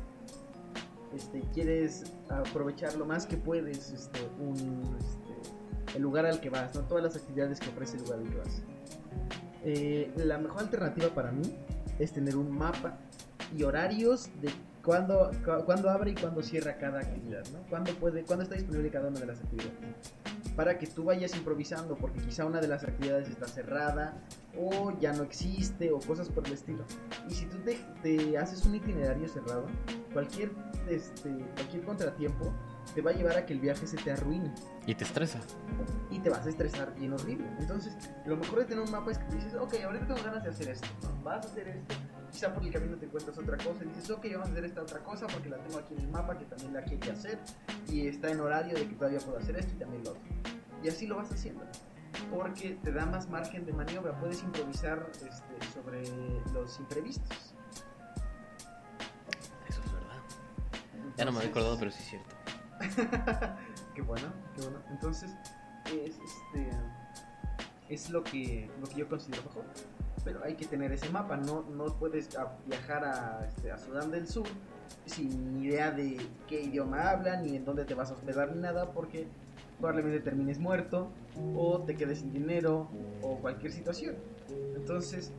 este, 1.16 1.42
quieres 1.54 2.04
aprovechar 2.30 2.96
lo 2.96 3.06
más 3.06 3.26
que 3.26 3.36
puedes 3.38 3.92
este, 3.92 4.20
un, 4.40 4.56
este, 5.00 5.98
el 5.98 6.02
lugar 6.04 6.26
al 6.26 6.40
que 6.40 6.50
vas, 6.50 6.74
¿no? 6.76 6.82
todas 6.82 7.04
las 7.04 7.16
actividades 7.16 7.60
que 7.60 7.70
ofrece 7.70 7.98
el 7.98 8.04
lugar 8.04 8.20
al 8.20 8.30
que 8.30 8.38
vas. 8.38 8.62
Eh, 9.64 10.12
la 10.18 10.38
mejor 10.38 10.62
alternativa 10.62 11.10
para 11.10 11.32
mí 11.32 11.54
es 12.00 12.12
tener 12.14 12.36
un 12.38 12.50
mapa 12.52 12.98
y 13.56 13.64
horarios 13.64 14.30
de 14.42 14.50
cuándo, 14.84 15.32
cu- 15.46 15.66
cuándo 15.66 15.90
abre 15.90 16.12
y 16.12 16.16
cuándo 16.16 16.42
cierra 16.42 16.78
cada 16.78 17.00
actividad, 17.02 17.44
¿no? 17.54 17.60
Cuándo, 17.70 17.94
puede, 17.96 18.24
cuándo 18.24 18.44
está 18.44 18.56
disponible 18.56 18.90
cada 18.90 19.10
una 19.10 19.20
de 19.20 19.26
las 19.26 19.40
actividades. 19.40 19.74
Para 20.56 20.78
que 20.78 20.88
tú 20.88 21.04
vayas 21.06 21.36
improvisando, 21.36 21.96
porque 21.96 22.20
quizá 22.20 22.46
una 22.46 22.60
de 22.60 22.68
las 22.68 22.84
actividades 22.84 23.30
está 23.30 23.48
cerrada 23.48 24.14
o 24.58 24.92
ya 25.00 25.14
no 25.14 25.24
existe 25.24 25.92
o 25.92 26.00
cosas 26.00 26.30
por 26.30 26.46
el 26.48 26.54
estilo. 26.54 26.84
Y 27.30 27.34
si 27.34 27.46
tú 27.46 27.58
te, 27.60 27.80
te 28.04 28.38
haces 28.38 28.66
un 28.66 28.76
itinerario 28.76 29.28
cerrado, 29.28 29.66
cualquier, 30.14 30.52
este, 30.90 31.30
cualquier 31.56 31.84
contratiempo 31.84 32.54
te 32.94 33.02
va 33.02 33.12
a 33.12 33.14
llevar 33.14 33.38
a 33.38 33.46
que 33.46 33.54
el 33.54 33.60
viaje 33.62 33.86
se 33.88 33.96
te 33.98 34.12
arruine 34.12 34.52
Y 34.88 34.96
te 34.96 35.04
estresa. 35.06 35.40
y 36.10 36.20
te 36.20 36.30
vas 36.30 36.46
a 36.46 36.50
estresar 36.50 36.94
bien 36.96 37.14
horrible. 37.14 37.48
Entonces, 37.60 37.96
lo 38.26 38.36
mejor 38.36 38.60
de 38.60 38.66
tener 38.66 38.84
un 38.84 38.92
mapa 38.92 39.12
es 39.12 39.18
que 39.20 39.36
dices, 39.36 39.54
ok, 39.54 39.76
ahorita 39.86 40.08
tengo 40.08 40.22
ganas 40.24 40.44
de 40.44 40.50
hacer 40.50 40.70
esto, 40.70 40.88
vas 41.24 41.46
a 41.46 41.50
hacer 41.50 41.68
esto, 41.70 41.96
quizá 42.32 42.54
por 42.54 42.64
el 42.64 42.72
camino 42.72 42.98
te 42.98 43.06
encuentras 43.06 43.38
otra 43.38 43.58
cosa 43.58 43.84
y 43.84 43.88
dices, 43.88 44.10
ok, 44.10 44.26
vamos 44.32 44.50
a 44.50 44.52
hacer 44.52 44.66
esta 44.66 44.82
otra 44.82 45.00
cosa 45.00 45.28
porque 45.28 45.50
la 45.50 45.58
tengo 45.58 45.80
aquí 45.80 45.94
en 45.94 46.02
el 46.02 46.08
mapa 46.08 46.38
que 46.38 46.46
también 46.46 46.74
la 46.74 46.84
quería 46.84 47.14
hacer 47.14 47.40
y 47.90 48.08
está 48.08 48.32
en 48.32 48.40
horario 48.40 48.76
de 48.76 48.88
que 48.88 48.96
todavía 48.96 49.20
puedo 49.20 49.38
hacer 49.38 49.58
esto 49.58 49.74
y 49.76 49.80
también 49.80 50.04
lo 50.04 50.12
otro. 50.12 50.24
Y 50.84 50.90
así 50.90 51.06
lo 51.06 51.18
vas 51.18 51.32
haciendo. 51.32 51.64
Porque 52.30 52.78
te 52.84 52.92
da 52.92 53.06
más 53.06 53.30
margen 53.30 53.66
de 53.66 53.74
maniobra, 53.74 54.18
puedes 54.20 54.42
improvisar 54.44 55.10
este, 55.14 55.74
sobre 55.74 56.04
los 56.54 56.80
imprevistos. 56.80 57.54
Eso 59.68 59.82
es 59.84 59.94
verdad. 59.94 60.22
Ya 61.18 61.26
no 61.26 61.32
me 61.32 61.40
había 61.40 61.50
acordado, 61.50 61.78
pero 61.80 61.92
sí 61.92 62.00
es 62.02 62.10
cierto. 62.10 62.36
qué 63.96 64.02
bueno, 64.02 64.28
qué 64.56 64.62
bueno. 64.64 64.80
Entonces, 64.90 65.32
es, 65.86 66.16
este, 66.16 66.70
es 67.90 68.10
lo 68.10 68.24
que, 68.24 68.70
lo 68.80 68.88
que 68.88 68.96
yo 68.96 69.08
considero 69.08 69.44
mejor. 69.44 69.66
Pero 70.24 70.44
hay 70.44 70.54
que 70.56 70.66
tener 70.66 70.92
ese 70.92 71.10
mapa, 71.10 71.36
no, 71.38 71.64
no 71.64 71.86
puedes 71.98 72.30
viajar 72.68 73.04
a, 73.06 73.46
este, 73.48 73.72
a 73.72 73.78
Sudán 73.78 74.12
del 74.12 74.28
Sur 74.28 74.46
sin 75.06 75.64
idea 75.64 75.92
de 75.92 76.18
qué 76.48 76.62
idioma 76.62 77.10
hablan, 77.10 77.44
ni 77.44 77.56
en 77.56 77.66
dónde 77.66 77.86
te 77.86 77.96
vas 77.96 78.12
a 78.12 78.14
hospedar, 78.14 78.56
ni 78.56 78.62
nada, 78.62 78.92
porque 78.92 79.28
probablemente 79.80 80.20
termines 80.20 80.60
muerto, 80.60 81.10
o 81.56 81.82
te 81.82 81.96
quedes 81.96 82.20
sin 82.20 82.32
dinero, 82.34 82.88
o 83.24 83.38
cualquier 83.40 83.72
situación. 83.72 84.16
Entonces, 84.76 85.32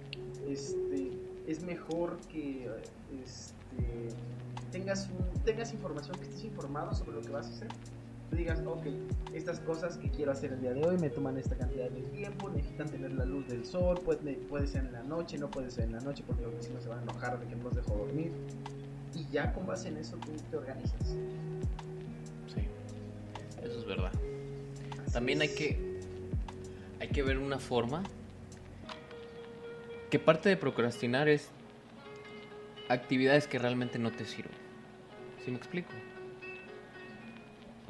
este, 0.49 1.13
es 1.47 1.63
mejor 1.63 2.19
que 2.29 2.69
este, 3.23 4.09
tengas, 4.73 5.09
un- 5.11 5.45
tengas 5.45 5.73
información, 5.73 6.17
que 6.19 6.25
estés 6.25 6.45
informado 6.45 6.93
sobre 6.93 7.13
lo 7.13 7.21
que 7.23 7.31
vas 7.31 7.47
a 7.47 7.51
hacer. 7.51 7.69
Tú 8.33 8.39
digas, 8.39 8.63
ok, 8.65 8.87
estas 9.35 9.61
cosas 9.61 9.99
que 9.99 10.09
quiero 10.09 10.33
hacer 10.33 10.55
el 10.55 10.63
día 10.63 10.73
de 10.73 10.87
hoy 10.87 10.97
me 10.97 11.11
toman 11.11 11.37
esta 11.37 11.55
cantidad 11.55 11.91
de 11.91 12.01
tiempo, 12.17 12.49
necesitan 12.49 12.89
tener 12.89 13.13
la 13.13 13.27
luz 13.27 13.47
del 13.47 13.63
sol, 13.67 14.01
puede, 14.03 14.37
puede 14.49 14.67
ser 14.67 14.87
en 14.87 14.93
la 14.93 15.03
noche, 15.03 15.37
no 15.37 15.51
puede 15.51 15.71
ser 15.71 15.85
en 15.85 15.93
la 15.93 16.01
noche 16.01 16.25
porque 16.27 16.41
los 16.41 16.55
vecinos 16.55 16.83
se 16.83 16.89
van 16.89 17.01
a 17.01 17.03
enojar 17.03 17.39
de 17.39 17.47
que 17.47 17.55
no 17.57 17.65
los 17.65 17.75
dejo 17.75 17.95
dormir. 17.95 18.33
Y 19.15 19.27
ya 19.31 19.53
con 19.53 19.67
base 19.67 19.89
en 19.89 19.99
eso 19.99 20.17
tú 20.17 20.33
te 20.51 20.57
organizas. 20.57 21.09
Sí. 22.55 22.67
Eso 23.63 23.79
es 23.79 23.85
verdad. 23.85 24.13
Así 25.03 25.13
También 25.13 25.43
hay 25.43 25.55
que 25.55 26.01
hay 27.01 27.09
que 27.09 27.23
ver 27.23 27.37
una 27.37 27.59
forma 27.59 28.03
que 30.09 30.19
parte 30.19 30.49
de 30.49 30.57
procrastinar 30.57 31.29
es 31.29 31.51
actividades 32.89 33.47
que 33.47 33.59
realmente 33.59 33.99
no 33.99 34.11
te 34.11 34.25
sirven. 34.25 34.57
¿Sí 35.45 35.51
me 35.51 35.59
explico? 35.59 35.91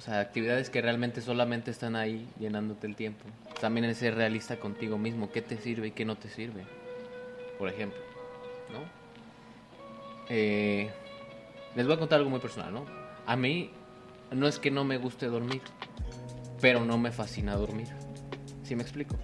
O 0.03 0.05
sea, 0.05 0.19
actividades 0.19 0.69
que 0.69 0.83
realmente 0.83 1.21
solamente 1.21 1.71
están 1.71 1.95
ahí 1.95 2.29
llenándote 2.41 2.89
el 2.89 2.97
tiempo. 2.97 3.25
También 3.61 3.85
es 3.85 3.99
ser 3.99 4.17
realista 4.17 4.59
contigo 4.59 4.99
mismo, 4.99 5.31
qué 5.31 5.43
te 5.43 5.57
sirve 5.59 5.89
y 5.89 5.91
qué 5.93 6.05
no 6.05 6.17
te 6.17 6.29
sirve. 6.29 6.65
por 7.57 7.69
ejemplo, 7.69 8.01
¿no? 8.73 8.81
Eh, 10.29 10.91
les 11.77 11.87
voy 11.87 11.95
a 11.95 11.99
contar 12.01 12.19
algo 12.19 12.31
muy 12.31 12.41
personal, 12.41 12.75
¿no? 12.75 12.85
A 13.27 13.37
mí 13.37 13.71
no 14.33 14.49
es 14.49 14.59
que 14.59 14.73
no 14.73 14.83
me 14.83 14.99
guste 14.99 15.27
dormir, 15.27 15.63
pero 16.61 16.85
no 16.85 16.99
me 16.99 17.13
fascina 17.13 17.55
dormir. 17.55 17.87
¿Sí 18.65 18.75
me 18.75 18.83
explico? 18.83 19.15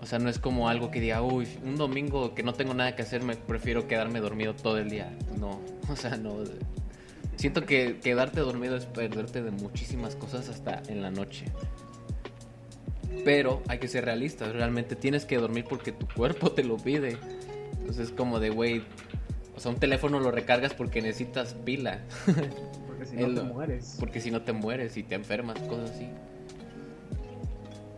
O 0.00 0.06
sea, 0.06 0.18
no 0.18 0.28
es 0.28 0.40
como 0.40 0.68
algo 0.68 0.90
que 0.90 0.98
diga, 0.98 1.22
uy, 1.22 1.46
un 1.64 1.76
domingo 1.76 2.34
que 2.34 2.42
no 2.42 2.54
tengo 2.54 2.74
nada 2.74 2.96
que 2.96 3.02
hacer, 3.02 3.22
me 3.22 3.36
prefiero 3.36 3.86
quedarme 3.86 4.18
dormido 4.18 4.52
todo 4.52 4.78
el 4.78 4.90
día. 4.90 5.16
No, 5.38 5.60
o 5.88 5.94
sea, 5.94 6.16
no. 6.16 6.38
Siento 7.36 7.64
que 7.64 7.98
quedarte 8.00 8.40
dormido 8.40 8.76
es 8.76 8.86
perderte 8.86 9.42
de 9.42 9.50
muchísimas 9.50 10.16
cosas 10.16 10.48
hasta 10.48 10.82
en 10.88 11.02
la 11.02 11.10
noche. 11.10 11.46
Pero 13.24 13.62
hay 13.68 13.78
que 13.78 13.88
ser 13.88 14.04
realistas, 14.04 14.52
realmente 14.52 14.96
tienes 14.96 15.24
que 15.24 15.36
dormir 15.36 15.64
porque 15.68 15.92
tu 15.92 16.06
cuerpo 16.08 16.52
te 16.52 16.64
lo 16.64 16.76
pide. 16.76 17.18
Entonces 17.78 18.08
es 18.08 18.12
como 18.12 18.40
de, 18.40 18.50
güey, 18.50 18.82
o 19.56 19.60
sea, 19.60 19.70
un 19.70 19.78
teléfono 19.78 20.20
lo 20.20 20.30
recargas 20.30 20.74
porque 20.74 21.00
necesitas 21.00 21.54
pila. 21.54 22.00
Porque 22.86 23.06
si 23.06 23.16
no 23.16 23.34
te 23.34 23.42
mueres. 23.42 23.96
Porque 23.98 24.20
si 24.20 24.30
no 24.30 24.42
te 24.42 24.52
mueres 24.52 24.96
y 24.96 25.02
te 25.02 25.14
enfermas, 25.14 25.58
cosas 25.60 25.90
así. 25.90 26.08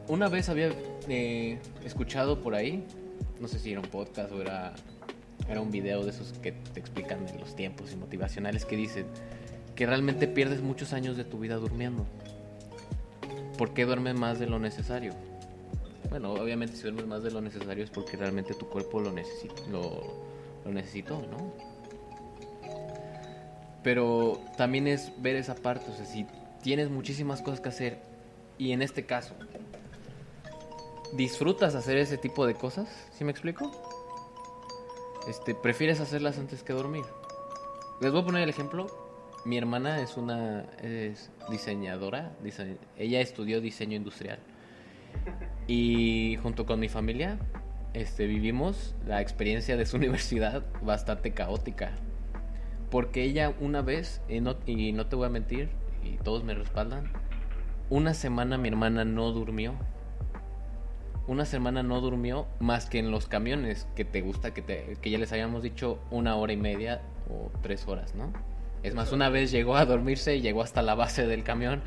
Una 0.06 0.28
vez 0.28 0.48
había 0.48 0.70
eh, 1.08 1.58
escuchado 1.84 2.40
por 2.40 2.54
ahí, 2.54 2.86
no 3.40 3.48
sé 3.48 3.58
si 3.58 3.72
era 3.72 3.80
un 3.80 3.88
podcast 3.88 4.32
o 4.32 4.40
era, 4.40 4.74
era 5.48 5.60
un 5.60 5.70
video 5.70 6.02
de 6.04 6.10
esos 6.10 6.32
que 6.34 6.52
te 6.52 6.80
explican 6.80 7.24
de 7.26 7.38
los 7.38 7.56
tiempos 7.56 7.92
y 7.92 7.96
motivacionales 7.96 8.64
que 8.64 8.76
dicen 8.76 9.06
que 9.74 9.86
realmente 9.86 10.28
pierdes 10.28 10.60
muchos 10.60 10.92
años 10.92 11.16
de 11.16 11.24
tu 11.24 11.38
vida 11.38 11.56
durmiendo. 11.56 12.06
¿Por 13.56 13.74
qué 13.74 13.84
duermes 13.84 14.14
más 14.14 14.38
de 14.38 14.46
lo 14.46 14.58
necesario? 14.58 15.14
Bueno, 16.10 16.32
obviamente 16.32 16.76
si 16.76 16.82
duermes 16.82 17.06
más 17.06 17.22
de 17.22 17.30
lo 17.30 17.40
necesario 17.40 17.84
es 17.84 17.90
porque 17.90 18.16
realmente 18.16 18.54
tu 18.54 18.68
cuerpo 18.68 19.00
lo, 19.00 19.12
necesita, 19.12 19.62
lo, 19.70 20.02
lo 20.64 20.72
necesitó, 20.72 21.20
¿no? 21.22 21.52
Pero 23.82 24.40
también 24.56 24.86
es 24.86 25.12
ver 25.18 25.36
esa 25.36 25.54
parte, 25.54 25.90
o 25.90 25.94
sea, 25.94 26.04
si 26.04 26.26
tienes 26.62 26.90
muchísimas 26.90 27.40
cosas 27.40 27.60
que 27.60 27.68
hacer 27.68 27.98
y 28.58 28.72
en 28.72 28.82
este 28.82 29.06
caso 29.06 29.34
disfrutas 31.14 31.74
hacer 31.74 31.96
ese 31.98 32.18
tipo 32.18 32.46
de 32.46 32.54
cosas, 32.54 32.88
¿sí 33.12 33.24
me 33.24 33.30
explico? 33.30 33.87
Este, 35.26 35.54
prefieres 35.54 36.00
hacerlas 36.00 36.38
antes 36.38 36.62
que 36.62 36.72
dormir. 36.72 37.04
Les 38.00 38.12
voy 38.12 38.22
a 38.22 38.24
poner 38.24 38.42
el 38.42 38.48
ejemplo. 38.48 38.86
Mi 39.44 39.56
hermana 39.58 40.00
es 40.00 40.16
una 40.16 40.62
es 40.82 41.30
diseñadora, 41.50 42.32
dise- 42.42 42.76
ella 42.96 43.20
estudió 43.20 43.60
diseño 43.60 43.96
industrial. 43.96 44.38
Y 45.66 46.38
junto 46.42 46.66
con 46.66 46.80
mi 46.80 46.88
familia 46.88 47.38
este, 47.94 48.26
vivimos 48.26 48.94
la 49.06 49.20
experiencia 49.20 49.76
de 49.76 49.86
su 49.86 49.96
universidad 49.98 50.64
bastante 50.82 51.32
caótica. 51.32 51.92
Porque 52.90 53.22
ella 53.22 53.52
una 53.60 53.82
vez, 53.82 54.22
no, 54.28 54.56
y 54.66 54.92
no 54.92 55.06
te 55.06 55.16
voy 55.16 55.26
a 55.26 55.30
mentir, 55.30 55.68
y 56.02 56.16
todos 56.16 56.42
me 56.42 56.54
respaldan, 56.54 57.10
una 57.90 58.14
semana 58.14 58.56
mi 58.58 58.68
hermana 58.68 59.04
no 59.04 59.30
durmió. 59.32 59.74
Una 61.28 61.44
semana 61.44 61.82
no 61.82 62.00
durmió 62.00 62.46
más 62.58 62.86
que 62.86 62.98
en 62.98 63.10
los 63.10 63.28
camiones, 63.28 63.86
que 63.94 64.06
te 64.06 64.22
gusta 64.22 64.54
que, 64.54 64.62
te, 64.62 64.96
que 65.02 65.10
ya 65.10 65.18
les 65.18 65.30
habíamos 65.30 65.62
dicho 65.62 66.00
una 66.10 66.34
hora 66.36 66.54
y 66.54 66.56
media 66.56 67.02
o 67.28 67.52
tres 67.60 67.86
horas, 67.86 68.14
¿no? 68.14 68.32
Es 68.82 68.94
más, 68.94 69.12
una 69.12 69.28
vez 69.28 69.50
llegó 69.50 69.76
a 69.76 69.84
dormirse 69.84 70.36
y 70.36 70.40
llegó 70.40 70.62
hasta 70.62 70.80
la 70.80 70.94
base 70.94 71.26
del 71.26 71.44
camión. 71.44 71.82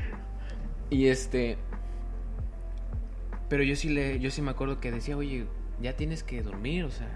y 0.90 1.06
este... 1.06 1.56
Pero 3.48 3.62
yo 3.62 3.76
sí, 3.76 3.90
le, 3.90 4.18
yo 4.18 4.32
sí 4.32 4.42
me 4.42 4.50
acuerdo 4.50 4.80
que 4.80 4.90
decía, 4.90 5.16
oye, 5.16 5.46
ya 5.80 5.94
tienes 5.94 6.24
que 6.24 6.42
dormir, 6.42 6.82
o 6.82 6.90
sea, 6.90 7.06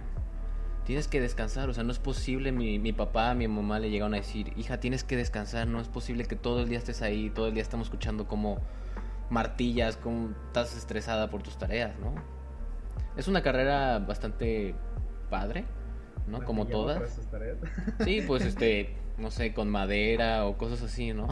tienes 0.84 1.08
que 1.08 1.20
descansar, 1.20 1.68
o 1.68 1.74
sea, 1.74 1.82
no 1.82 1.90
es 1.90 1.98
posible, 1.98 2.52
mi, 2.52 2.78
mi 2.78 2.92
papá, 2.92 3.34
mi 3.34 3.48
mamá 3.48 3.80
le 3.80 3.90
llegaron 3.90 4.14
a 4.14 4.18
decir, 4.18 4.52
hija, 4.56 4.78
tienes 4.78 5.02
que 5.02 5.16
descansar, 5.16 5.66
no 5.66 5.80
es 5.80 5.88
posible 5.88 6.24
que 6.26 6.36
todo 6.36 6.60
el 6.60 6.68
día 6.68 6.78
estés 6.78 7.02
ahí, 7.02 7.30
todo 7.30 7.48
el 7.48 7.54
día 7.54 7.64
estamos 7.64 7.88
escuchando 7.88 8.28
como 8.28 8.60
martillas, 9.30 9.96
como 9.96 10.30
estás 10.46 10.76
estresada 10.76 11.30
por 11.30 11.42
tus 11.42 11.56
tareas, 11.56 11.98
¿no? 11.98 12.14
Es 13.16 13.28
una 13.28 13.42
carrera 13.42 13.98
bastante 14.00 14.74
padre, 15.30 15.64
¿no? 16.26 16.44
Como 16.44 16.66
todas. 16.66 17.18
tareas. 17.30 17.58
Sí, 18.04 18.22
pues 18.26 18.44
este, 18.44 18.96
no 19.18 19.30
sé, 19.30 19.54
con 19.54 19.70
madera 19.70 20.46
o 20.46 20.58
cosas 20.58 20.82
así, 20.82 21.12
¿no? 21.12 21.24
ok. 21.24 21.30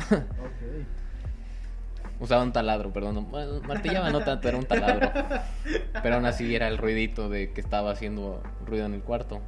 Usaba 2.21 2.43
un 2.43 2.53
taladro, 2.53 2.93
perdón. 2.93 3.29
bueno, 3.31 3.61
martillaba 3.63 4.11
no 4.11 4.21
tanto, 4.21 4.49
era 4.49 4.59
un 4.59 4.65
taladro. 4.65 5.13
Pero 6.03 6.17
aún 6.17 6.27
así 6.27 6.55
era 6.55 6.67
el 6.67 6.77
ruidito 6.77 7.29
de 7.29 7.53
que 7.53 7.61
estaba 7.61 7.93
haciendo 7.93 8.43
ruido 8.67 8.87
en 8.87 8.95
el 8.95 9.03
cuarto. 9.03 9.41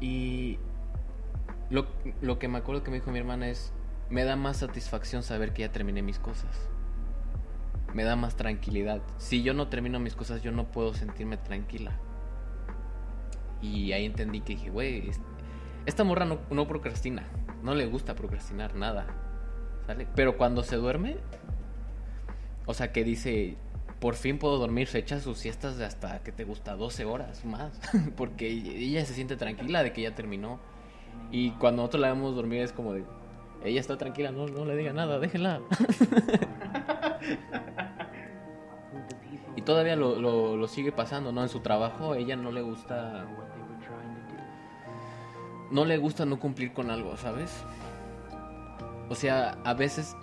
Y 0.00 0.58
lo, 1.70 1.86
lo 2.20 2.40
que 2.40 2.48
me 2.48 2.58
acuerdo 2.58 2.82
que 2.82 2.90
me 2.90 2.96
dijo 2.96 3.12
mi 3.12 3.20
hermana 3.20 3.48
es, 3.48 3.72
me 4.12 4.24
da 4.24 4.36
más 4.36 4.58
satisfacción 4.58 5.22
saber 5.22 5.52
que 5.54 5.62
ya 5.62 5.72
terminé 5.72 6.02
mis 6.02 6.18
cosas. 6.18 6.68
Me 7.94 8.04
da 8.04 8.14
más 8.14 8.36
tranquilidad. 8.36 9.00
Si 9.16 9.42
yo 9.42 9.54
no 9.54 9.68
termino 9.68 9.98
mis 10.00 10.14
cosas, 10.14 10.42
yo 10.42 10.52
no 10.52 10.70
puedo 10.70 10.92
sentirme 10.94 11.38
tranquila. 11.38 11.92
Y 13.60 13.92
ahí 13.92 14.04
entendí 14.04 14.40
que 14.40 14.54
dije, 14.54 14.70
güey, 14.70 15.08
es- 15.08 15.20
esta 15.86 16.04
morra 16.04 16.24
no, 16.24 16.38
no 16.50 16.66
procrastina. 16.68 17.24
No 17.62 17.74
le 17.74 17.86
gusta 17.86 18.14
procrastinar 18.14 18.74
nada. 18.74 19.06
¿Sale? 19.86 20.06
Pero 20.14 20.36
cuando 20.36 20.62
se 20.62 20.76
duerme, 20.76 21.16
o 22.66 22.74
sea, 22.74 22.92
que 22.92 23.04
dice, 23.04 23.56
por 23.98 24.14
fin 24.14 24.38
puedo 24.38 24.58
dormir, 24.58 24.88
se 24.88 24.98
echa 24.98 25.20
sus 25.20 25.38
siestas 25.38 25.76
de 25.78 25.84
hasta 25.84 26.22
que 26.22 26.32
te 26.32 26.44
gusta 26.44 26.76
12 26.76 27.04
horas 27.04 27.44
más, 27.44 27.80
porque 28.16 28.48
ella 28.48 29.04
se 29.06 29.14
siente 29.14 29.36
tranquila 29.36 29.82
de 29.82 29.92
que 29.92 30.02
ya 30.02 30.14
terminó. 30.14 30.60
Y 31.30 31.52
cuando 31.52 31.82
nosotros 31.82 32.00
la 32.02 32.08
vemos 32.12 32.34
dormir 32.36 32.60
es 32.62 32.72
como 32.72 32.92
de, 32.94 33.04
ella 33.64 33.80
está 33.80 33.96
tranquila, 33.96 34.32
no, 34.32 34.46
no 34.46 34.64
le 34.64 34.76
diga 34.76 34.92
nada, 34.92 35.18
déjela. 35.18 35.60
y 39.56 39.62
todavía 39.62 39.96
lo, 39.96 40.16
lo, 40.16 40.56
lo 40.56 40.68
sigue 40.68 40.92
pasando, 40.92 41.32
¿no? 41.32 41.42
En 41.42 41.48
su 41.48 41.60
trabajo, 41.60 42.14
ella 42.14 42.36
no 42.36 42.52
le 42.52 42.62
gusta... 42.62 43.26
No 45.70 45.86
le 45.86 45.96
gusta 45.96 46.26
no 46.26 46.38
cumplir 46.38 46.74
con 46.74 46.90
algo, 46.90 47.16
¿sabes? 47.16 47.64
O 49.08 49.14
sea, 49.14 49.56
a 49.64 49.74
veces... 49.74 50.16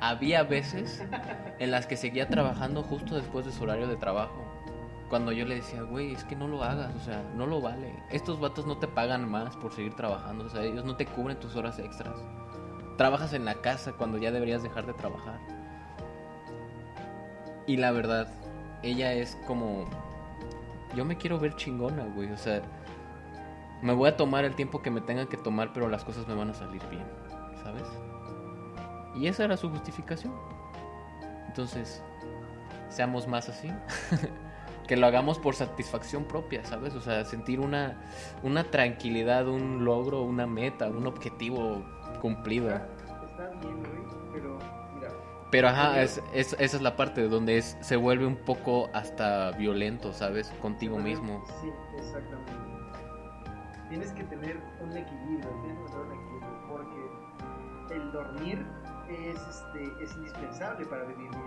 Había 0.00 0.42
veces 0.42 1.02
en 1.58 1.70
las 1.70 1.86
que 1.86 1.96
seguía 1.96 2.28
trabajando 2.28 2.82
justo 2.82 3.14
después 3.14 3.46
de 3.46 3.52
su 3.52 3.62
horario 3.62 3.86
de 3.86 3.96
trabajo. 3.96 4.43
Cuando 5.08 5.32
yo 5.32 5.44
le 5.44 5.56
decía, 5.56 5.82
güey, 5.82 6.12
es 6.12 6.24
que 6.24 6.34
no 6.34 6.48
lo 6.48 6.62
hagas, 6.62 6.94
o 6.94 7.00
sea, 7.00 7.22
no 7.36 7.46
lo 7.46 7.60
vale. 7.60 8.02
Estos 8.10 8.40
vatos 8.40 8.66
no 8.66 8.78
te 8.78 8.88
pagan 8.88 9.30
más 9.30 9.56
por 9.56 9.72
seguir 9.72 9.94
trabajando, 9.94 10.46
o 10.46 10.48
sea, 10.48 10.62
ellos 10.62 10.84
no 10.84 10.96
te 10.96 11.06
cubren 11.06 11.38
tus 11.38 11.56
horas 11.56 11.78
extras. 11.78 12.16
Trabajas 12.96 13.32
en 13.32 13.44
la 13.44 13.56
casa 13.56 13.92
cuando 13.92 14.18
ya 14.18 14.30
deberías 14.30 14.62
dejar 14.62 14.86
de 14.86 14.94
trabajar. 14.94 15.38
Y 17.66 17.76
la 17.76 17.92
verdad, 17.92 18.28
ella 18.82 19.12
es 19.12 19.36
como... 19.46 19.84
Yo 20.94 21.04
me 21.04 21.16
quiero 21.16 21.38
ver 21.38 21.56
chingona, 21.56 22.04
güey, 22.14 22.30
o 22.30 22.36
sea... 22.36 22.62
Me 23.82 23.92
voy 23.92 24.08
a 24.08 24.16
tomar 24.16 24.44
el 24.44 24.54
tiempo 24.54 24.80
que 24.80 24.90
me 24.90 25.02
tengan 25.02 25.26
que 25.26 25.36
tomar, 25.36 25.72
pero 25.74 25.88
las 25.88 26.04
cosas 26.04 26.26
me 26.26 26.34
van 26.34 26.50
a 26.50 26.54
salir 26.54 26.82
bien, 26.88 27.04
¿sabes? 27.62 27.84
Y 29.14 29.26
esa 29.26 29.44
era 29.44 29.56
su 29.56 29.68
justificación. 29.68 30.32
Entonces, 31.46 32.02
seamos 32.88 33.28
más 33.28 33.48
así. 33.48 33.68
que 34.86 34.96
lo 34.96 35.06
hagamos 35.06 35.38
por 35.38 35.54
satisfacción 35.54 36.24
propia, 36.24 36.64
¿sabes? 36.64 36.94
O 36.94 37.00
sea, 37.00 37.24
sentir 37.24 37.60
una, 37.60 38.02
una 38.42 38.64
tranquilidad, 38.64 39.48
un 39.48 39.84
logro, 39.84 40.22
una 40.22 40.46
meta, 40.46 40.88
un 40.88 41.06
objetivo 41.06 41.82
cumplido. 42.20 42.68
Está 42.68 43.48
bien, 43.60 43.78
güey, 43.78 44.32
pero 44.32 44.58
mira, 44.94 45.08
Pero 45.50 45.68
ajá, 45.68 46.02
es, 46.02 46.22
es- 46.34 46.52
esa 46.58 46.76
es 46.76 46.82
la 46.82 46.96
parte 46.96 47.26
donde 47.28 47.58
es, 47.58 47.76
se 47.80 47.96
vuelve 47.96 48.26
un 48.26 48.36
poco 48.36 48.90
hasta 48.92 49.52
violento, 49.52 50.12
¿sabes? 50.12 50.50
Contigo 50.60 50.98
mismo. 50.98 51.44
Sí, 51.60 51.70
exactamente. 51.98 52.52
Tienes 53.88 54.12
que 54.12 54.24
tener 54.24 54.58
un 54.82 54.96
equilibrio, 54.96 55.48
tienes 55.62 55.78
que 55.78 55.90
tener 55.92 56.06
un 56.06 56.12
equilibrio, 56.12 56.68
porque 56.68 57.94
el 57.94 58.12
dormir 58.12 58.66
es, 59.08 59.36
este, 59.36 60.02
es 60.04 60.14
indispensable 60.16 60.86
para 60.86 61.04
vivir 61.04 61.30
bien. 61.30 61.42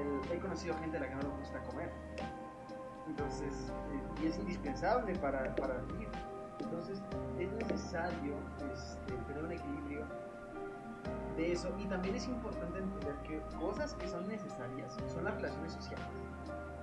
El- 0.00 0.32
he 0.36 0.40
conocido 0.40 0.74
gente 0.78 0.96
a 0.96 1.00
la 1.00 1.08
que 1.08 1.14
no 1.16 1.22
le 1.22 1.28
gusta 1.28 1.62
comer, 1.62 1.90
entonces, 3.06 3.72
eh, 3.92 4.22
y 4.22 4.26
es 4.26 4.38
indispensable 4.38 5.14
para, 5.18 5.54
para 5.56 5.78
vivir. 5.82 6.08
Entonces, 6.60 7.02
es 7.38 7.52
necesario 7.52 8.34
este, 8.72 9.12
tener 9.28 9.44
un 9.44 9.52
equilibrio 9.52 10.04
de 11.36 11.52
eso, 11.52 11.68
y 11.78 11.84
también 11.86 12.16
es 12.16 12.26
importante 12.26 12.78
entender 12.78 13.14
que 13.22 13.40
cosas 13.58 13.92
que 13.94 14.08
son 14.08 14.26
necesarias 14.26 14.96
son 15.12 15.24
las 15.24 15.34
relaciones 15.34 15.74
sociales 15.74 16.06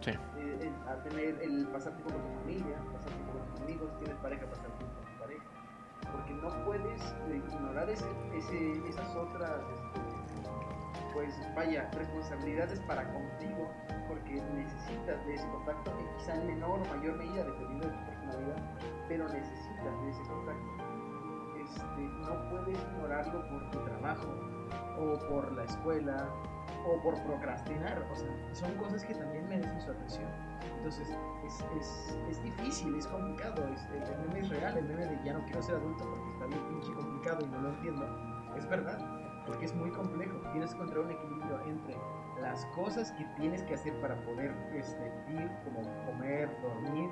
Sí. 0.02 0.12
eh, 0.38 0.58
el- 0.62 0.88
a 0.90 1.02
tener 1.04 1.42
el 1.42 1.66
pasar 1.70 1.94
tiempo 1.94 2.14
con 2.14 2.22
tu 2.22 2.40
familia, 2.42 2.78
pasar 2.94 3.12
tiempo 3.14 3.32
con 3.34 3.46
tus 3.48 3.62
amigos, 3.62 3.98
tienes 4.00 4.18
pareja, 4.18 4.46
pasar 4.46 4.66
tiempo 4.68 4.86
con 4.96 5.06
tu 5.14 5.20
pareja. 5.20 5.44
Porque 6.12 6.34
no 6.34 6.66
puedes 6.66 7.16
ignorar 7.34 7.90
ese, 7.90 8.06
ese- 8.36 8.88
esas 8.88 9.16
otras 9.16 9.62
este, 9.74 10.00
pues 11.14 11.40
vaya, 11.56 11.90
responsabilidades 11.94 12.80
para 12.82 13.08
contigo, 13.14 13.70
porque 14.08 14.42
necesitas 14.56 15.26
de 15.26 15.36
ese 15.36 15.48
contacto, 15.50 15.92
quizá 16.18 16.36
en 16.36 16.48
menor 16.48 16.80
o 16.82 16.98
mayor 16.98 17.18
medida, 17.18 17.44
dependiendo 17.44 17.88
de 17.88 17.94
tu 17.94 18.06
personalidad, 18.06 18.58
pero 19.08 19.30
necesitas 19.30 20.02
de 20.02 20.10
ese 20.10 20.24
contacto. 20.24 20.84
Este, 21.64 22.02
no 22.02 22.50
puedes 22.50 22.80
ignorarlo 22.80 23.48
por 23.50 23.72
tu 23.72 23.80
trabajo, 23.86 24.28
o 24.98 25.20
por 25.30 25.52
la 25.54 25.64
escuela, 25.64 26.30
o 26.86 27.02
por 27.02 27.22
procrastinar, 27.24 28.06
o 28.12 28.16
sea, 28.16 28.30
son 28.54 28.74
cosas 28.76 29.06
que 29.06 29.14
también 29.14 29.48
merecen 29.48 29.82
su 29.82 29.92
atención. 29.92 30.30
Entonces, 30.78 31.08
es, 31.46 31.66
es, 31.80 32.18
es 32.30 32.44
difícil, 32.44 32.96
es 32.96 33.08
complicado, 33.08 33.68
es, 33.70 33.88
el 33.94 34.28
meme 34.28 34.40
es 34.40 34.50
real, 34.50 34.78
el 34.78 34.86
meme 34.86 35.06
de 35.06 35.24
ya 35.24 35.34
no 35.34 35.46
quiero 35.46 35.62
ser 35.62 35.76
adulto 35.76 36.04
porque 36.04 36.32
está 36.32 36.46
bien 36.48 36.62
pinche 36.70 36.94
complicado 36.94 37.46
y 37.46 37.50
no 37.50 37.62
lo 37.62 37.70
entiendo, 37.70 38.54
es 38.58 38.68
verdad, 38.68 39.23
porque 39.46 39.66
es 39.66 39.76
muy 39.76 39.92
complejo, 39.92 40.38
tienes 40.52 40.72
que 40.72 40.76
encontrar 40.76 41.06
un 41.06 41.12
equilibrio 41.12 41.60
entre 41.66 41.96
las 42.42 42.66
cosas 42.68 43.12
que 43.14 43.26
tienes 43.38 43.64
que 43.64 43.76
hacer 43.76 43.94
para 44.02 44.16
poder 44.24 44.54
este, 44.74 45.12
vivir, 45.28 45.50
como 45.64 45.82
comer, 46.06 46.50
dormir, 46.62 47.10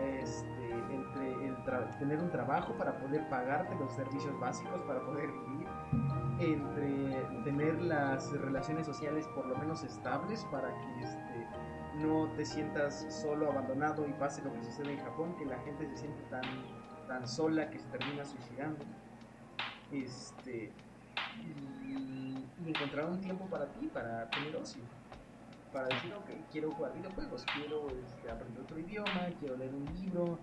este, 0.00 0.70
entre 0.90 1.46
el 1.46 1.56
tener 1.98 2.18
un 2.18 2.30
trabajo 2.30 2.72
para 2.74 2.98
poder 2.98 3.28
pagarte 3.28 3.74
los 3.76 3.92
servicios 3.92 4.38
básicos, 4.40 4.82
para 4.82 5.00
poder 5.04 5.30
vivir, 5.30 5.68
entre 6.40 7.22
tener 7.44 7.80
las 7.82 8.32
relaciones 8.32 8.86
sociales 8.86 9.26
por 9.34 9.46
lo 9.46 9.56
menos 9.56 9.84
estables 9.84 10.44
para 10.50 10.68
que 10.68 11.02
este, 11.02 11.46
no 12.00 12.28
te 12.36 12.44
sientas 12.44 13.06
solo, 13.08 13.50
abandonado 13.50 14.08
y 14.08 14.12
pase 14.14 14.42
lo 14.42 14.52
que 14.52 14.64
sucede 14.64 14.94
en 14.94 14.98
Japón, 15.00 15.36
que 15.36 15.44
la 15.44 15.58
gente 15.60 15.86
se 15.86 15.96
siente 15.96 16.22
tan, 16.30 16.42
tan 17.06 17.28
sola 17.28 17.70
que 17.70 17.78
se 17.78 17.86
termina 17.88 18.24
suicidando. 18.24 18.84
Este, 19.92 20.72
y, 21.46 22.68
encontrar 22.68 23.06
un 23.06 23.20
tiempo 23.20 23.44
para 23.46 23.66
ti, 23.66 23.88
para 23.92 24.28
tener 24.30 24.56
ocio. 24.56 24.82
Para 25.72 25.88
decir, 25.88 26.12
ok, 26.12 26.28
quiero 26.50 26.70
jugar 26.72 26.92
videojuegos, 26.94 27.44
quiero 27.56 27.88
este, 27.88 28.30
aprender 28.30 28.62
otro 28.62 28.78
idioma, 28.78 29.28
quiero 29.40 29.56
leer 29.56 29.74
un 29.74 29.84
libro, 29.94 30.38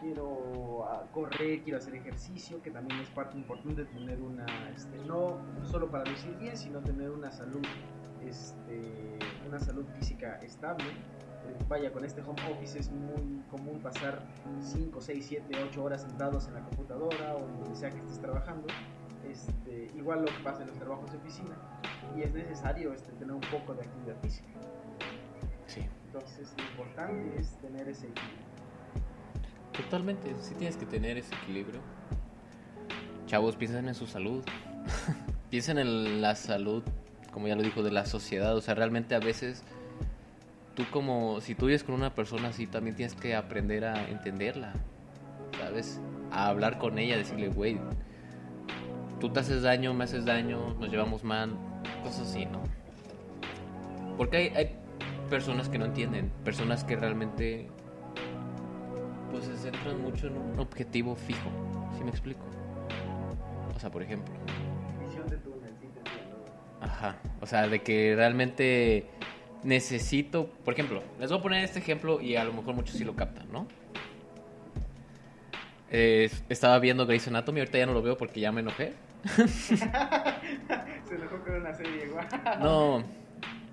quiero 0.00 0.84
ah, 0.88 1.04
correr, 1.12 1.62
quiero 1.62 1.78
hacer 1.78 1.94
ejercicio, 1.94 2.60
que 2.62 2.70
también 2.70 3.00
es 3.00 3.08
parte 3.10 3.36
importante 3.36 3.84
de 3.84 3.90
tener 3.90 4.20
una, 4.20 4.44
este, 4.74 4.98
no 5.06 5.38
solo 5.70 5.88
para 5.88 6.04
lucir 6.10 6.36
bien, 6.38 6.56
sino 6.56 6.80
tener 6.80 7.10
una 7.10 7.30
salud, 7.30 7.62
este, 8.26 9.18
una 9.48 9.60
salud 9.60 9.86
física 9.98 10.40
estable. 10.42 10.90
Eh, 10.90 11.64
vaya, 11.68 11.92
con 11.92 12.04
este 12.04 12.20
home 12.20 12.40
office 12.52 12.78
es 12.78 12.90
muy 12.90 13.42
común 13.50 13.80
pasar 13.80 14.22
5, 14.60 15.00
6, 15.00 15.26
7, 15.28 15.64
8 15.70 15.82
horas 15.82 16.02
sentados 16.02 16.46
en 16.48 16.54
la 16.54 16.60
computadora 16.60 17.36
o 17.36 17.40
donde 17.40 17.74
sea 17.74 17.90
que 17.90 17.98
estés 17.98 18.20
trabajando. 18.20 18.66
Este, 19.32 19.90
igual 19.96 20.20
lo 20.20 20.26
que 20.26 20.42
pasa 20.44 20.60
en 20.62 20.68
los 20.68 20.78
trabajos 20.78 21.10
de 21.10 21.16
oficina. 21.16 21.56
Y 22.14 22.22
es 22.22 22.34
necesario 22.34 22.92
este, 22.92 23.12
tener 23.12 23.34
un 23.34 23.40
poco 23.40 23.74
de 23.74 23.82
actividad 23.82 24.16
física. 24.20 24.48
Sí. 25.66 25.86
Entonces, 26.06 26.52
lo 26.58 26.64
importante 26.64 27.40
es 27.40 27.56
tener 27.58 27.88
ese 27.88 28.08
equilibrio. 28.08 28.42
Totalmente, 29.74 30.34
sí 30.42 30.54
tienes 30.54 30.76
que 30.76 30.84
tener 30.84 31.16
ese 31.16 31.34
equilibrio. 31.34 31.80
Chavos, 33.26 33.56
piensen 33.56 33.88
en 33.88 33.94
su 33.94 34.06
salud. 34.06 34.44
piensen 35.50 35.78
en 35.78 36.20
la 36.20 36.34
salud, 36.34 36.82
como 37.32 37.48
ya 37.48 37.56
lo 37.56 37.62
dijo, 37.62 37.82
de 37.82 37.90
la 37.90 38.04
sociedad. 38.04 38.54
O 38.54 38.60
sea, 38.60 38.74
realmente 38.74 39.14
a 39.14 39.20
veces 39.20 39.64
tú 40.74 40.84
como, 40.90 41.40
si 41.40 41.54
tú 41.54 41.66
vives 41.66 41.84
con 41.84 41.94
una 41.94 42.14
persona 42.14 42.48
así, 42.48 42.66
también 42.66 42.96
tienes 42.96 43.14
que 43.14 43.34
aprender 43.34 43.86
a 43.86 44.08
entenderla. 44.10 44.74
¿Sabes? 45.58 46.00
A 46.30 46.48
hablar 46.48 46.78
con 46.78 46.98
ella, 46.98 47.16
decirle, 47.16 47.48
güey, 47.48 47.78
tú 49.22 49.30
te 49.30 49.38
haces 49.38 49.62
daño, 49.62 49.94
me 49.94 50.02
haces 50.02 50.24
daño, 50.24 50.74
nos 50.80 50.90
llevamos 50.90 51.22
mal, 51.22 51.56
cosas 52.02 52.22
así, 52.28 52.44
¿no? 52.44 52.60
Porque 54.16 54.36
hay, 54.36 54.48
hay 54.48 54.76
personas 55.30 55.68
que 55.68 55.78
no 55.78 55.84
entienden, 55.84 56.32
personas 56.44 56.82
que 56.82 56.96
realmente 56.96 57.68
pues 59.30 59.44
se 59.44 59.56
centran 59.58 60.02
mucho 60.02 60.26
en 60.26 60.36
un 60.36 60.58
objetivo 60.58 61.14
fijo. 61.14 61.48
¿Sí 61.96 62.02
me 62.02 62.10
explico? 62.10 62.42
O 63.76 63.78
sea, 63.78 63.92
por 63.92 64.02
ejemplo. 64.02 64.34
Ajá. 66.80 67.16
O 67.40 67.46
sea, 67.46 67.68
de 67.68 67.80
que 67.80 68.16
realmente 68.16 69.06
necesito. 69.62 70.48
Por 70.64 70.74
ejemplo, 70.74 71.00
les 71.20 71.30
voy 71.30 71.38
a 71.38 71.42
poner 71.42 71.62
este 71.62 71.78
ejemplo 71.78 72.20
y 72.20 72.34
a 72.34 72.42
lo 72.42 72.52
mejor 72.54 72.74
muchos 72.74 72.96
sí 72.96 73.04
lo 73.04 73.14
captan, 73.14 73.46
¿no? 73.52 73.68
estaba 75.92 76.78
viendo 76.78 77.04
Grey's 77.04 77.28
Anatomy, 77.28 77.60
ahorita 77.60 77.76
ya 77.76 77.84
no 77.84 77.92
lo 77.92 78.00
veo 78.00 78.16
porque 78.16 78.40
ya 78.40 78.50
me 78.50 78.62
enojé. 78.62 78.94
se 79.36 81.14
enojó 81.14 81.42
con 81.44 81.54
una 81.54 81.74
serie 81.74 82.06
igual. 82.06 82.26
No. 82.60 83.04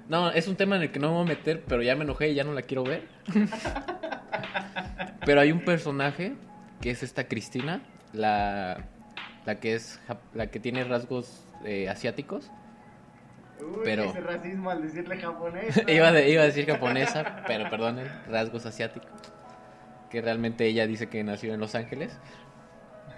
No, 0.10 0.32
es 0.32 0.48
un 0.48 0.56
tema 0.56 0.76
en 0.76 0.82
el 0.84 0.92
que 0.92 1.00
no 1.00 1.10
me 1.10 1.14
voy 1.14 1.26
a 1.26 1.28
meter, 1.28 1.64
pero 1.68 1.84
ya 1.84 1.96
me 1.96 2.04
enojé 2.04 2.30
y 2.30 2.36
ya 2.36 2.44
no 2.44 2.54
la 2.54 2.64
quiero 2.64 2.84
ver. 2.84 3.08
Pero 5.26 5.42
hay 5.42 5.52
un 5.52 5.64
personaje 5.64 6.34
que 6.82 6.92
es 6.92 7.04
esta 7.04 7.28
Cristina, 7.28 7.82
la, 8.14 8.86
la 9.46 9.60
que 9.60 9.76
es 9.76 10.00
la 10.34 10.48
que 10.48 10.60
tiene 10.60 10.84
rasgos 10.84 11.46
eh, 11.66 11.90
asiáticos. 11.90 12.50
Uy, 13.60 13.82
pero 13.84 14.06
ese 14.06 14.22
racismo 14.22 14.70
al 14.70 14.82
decirle 14.82 15.18
japonesa. 15.18 15.84
iba, 15.92 16.08
a 16.08 16.14
decir 16.14 16.66
japonesa, 16.66 17.44
pero 17.46 17.70
perdonen, 17.70 18.08
rasgos 18.30 18.66
asiáticos. 18.66 19.12
Que 20.10 20.22
realmente 20.22 20.66
ella 20.66 20.88
dice 20.88 21.10
que 21.10 21.24
nació 21.24 21.54
en 21.54 21.60
Los 21.60 21.76
Ángeles. 21.76 22.18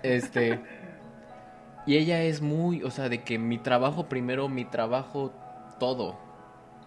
Este. 0.04 0.60
Y 1.86 1.98
ella 1.98 2.22
es 2.24 2.42
muy, 2.42 2.84
o 2.84 2.92
sea, 2.92 3.10
de 3.10 3.24
que 3.24 3.40
mi 3.40 3.58
trabajo 3.58 4.08
primero, 4.08 4.50
mi 4.50 4.66
trabajo 4.66 5.34
todo. 5.80 6.18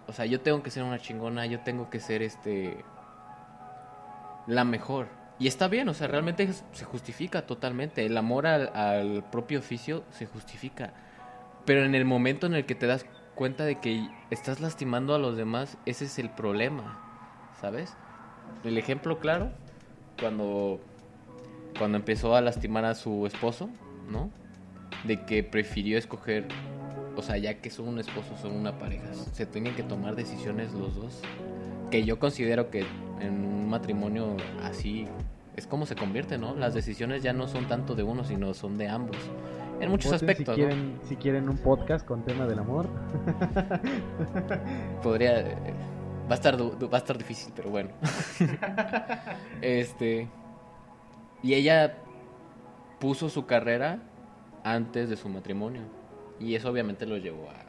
O 0.07 0.13
sea, 0.13 0.25
yo 0.25 0.41
tengo 0.41 0.63
que 0.63 0.71
ser 0.71 0.83
una 0.83 0.99
chingona, 0.99 1.45
yo 1.45 1.59
tengo 1.61 1.89
que 1.89 1.99
ser 1.99 2.21
este 2.21 2.83
la 4.47 4.63
mejor. 4.63 5.07
Y 5.37 5.47
está 5.47 5.67
bien, 5.67 5.89
o 5.89 5.93
sea, 5.93 6.07
realmente 6.07 6.47
se 6.71 6.85
justifica 6.85 7.45
totalmente. 7.45 8.05
El 8.05 8.17
amor 8.17 8.47
al, 8.47 9.23
propio 9.31 9.59
oficio 9.59 10.03
se 10.11 10.25
justifica. 10.25 10.93
Pero 11.65 11.83
en 11.83 11.95
el 11.95 12.05
momento 12.05 12.47
en 12.47 12.53
el 12.53 12.65
que 12.65 12.75
te 12.75 12.87
das 12.87 13.05
cuenta 13.33 13.65
de 13.65 13.79
que 13.79 14.07
estás 14.29 14.61
lastimando 14.61 15.13
a 15.13 15.19
los 15.19 15.35
demás, 15.35 15.77
ese 15.85 16.05
es 16.05 16.19
el 16.19 16.29
problema, 16.29 17.01
¿sabes? 17.59 17.93
El 18.63 18.77
ejemplo 18.77 19.19
claro, 19.19 19.51
cuando, 20.19 20.79
cuando 21.77 21.97
empezó 21.97 22.35
a 22.35 22.41
lastimar 22.41 22.85
a 22.85 22.95
su 22.95 23.25
esposo, 23.25 23.69
¿no? 24.09 24.29
De 25.07 25.23
que 25.25 25.43
prefirió 25.43 25.97
escoger, 25.97 26.47
o 27.15 27.21
sea, 27.21 27.37
ya 27.37 27.55
que 27.55 27.69
son 27.69 27.87
un 27.87 27.99
esposo, 27.99 28.35
son 28.41 28.55
una 28.55 28.79
pareja, 28.79 29.13
se 29.33 29.45
tienen 29.45 29.75
que 29.75 29.83
tomar 29.83 30.15
decisiones 30.15 30.73
los 30.73 30.95
dos 30.95 31.21
que 31.89 32.03
yo 32.03 32.19
considero 32.19 32.69
que 32.69 32.85
en 33.19 33.45
un 33.45 33.69
matrimonio 33.69 34.35
así 34.63 35.07
es 35.55 35.67
como 35.67 35.85
se 35.85 35.95
convierte, 35.95 36.37
¿no? 36.37 36.55
Las 36.55 36.73
decisiones 36.73 37.23
ya 37.23 37.31
no 37.31 37.47
son 37.47 37.67
tanto 37.67 37.95
de 37.95 38.03
uno, 38.03 38.25
sino 38.25 38.53
son 38.53 38.77
de 38.77 38.89
ambos. 38.89 39.17
En 39.79 39.89
muchos 39.89 40.11
aspectos. 40.11 40.55
Si 40.55 40.61
quieren, 40.61 40.99
si 41.03 41.15
quieren 41.15 41.47
un 41.47 41.57
podcast 41.57 42.05
con 42.05 42.23
tema 42.23 42.45
del 42.45 42.59
amor. 42.59 42.87
Podría. 45.03 45.39
Eh, 45.39 45.73
va 46.29 46.31
a 46.31 46.35
estar 46.35 46.61
va 46.61 46.97
a 46.97 46.97
estar 46.97 47.17
difícil, 47.17 47.53
pero 47.55 47.69
bueno. 47.69 47.89
este. 49.61 50.27
Y 51.41 51.53
ella 51.53 51.95
puso 52.99 53.29
su 53.29 53.45
carrera 53.45 53.99
antes 54.65 55.09
de 55.09 55.15
su 55.15 55.29
matrimonio. 55.29 55.81
Y 56.39 56.55
eso 56.55 56.69
obviamente 56.69 57.05
lo 57.05 57.17
llevó 57.17 57.49
a 57.49 57.65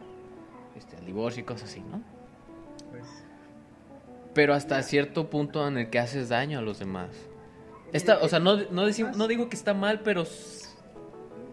este, 0.77 0.97
al 0.97 1.07
divorcio 1.07 1.43
y 1.43 1.45
cosas 1.45 1.71
así, 1.71 1.81
¿no? 1.81 2.03
Pues 2.91 3.27
pero 4.37 4.53
hasta 4.53 4.83
cierto 4.83 5.31
punto 5.31 5.67
en 5.67 5.79
el 5.79 5.89
que 5.89 5.99
haces 5.99 6.29
daño 6.29 6.59
a 6.59 6.63
los 6.63 6.79
demás. 6.79 7.09
Esta, 7.95 8.19
o 8.19 8.29
sea, 8.29 8.39
no, 8.39 8.59
no, 8.71 8.83
no 9.17 9.29
digo 9.29 9.49
que 9.49 9.57
está 9.57 9.73
mal, 9.73 10.01
pero 10.01 10.25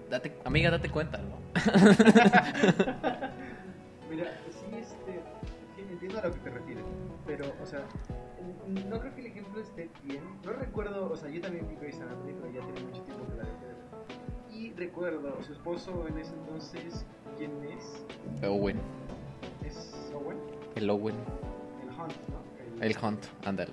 date, 0.10 0.34
amiga, 0.44 0.70
date 0.70 0.90
cuenta, 0.90 1.20
¿no? 1.20 1.38
Mira, 4.10 4.38
sí, 4.52 4.66
este, 4.78 5.22
entiendo 5.78 6.20
a 6.20 6.24
lo 6.28 6.34
que 6.34 6.40
te 6.40 6.50
refieres, 6.50 6.84
pero, 7.26 7.54
o 7.64 7.66
sea, 7.66 7.86
no 8.90 9.00
creo 9.00 9.16
que 9.16 9.22
el 9.22 9.28
ejemplo 9.28 9.62
esté 9.62 9.90
bien. 10.04 10.22
No 10.44 10.52
recuerdo, 10.52 11.10
o 11.10 11.16
sea, 11.16 11.30
yo 11.30 11.40
también 11.40 11.66
vi 11.70 11.78
Grey's 11.78 12.02
Anatomy, 12.02 12.34
pero 12.34 12.52
ya 12.52 12.60
tiene 12.66 12.82
mucho 12.82 13.02
tiempo 13.04 13.13
recuerdo, 14.76 15.42
su 15.44 15.54
esposo 15.54 16.08
en 16.08 16.18
ese 16.18 16.34
entonces, 16.34 17.06
¿quién 17.38 17.52
es? 17.66 18.04
Owen. 18.48 18.80
¿Es 19.66 20.12
Owen? 20.14 20.38
El 20.76 20.90
Owen. 20.90 21.16
El 21.82 21.90
Hunt, 21.90 22.14
¿no? 22.30 22.84
El 22.84 22.96
Hunt, 23.02 23.26
ándale. 23.46 23.72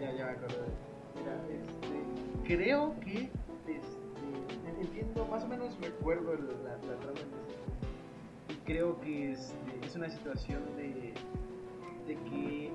ya, 0.00 0.12
ya 0.12 0.24
me 0.26 0.30
acuerdo. 0.32 0.64
Mira, 1.16 1.34
este, 1.50 2.54
creo 2.54 2.94
que 3.00 3.30
este, 3.66 4.80
entiendo, 4.80 5.26
más 5.26 5.44
o 5.44 5.48
menos 5.48 5.76
recuerdo 5.80 6.34
la, 6.34 6.70
la 6.70 6.98
trama 7.00 7.18
y 8.48 8.54
creo 8.64 9.00
que 9.00 9.32
este, 9.32 9.54
es 9.86 9.96
una 9.96 10.08
situación 10.08 10.62
de, 10.76 11.12
de 12.06 12.14
que 12.30 12.70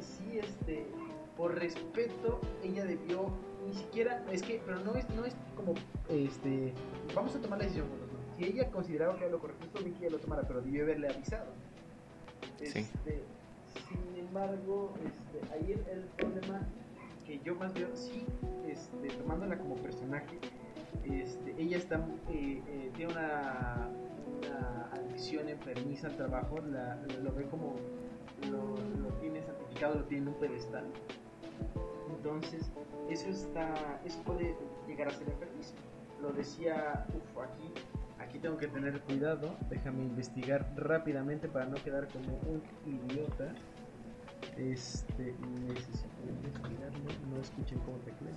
sí, 0.00 0.38
este, 0.38 0.86
por 1.36 1.54
respeto, 1.54 2.40
ella 2.64 2.84
debió 2.84 3.30
ni 3.66 3.74
siquiera, 3.74 4.24
es 4.30 4.42
que, 4.42 4.60
pero 4.64 4.80
no 4.80 4.94
es, 4.94 5.08
no 5.10 5.24
es 5.24 5.34
como, 5.56 5.74
este, 6.08 6.72
vamos 7.14 7.34
a 7.34 7.40
tomar 7.40 7.58
la 7.58 7.64
decisión 7.64 7.88
Si 8.38 8.44
ella 8.44 8.70
consideraba 8.70 9.16
que 9.16 9.24
era 9.24 9.32
lo 9.32 9.40
correcto, 9.40 9.66
bien 9.82 9.94
que 9.94 10.06
ella 10.06 10.16
lo 10.16 10.20
tomara, 10.20 10.42
pero 10.46 10.60
debió 10.60 10.84
haberle 10.84 11.08
avisado. 11.08 11.46
Sí. 12.62 12.78
Este, 12.78 13.22
sin 13.88 14.16
embargo, 14.18 14.94
este, 15.04 15.52
ahí 15.52 15.72
el, 15.72 15.98
el 15.98 16.04
problema 16.16 16.60
que 17.26 17.40
yo 17.40 17.54
más 17.56 17.74
veo, 17.74 17.88
sí, 17.94 18.24
este, 18.68 19.08
tomándola 19.18 19.58
como 19.58 19.74
personaje, 19.76 20.38
este, 21.04 21.54
ella 21.58 21.76
está, 21.76 21.96
eh, 22.30 22.62
eh, 22.66 22.90
tiene 22.96 23.12
una, 23.12 23.88
una 24.38 24.90
adicción 24.92 25.48
enfermiza 25.48 26.08
al 26.08 26.16
trabajo, 26.16 26.60
la, 26.60 26.96
lo 27.22 27.32
ve 27.32 27.44
como, 27.46 27.74
lo, 28.50 28.76
lo 29.00 29.08
tiene 29.20 29.42
santificado, 29.42 29.96
lo 29.96 30.04
tiene 30.04 30.22
en 30.22 30.28
un 30.28 30.34
pedestal. 30.34 30.84
Entonces, 32.10 32.70
eso 33.10 33.28
está, 33.28 34.00
eso 34.04 34.22
puede 34.22 34.56
llegar 34.86 35.08
a 35.08 35.10
ser 35.10 35.28
enfermizo. 35.28 35.74
Lo 36.22 36.32
decía, 36.32 37.06
uf, 37.08 37.42
aquí, 37.42 37.70
aquí 38.18 38.38
tengo 38.38 38.56
que 38.56 38.68
tener 38.68 39.00
cuidado, 39.02 39.54
déjame 39.68 40.02
investigar 40.02 40.72
rápidamente 40.76 41.48
para 41.48 41.66
no 41.66 41.76
quedar 41.76 42.08
como 42.08 42.38
un 42.46 42.62
idiota. 42.86 43.54
Este, 44.56 45.34
necesito 45.66 46.08
investigarlo, 46.28 46.98
no 47.30 47.40
escuchen 47.40 47.78
cómo 47.80 47.98
tecleo. 47.98 48.34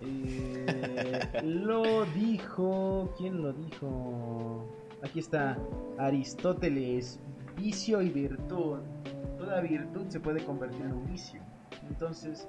Eh, 0.00 1.42
lo 1.44 2.04
dijo, 2.06 3.12
¿quién 3.16 3.42
lo 3.42 3.52
dijo? 3.52 4.66
Aquí 5.02 5.20
está, 5.20 5.56
Aristóteles, 5.98 7.20
vicio 7.56 8.02
y 8.02 8.10
virtud. 8.10 8.78
Toda 9.38 9.60
virtud 9.60 10.06
se 10.08 10.20
puede 10.20 10.44
convertir 10.44 10.82
en 10.82 10.92
un 10.92 11.06
vicio. 11.06 11.40
Entonces, 11.88 12.46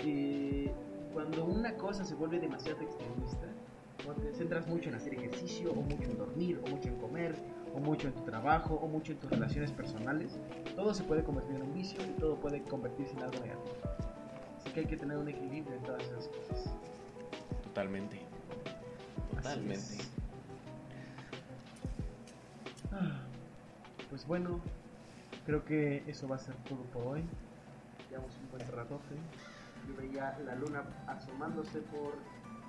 eh, 0.00 0.72
cuando 1.12 1.44
una 1.44 1.74
cosa 1.74 2.04
se 2.04 2.14
vuelve 2.14 2.38
demasiado 2.38 2.80
extremista, 2.82 3.46
cuando 4.04 4.22
te 4.22 4.32
centras 4.34 4.66
mucho 4.66 4.88
en 4.90 4.96
hacer 4.96 5.14
ejercicio, 5.14 5.72
o 5.72 5.76
mucho 5.76 6.10
en 6.10 6.18
dormir, 6.18 6.60
o 6.64 6.70
mucho 6.70 6.88
en 6.88 6.96
comer, 6.96 7.34
o 7.74 7.80
mucho 7.80 8.08
en 8.08 8.14
tu 8.14 8.22
trabajo, 8.22 8.74
o 8.74 8.86
mucho 8.86 9.12
en 9.12 9.18
tus 9.18 9.30
relaciones 9.30 9.72
personales, 9.72 10.38
todo 10.74 10.94
se 10.94 11.02
puede 11.04 11.24
convertir 11.24 11.56
en 11.56 11.62
un 11.62 11.74
vicio 11.74 11.98
y 12.04 12.12
todo 12.20 12.36
puede 12.36 12.62
convertirse 12.62 13.12
en 13.14 13.22
algo 13.22 13.40
negativo. 13.40 13.76
Así 14.58 14.70
que 14.70 14.80
hay 14.80 14.86
que 14.86 14.96
tener 14.96 15.16
un 15.16 15.28
equilibrio 15.28 15.74
en 15.76 15.82
todas 15.82 16.02
esas 16.04 16.28
cosas. 16.28 16.74
Totalmente. 17.62 18.20
Totalmente. 19.34 19.98
Ah, 22.92 23.20
Pues 24.08 24.26
bueno, 24.26 24.60
creo 25.44 25.64
que 25.64 26.02
eso 26.06 26.28
va 26.28 26.36
a 26.36 26.38
ser 26.38 26.54
todo 26.68 26.82
por 26.92 27.06
hoy. 27.06 27.24
Llevamos 28.16 28.36
un 28.42 28.50
buen 28.50 28.72
ratote. 28.72 29.14
Yo 29.86 29.94
veía 30.00 30.38
la 30.46 30.54
luna 30.54 30.84
asomándose 31.06 31.80
por 31.80 32.16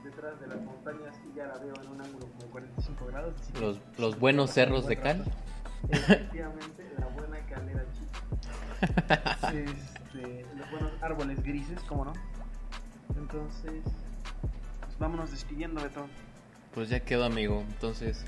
detrás 0.03 0.37
de 0.41 0.47
las 0.47 0.59
montañas 0.59 1.15
y 1.25 1.37
ya 1.37 1.45
la 1.47 1.57
veo 1.57 1.73
en 1.81 1.89
un 1.89 2.01
ángulo 2.01 2.27
como 2.27 2.41
de 2.41 2.47
45 2.47 3.05
grados. 3.05 3.33
Los, 3.61 3.79
los 3.97 4.19
buenos 4.19 4.51
cerros 4.51 4.87
de 4.87 4.97
cal. 4.97 5.19
rato. 5.19 5.31
Efectivamente, 5.89 6.91
la 6.99 7.05
buena 7.07 7.39
calera 7.45 7.85
chica. 7.93 9.47
Este, 9.53 10.45
los 10.57 10.69
buenos 10.69 10.91
árboles 11.01 11.41
grises, 11.41 11.79
¿cómo 11.87 12.03
no? 12.03 12.13
Entonces, 13.15 13.83
pues 14.81 14.99
vámonos 14.99 15.31
despidiendo, 15.31 15.81
Beto. 15.81 16.07
Pues 16.73 16.89
ya 16.89 16.99
quedó, 16.99 17.23
amigo. 17.23 17.63
Entonces, 17.69 18.25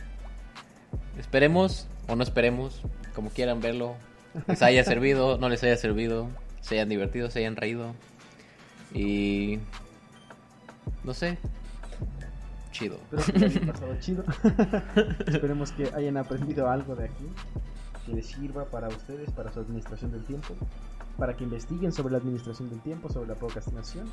esperemos 1.18 1.86
o 2.08 2.16
no 2.16 2.24
esperemos, 2.24 2.82
como 3.14 3.30
quieran 3.30 3.60
verlo. 3.60 3.96
Les 4.48 4.62
haya 4.62 4.86
servido, 4.86 5.38
no 5.38 5.50
les 5.50 5.62
haya 5.64 5.76
servido, 5.76 6.30
se 6.62 6.76
hayan 6.76 6.90
divertido, 6.90 7.30
se 7.30 7.40
hayan 7.40 7.56
reído. 7.56 7.94
Y. 8.94 9.60
No 11.04 11.14
sé. 11.14 11.38
Chido. 12.72 12.98
Espero 13.12 13.50
que 13.52 13.60
pasado 13.62 14.00
chido. 14.00 14.24
Esperemos 15.28 15.72
que 15.72 15.90
hayan 15.96 16.18
aprendido 16.18 16.70
algo 16.70 16.96
de 16.96 17.06
aquí 17.06 17.26
que 18.06 18.14
les 18.14 18.28
sirva 18.28 18.66
para 18.66 18.88
ustedes, 18.88 19.32
para 19.32 19.52
su 19.52 19.60
administración 19.60 20.12
del 20.12 20.24
tiempo, 20.24 20.56
para 21.18 21.36
que 21.36 21.44
investiguen 21.44 21.92
sobre 21.92 22.12
la 22.12 22.20
administración 22.20 22.70
del 22.70 22.80
tiempo, 22.82 23.10
sobre 23.10 23.28
la 23.28 23.36
procrastinación. 23.36 24.10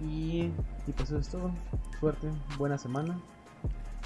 Y, 0.00 0.50
y 0.86 0.92
pues 0.96 1.10
eso 1.10 1.18
es 1.18 1.28
todo. 1.28 1.52
Suerte, 2.00 2.28
buena 2.58 2.78
semana. 2.78 3.18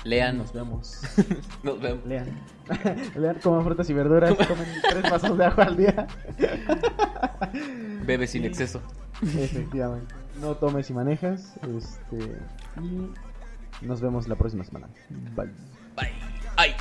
Lean, 0.07 0.39
Nos 0.39 0.53
vemos. 0.53 1.01
nos 1.63 1.81
vemos. 1.81 2.05
Lean. 2.07 2.27
Lean, 3.17 3.37
coman 3.43 3.65
frutas 3.65 3.89
y 3.91 3.93
verduras, 3.95 4.35
comen 4.35 4.67
tres 4.89 5.11
vasos 5.11 5.37
de 5.39 5.45
agua 5.45 5.65
al 5.65 5.77
día. 5.77 6.07
Bebe 8.07 8.27
sin 8.27 8.45
Y- 8.45 8.47
exceso. 8.47 8.81
Efectivamente. 9.23 10.15
No 10.41 10.55
tomes 10.57 10.89
y 10.91 10.93
manejas. 10.95 11.55
Este, 11.77 12.37
y 13.83 13.87
nos 13.87 14.01
vemos 14.01 14.29
la 14.29 14.37
próxima 14.37 14.65
semana. 14.65 14.89
Bye. 15.35 15.47
Bye. 15.97 16.13
Ay. 16.57 16.73